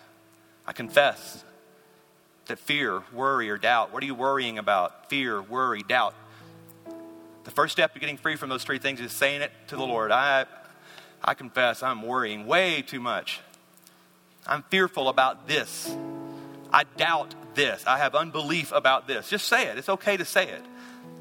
I 0.67 0.73
confess 0.73 1.45
that 2.47 2.59
fear, 2.59 3.03
worry, 3.13 3.49
or 3.49 3.57
doubt. 3.59 3.93
What 3.93 4.03
are 4.03 4.07
you 4.07 4.15
worrying 4.15 4.59
about? 4.59 5.09
Fear, 5.09 5.43
worry, 5.43 5.83
doubt. 5.83 6.15
The 7.45 7.51
first 7.51 7.73
step 7.73 7.95
to 7.95 8.01
getting 8.01 8.17
free 8.17 8.37
from 8.37 8.49
those 8.49 8.65
three 8.65 8.79
things 8.79 9.01
is 9.01 9.13
saying 9.13 9.43
it 9.43 9.53
to 9.69 9.77
the 9.77 9.83
Lord. 9.83 10.11
I, 10.11 10.47
I 11.23 11.35
confess 11.35 11.83
I'm 11.83 12.03
worrying 12.03 12.47
way 12.47 12.83
too 12.83 13.01
much. 13.01 13.41
I'm 14.47 14.63
fearful 14.65 15.09
about 15.09 15.49
this. 15.49 15.95
I 16.73 16.85
doubt 16.97 17.35
this. 17.55 17.85
I 17.87 17.99
have 17.99 18.15
unbelief 18.15 18.73
about 18.73 19.07
this. 19.07 19.29
Just 19.29 19.47
say 19.47 19.69
it. 19.69 19.79
It's 19.79 19.89
okay 19.89 20.17
to 20.17 20.25
say 20.25 20.49
it. 20.49 20.63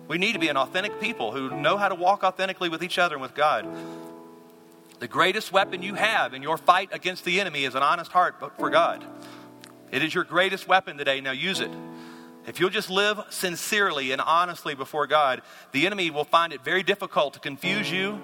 We 0.08 0.18
need 0.18 0.34
to 0.34 0.40
be 0.40 0.50
an 0.50 0.58
authentic 0.58 1.00
people 1.00 1.32
who 1.32 1.56
know 1.56 1.78
how 1.78 1.88
to 1.88 1.96
walk 1.96 2.24
authentically 2.24 2.70
with 2.70 2.84
each 2.84 2.98
other 2.98 3.16
and 3.16 3.22
with 3.22 3.34
God. 3.34 3.66
The 5.04 5.10
greatest 5.10 5.52
weapon 5.52 5.84
you 5.84 5.96
have 5.96 6.34
in 6.34 6.42
your 6.42 6.56
fight 6.56 6.88
against 6.94 7.26
the 7.26 7.42
enemy 7.42 7.66
is 7.66 7.76
an 7.76 7.84
honest 7.84 8.10
heart 8.14 8.36
but 8.40 8.56
for 8.56 8.70
God. 8.70 9.04
It 9.92 10.02
is 10.02 10.16
your 10.16 10.24
greatest 10.24 10.66
weapon 10.66 10.96
today. 10.98 11.20
Now 11.20 11.32
use 11.32 11.60
it. 11.60 11.72
If 12.48 12.62
you'll 12.62 12.70
just 12.70 12.90
live 12.90 13.20
sincerely 13.30 14.14
and 14.14 14.22
honestly 14.22 14.76
before 14.76 15.06
God, 15.06 15.42
the 15.74 15.86
enemy 15.86 16.10
will 16.10 16.24
find 16.24 16.54
it 16.54 16.64
very 16.64 16.84
difficult 16.84 17.34
to 17.34 17.42
confuse 17.42 17.92
you. 17.92 18.18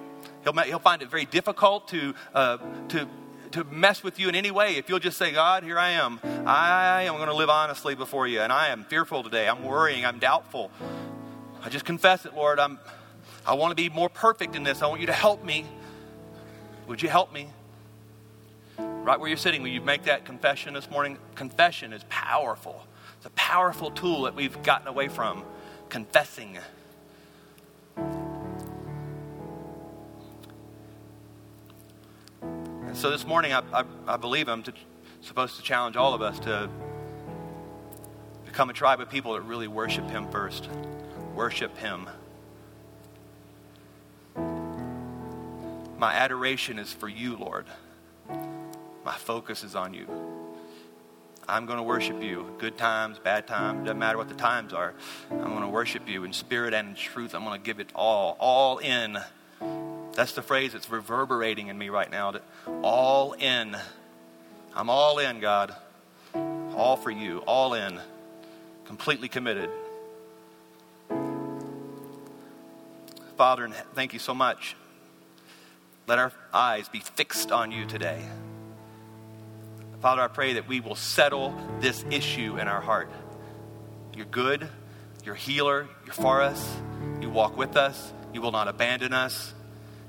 He'll, 0.46 0.54
he'll 0.54 0.80
find 0.80 1.02
it 1.02 1.12
very 1.12 1.26
difficult 1.26 1.90
to, 1.90 2.16
uh, 2.34 2.60
to, 2.88 3.10
to 3.52 3.66
mess 3.66 4.02
with 4.02 4.18
you 4.18 4.30
in 4.30 4.36
any 4.36 4.50
way. 4.50 4.78
If 4.78 4.88
you'll 4.88 5.00
just 5.00 5.18
say, 5.18 5.34
God, 5.34 5.66
here 5.66 5.78
I 5.78 5.90
am. 5.90 6.22
I 6.46 7.04
am 7.04 7.18
going 7.18 7.28
to 7.28 7.36
live 7.36 7.50
honestly 7.50 7.94
before 7.94 8.26
you, 8.26 8.40
and 8.40 8.54
I 8.54 8.70
am 8.70 8.86
fearful 8.86 9.22
today. 9.22 9.50
I'm 9.50 9.66
worrying. 9.66 10.06
I'm 10.06 10.20
doubtful. 10.20 10.72
I 11.62 11.68
just 11.68 11.84
confess 11.84 12.26
it, 12.26 12.36
Lord. 12.36 12.58
I'm, 12.58 12.80
I 13.46 13.56
want 13.56 13.72
to 13.72 13.76
be 13.76 13.90
more 13.90 14.08
perfect 14.08 14.56
in 14.56 14.64
this. 14.64 14.82
I 14.82 14.88
want 14.88 15.02
you 15.02 15.08
to 15.08 15.14
help 15.14 15.44
me. 15.44 15.66
Would 16.90 17.02
you 17.04 17.10
help 17.10 17.32
me? 17.32 17.48
Right 18.80 19.20
where 19.20 19.30
you're 19.30 19.38
sitting, 19.38 19.62
will 19.62 19.70
you 19.70 19.80
make 19.80 20.06
that 20.06 20.26
confession 20.26 20.74
this 20.74 20.90
morning? 20.90 21.20
Confession 21.36 21.94
is 21.94 22.04
powerful. 22.10 22.84
It's 23.18 23.28
a 23.28 23.32
powerful 23.32 23.92
tool 23.92 24.24
that 24.24 24.34
we've 24.34 24.64
gotten 24.64 24.88
away 24.88 25.08
from. 25.08 25.44
Confessing. 25.90 26.58
And 27.96 28.16
so 32.94 33.12
this 33.12 33.24
morning, 33.24 33.54
I, 33.54 33.62
I, 33.72 33.84
I 34.08 34.18
believe 34.18 34.50
I'm 34.50 34.64
to, 34.64 34.74
supposed 35.22 35.58
to 35.58 35.62
challenge 35.62 35.96
all 35.96 36.16
of 36.16 36.24
us 36.24 36.40
to 36.40 36.72
become 38.46 38.72
a 38.72 38.74
tribe 38.74 39.00
of 39.00 39.12
people 39.12 39.34
that 39.34 39.42
really 39.42 39.68
worship 39.68 40.10
Him 40.10 40.28
first 40.32 40.68
worship 41.36 41.78
Him. 41.78 42.10
My 46.00 46.14
adoration 46.14 46.80
is 46.80 46.94
for 46.94 47.10
you, 47.10 47.36
Lord. 47.36 47.66
My 49.04 49.16
focus 49.16 49.66
is 49.66 49.76
on 49.76 49.94
you. 49.94 50.08
I'm 51.46 51.66
going 51.66 51.78
to 51.78 51.84
worship 51.84 52.24
you. 52.24 52.56
Good 52.58 52.78
times, 52.78 53.20
bad 53.20 53.48
times, 53.48 53.84
doesn't 53.84 54.00
matter 54.00 54.18
what 54.18 54.30
the 54.30 54.36
times 54.36 54.72
are. 54.72 54.94
I'm 55.30 55.50
going 55.50 55.62
to 55.62 55.68
worship 55.68 56.08
you 56.08 56.24
in 56.24 56.32
spirit 56.32 56.74
and 56.74 56.90
in 56.90 56.96
truth. 56.96 57.36
I'm 57.36 57.44
going 57.44 57.60
to 57.60 57.66
give 57.66 57.82
it 57.82 57.90
all, 57.94 58.38
all 58.40 58.78
in. 58.78 59.18
That's 60.14 60.32
the 60.32 60.42
phrase 60.42 60.72
that's 60.72 60.90
reverberating 60.90 61.68
in 61.68 61.78
me 61.78 61.90
right 61.90 62.10
now. 62.10 62.34
All 62.82 63.34
in. 63.34 63.76
I'm 64.74 64.90
all 64.90 65.20
in, 65.20 65.42
God. 65.42 65.76
All 66.34 66.96
for 66.96 67.12
you, 67.12 67.40
all 67.40 67.74
in. 67.74 68.00
Completely 68.86 69.28
committed. 69.28 69.70
Father, 73.36 73.68
thank 73.96 74.14
you 74.14 74.20
so 74.20 74.34
much. 74.34 74.78
Let 76.10 76.18
our 76.18 76.32
eyes 76.52 76.90
be 76.90 77.02
fixed 77.02 77.52
on 77.52 77.72
you 77.72 77.86
today. 77.86 78.20
Father, 80.02 80.24
I 80.24 80.28
pray 80.28 80.54
that 80.54 80.68
we 80.68 80.80
will 80.80 80.96
settle 80.96 81.54
this 81.82 82.04
issue 82.10 82.58
in 82.58 82.68
our 82.68 82.82
heart. 82.82 83.12
You're 84.16 84.26
good, 84.26 84.68
you're 85.24 85.36
healer, 85.36 85.88
you're 86.06 86.16
for 86.16 86.42
us, 86.42 86.68
you 87.22 87.30
walk 87.30 87.56
with 87.56 87.78
us, 87.78 88.12
you 88.34 88.42
will 88.42 88.52
not 88.52 88.68
abandon 88.68 89.14
us. 89.14 89.54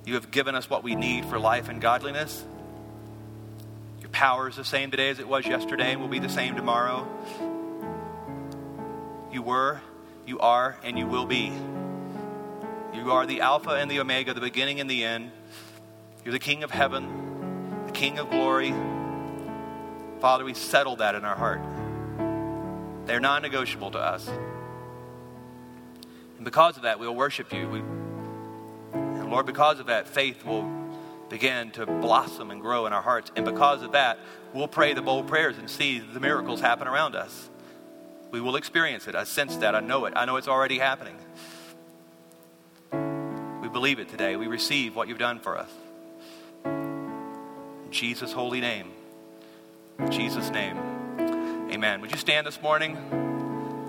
You 0.06 0.14
have 0.14 0.30
given 0.30 0.54
us 0.54 0.70
what 0.70 0.82
we 0.82 0.94
need 0.94 1.26
for 1.26 1.38
life 1.38 1.68
and 1.68 1.82
godliness. 1.82 2.46
Your 4.00 4.08
power 4.08 4.48
is 4.48 4.56
the 4.56 4.64
same 4.64 4.90
today 4.90 5.10
as 5.10 5.18
it 5.18 5.28
was 5.28 5.46
yesterday 5.46 5.92
and 5.92 6.00
will 6.00 6.08
be 6.08 6.18
the 6.18 6.30
same 6.30 6.56
tomorrow. 6.56 7.06
You 9.30 9.42
were, 9.42 9.82
you 10.24 10.38
are, 10.38 10.78
and 10.82 10.98
you 10.98 11.06
will 11.06 11.26
be. 11.26 11.52
You 12.94 13.12
are 13.12 13.26
the 13.26 13.42
Alpha 13.42 13.72
and 13.72 13.90
the 13.90 14.00
Omega, 14.00 14.32
the 14.32 14.40
beginning 14.40 14.80
and 14.80 14.88
the 14.88 15.04
end. 15.04 15.32
You're 16.24 16.32
the 16.32 16.38
King 16.38 16.62
of 16.62 16.70
heaven, 16.70 17.84
the 17.86 17.92
King 17.92 18.18
of 18.18 18.30
glory. 18.30 18.74
Father, 20.20 20.44
we 20.44 20.54
settle 20.54 20.96
that 20.96 21.14
in 21.14 21.24
our 21.24 21.36
heart. 21.36 21.62
They're 23.06 23.20
non 23.20 23.42
negotiable 23.42 23.90
to 23.92 23.98
us. 23.98 24.28
And 26.36 26.44
because 26.44 26.76
of 26.76 26.82
that, 26.82 26.98
we'll 26.98 27.14
worship 27.14 27.52
you. 27.52 27.68
We, 27.68 27.80
and 27.80 29.30
Lord, 29.30 29.46
because 29.46 29.80
of 29.80 29.86
that, 29.86 30.06
faith 30.06 30.44
will 30.44 30.70
begin 31.28 31.70
to 31.72 31.86
blossom 31.86 32.50
and 32.50 32.60
grow 32.60 32.86
in 32.86 32.92
our 32.92 33.02
hearts. 33.02 33.30
And 33.36 33.44
because 33.44 33.82
of 33.82 33.92
that, 33.92 34.18
we'll 34.52 34.68
pray 34.68 34.92
the 34.94 35.02
bold 35.02 35.28
prayers 35.28 35.58
and 35.58 35.70
see 35.70 36.00
the 36.00 36.20
miracles 36.20 36.60
happen 36.60 36.88
around 36.88 37.14
us. 37.14 37.48
We 38.30 38.40
will 38.40 38.56
experience 38.56 39.08
it. 39.08 39.14
I 39.14 39.24
sense 39.24 39.56
that. 39.56 39.74
I 39.74 39.80
know 39.80 40.04
it. 40.04 40.12
I 40.16 40.24
know 40.24 40.36
it's 40.36 40.48
already 40.48 40.78
happening 40.78 41.16
We 43.62 43.68
believe 43.68 43.98
it 43.98 44.08
today. 44.08 44.36
We 44.36 44.46
receive 44.46 44.94
what 44.96 45.08
you've 45.08 45.18
done 45.18 45.40
for 45.40 45.58
us. 45.58 45.70
Jesus' 47.90 48.32
holy 48.32 48.60
name. 48.60 48.92
In 49.98 50.10
Jesus' 50.10 50.50
name. 50.50 50.76
Amen. 51.72 52.00
Would 52.00 52.10
you 52.10 52.16
stand 52.16 52.46
this 52.46 52.60
morning? 52.62 52.96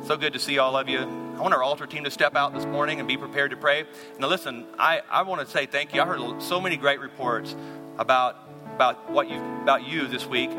So 0.05 0.17
good 0.17 0.33
to 0.33 0.39
see 0.39 0.57
all 0.57 0.75
of 0.75 0.89
you. 0.89 0.99
I 0.99 1.41
want 1.41 1.53
our 1.53 1.63
altar 1.63 1.85
team 1.85 2.03
to 2.03 2.11
step 2.11 2.35
out 2.35 2.53
this 2.53 2.65
morning 2.65 2.99
and 2.99 3.07
be 3.07 3.17
prepared 3.17 3.51
to 3.51 3.57
pray. 3.57 3.85
Now, 4.19 4.27
listen, 4.27 4.65
I, 4.77 5.01
I 5.09 5.21
want 5.23 5.41
to 5.41 5.47
say 5.47 5.65
thank 5.65 5.93
you. 5.93 6.01
I 6.01 6.05
heard 6.05 6.41
so 6.41 6.59
many 6.59 6.77
great 6.77 6.99
reports 6.99 7.55
about, 7.97 8.37
about 8.75 9.11
what 9.11 9.29
you 9.29 9.37
about 9.61 9.87
you 9.87 10.07
this 10.07 10.25
week. 10.25 10.49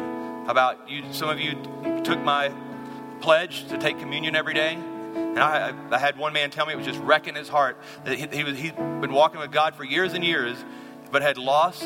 About 0.47 0.89
you. 0.89 1.13
Some 1.13 1.29
of 1.29 1.41
you 1.41 1.53
took 2.05 2.21
my 2.23 2.53
pledge 3.21 3.69
to 3.69 3.79
take 3.79 3.99
communion 3.99 4.35
every 4.35 4.55
day. 4.55 4.75
And 4.75 5.39
I, 5.39 5.73
I, 5.91 5.99
had 5.99 6.19
one 6.19 6.33
man 6.33 6.51
tell 6.51 6.67
me 6.67 6.73
it 6.73 6.77
was 6.77 6.87
just 6.87 7.01
wrecking 7.01 7.35
his 7.35 7.49
heart 7.49 7.79
that 8.05 8.19
he, 8.19 8.27
he 8.37 8.45
was, 8.45 8.59
he'd 8.59 8.77
been 8.77 9.13
walking 9.13 9.41
with 9.41 9.53
God 9.53 9.75
for 9.75 9.85
years 9.85 10.15
and 10.15 10.25
years, 10.25 10.57
but 11.11 11.23
had 11.23 11.39
lost 11.39 11.83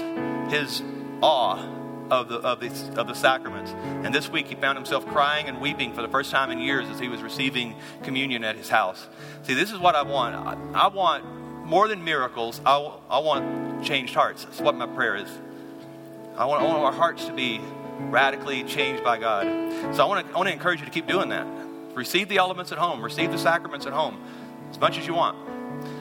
his 0.48 0.82
awe 1.22 1.58
of 2.10 2.28
the, 2.28 2.36
of, 2.36 2.60
the, 2.60 3.00
of 3.00 3.06
the 3.06 3.14
sacraments. 3.14 3.72
And 4.04 4.14
this 4.14 4.28
week 4.28 4.46
he 4.46 4.54
found 4.54 4.78
himself 4.78 5.06
crying 5.06 5.48
and 5.48 5.60
weeping 5.60 5.92
for 5.92 6.02
the 6.02 6.08
first 6.08 6.30
time 6.30 6.50
in 6.50 6.58
years 6.58 6.88
as 6.88 7.00
he 7.00 7.08
was 7.08 7.22
receiving 7.22 7.74
communion 8.02 8.44
at 8.44 8.56
his 8.56 8.68
house. 8.68 9.06
See, 9.42 9.54
this 9.54 9.72
is 9.72 9.78
what 9.78 9.94
I 9.94 10.02
want. 10.02 10.34
I, 10.34 10.84
I 10.84 10.88
want 10.88 11.24
more 11.64 11.88
than 11.88 12.04
miracles, 12.04 12.60
I, 12.64 12.76
I 13.10 13.18
want 13.18 13.84
changed 13.84 14.14
hearts. 14.14 14.44
That's 14.44 14.60
what 14.60 14.76
my 14.76 14.86
prayer 14.86 15.16
is. 15.16 15.28
I 16.36 16.44
want, 16.44 16.62
I 16.62 16.66
want 16.66 16.78
our 16.78 16.92
hearts 16.92 17.24
to 17.26 17.32
be 17.32 17.60
radically 17.98 18.62
changed 18.64 19.02
by 19.02 19.18
God. 19.18 19.46
So 19.94 20.04
I 20.04 20.06
want 20.06 20.26
to, 20.26 20.32
I 20.32 20.36
want 20.36 20.48
to 20.48 20.52
encourage 20.52 20.80
you 20.80 20.86
to 20.86 20.92
keep 20.92 21.06
doing 21.06 21.30
that. 21.30 21.46
Receive 21.94 22.28
the 22.28 22.36
elements 22.36 22.72
at 22.72 22.78
home, 22.78 23.02
receive 23.02 23.32
the 23.32 23.38
sacraments 23.38 23.86
at 23.86 23.92
home 23.92 24.22
as 24.70 24.78
much 24.78 24.98
as 24.98 25.06
you 25.06 25.14
want. 25.14 25.36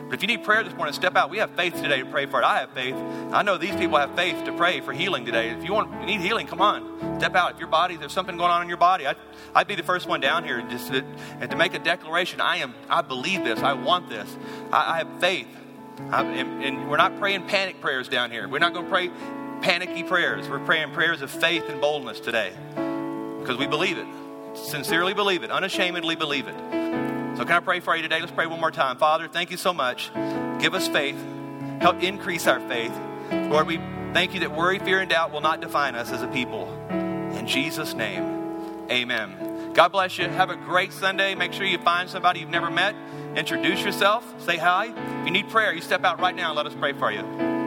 But 0.08 0.14
if 0.14 0.22
you 0.22 0.28
need 0.28 0.44
prayer 0.44 0.64
this 0.64 0.74
morning, 0.74 0.94
step 0.94 1.16
out. 1.16 1.30
We 1.32 1.40
have 1.40 1.50
faith 1.52 1.76
today 1.82 2.00
to 2.00 2.06
pray 2.06 2.28
for 2.28 2.40
it. 2.40 2.46
I 2.46 2.60
have 2.60 2.72
faith. 2.72 2.96
I 2.96 3.42
know 3.42 3.58
these 3.58 3.76
people 3.76 3.98
have 3.98 4.16
faith 4.16 4.44
to 4.46 4.56
pray 4.56 4.80
for 4.82 4.94
healing 4.94 5.26
today. 5.26 5.50
If 5.50 5.64
you 5.64 5.74
want, 5.74 6.00
you 6.00 6.06
need 6.06 6.22
healing, 6.22 6.46
come 6.46 6.62
on. 6.62 7.20
Step 7.20 7.36
out. 7.36 7.54
If 7.54 7.60
your 7.60 7.68
body, 7.68 7.98
there's 7.98 8.14
something 8.14 8.38
going 8.38 8.52
on 8.52 8.62
in 8.62 8.68
your 8.68 8.78
body, 8.78 9.08
I, 9.08 9.16
I'd 9.56 9.68
be 9.68 9.76
the 9.76 9.84
first 9.84 10.08
one 10.08 10.22
down 10.22 10.44
here 10.44 10.62
just 10.70 10.92
to, 10.92 11.04
and 11.40 11.50
to 11.50 11.58
make 11.58 11.74
a 11.74 11.80
declaration. 11.80 12.40
I 12.40 12.58
am. 12.58 12.76
I 12.90 13.02
believe 13.02 13.44
this. 13.44 13.60
I 13.60 13.74
want 13.74 14.10
this. 14.10 14.38
I, 14.72 14.94
I 14.94 14.98
have 15.00 15.20
faith. 15.20 15.48
I, 16.12 16.24
and, 16.24 16.64
and 16.64 16.90
we're 16.90 16.98
not 16.98 17.18
praying 17.20 17.48
panic 17.48 17.82
prayers 17.82 18.08
down 18.08 18.30
here. 18.30 18.48
We're 18.48 18.60
not 18.60 18.74
going 18.74 18.86
to 18.86 18.92
pray 18.92 19.10
panicky 19.62 20.04
prayers. 20.04 20.48
We're 20.48 20.60
praying 20.60 20.92
prayers 20.92 21.22
of 21.22 21.32
faith 21.32 21.64
and 21.68 21.82
boldness 21.82 22.20
today 22.20 22.54
because 23.40 23.58
we 23.58 23.66
believe 23.66 23.98
it. 23.98 24.08
Sincerely 24.56 25.14
believe 25.14 25.44
it, 25.44 25.52
unashamedly 25.52 26.16
believe 26.16 26.48
it. 26.48 27.15
So, 27.38 27.44
can 27.44 27.52
I 27.52 27.60
pray 27.60 27.82
for 27.82 27.96
you 27.96 28.02
today? 28.02 28.22
Let's 28.22 28.32
pray 28.32 28.48
one 28.48 28.62
more 28.62 28.72
time. 28.72 28.98
Father, 28.98 29.28
thank 29.28 29.52
you 29.52 29.58
so 29.58 29.74
much. 29.74 30.10
Give 30.60 30.74
us 30.74 30.88
faith. 30.88 31.18
Help 31.82 32.02
increase 32.02 32.48
our 32.48 32.62
faith. 32.62 32.94
Lord, 33.30 33.68
we 33.68 33.78
thank 34.14 34.34
you 34.34 34.40
that 34.40 34.56
worry, 34.56 34.80
fear, 34.80 35.02
and 35.02 35.10
doubt 35.10 35.34
will 35.34 35.42
not 35.42 35.60
define 35.60 35.96
us 35.96 36.12
as 36.12 36.22
a 36.22 36.28
people. 36.28 36.72
In 36.90 37.46
Jesus' 37.46 37.94
name, 37.94 38.88
amen. 38.90 39.74
God 39.74 39.90
bless 39.90 40.18
you. 40.18 40.30
Have 40.30 40.50
a 40.50 40.56
great 40.56 40.94
Sunday. 40.94 41.36
Make 41.36 41.52
sure 41.52 41.66
you 41.66 41.78
find 41.80 42.10
somebody 42.10 42.40
you've 42.40 42.50
never 42.50 42.72
met. 42.72 42.96
Introduce 43.36 43.84
yourself. 43.84 44.24
Say 44.42 44.56
hi. 44.56 44.94
If 45.20 45.26
you 45.26 45.32
need 45.32 45.50
prayer, 45.50 45.74
you 45.74 45.82
step 45.82 46.06
out 46.06 46.22
right 46.22 46.36
now 46.36 46.52
and 46.52 46.58
let 46.58 46.66
us 46.66 46.76
pray 46.80 46.94
for 46.94 47.12
you. 47.12 47.65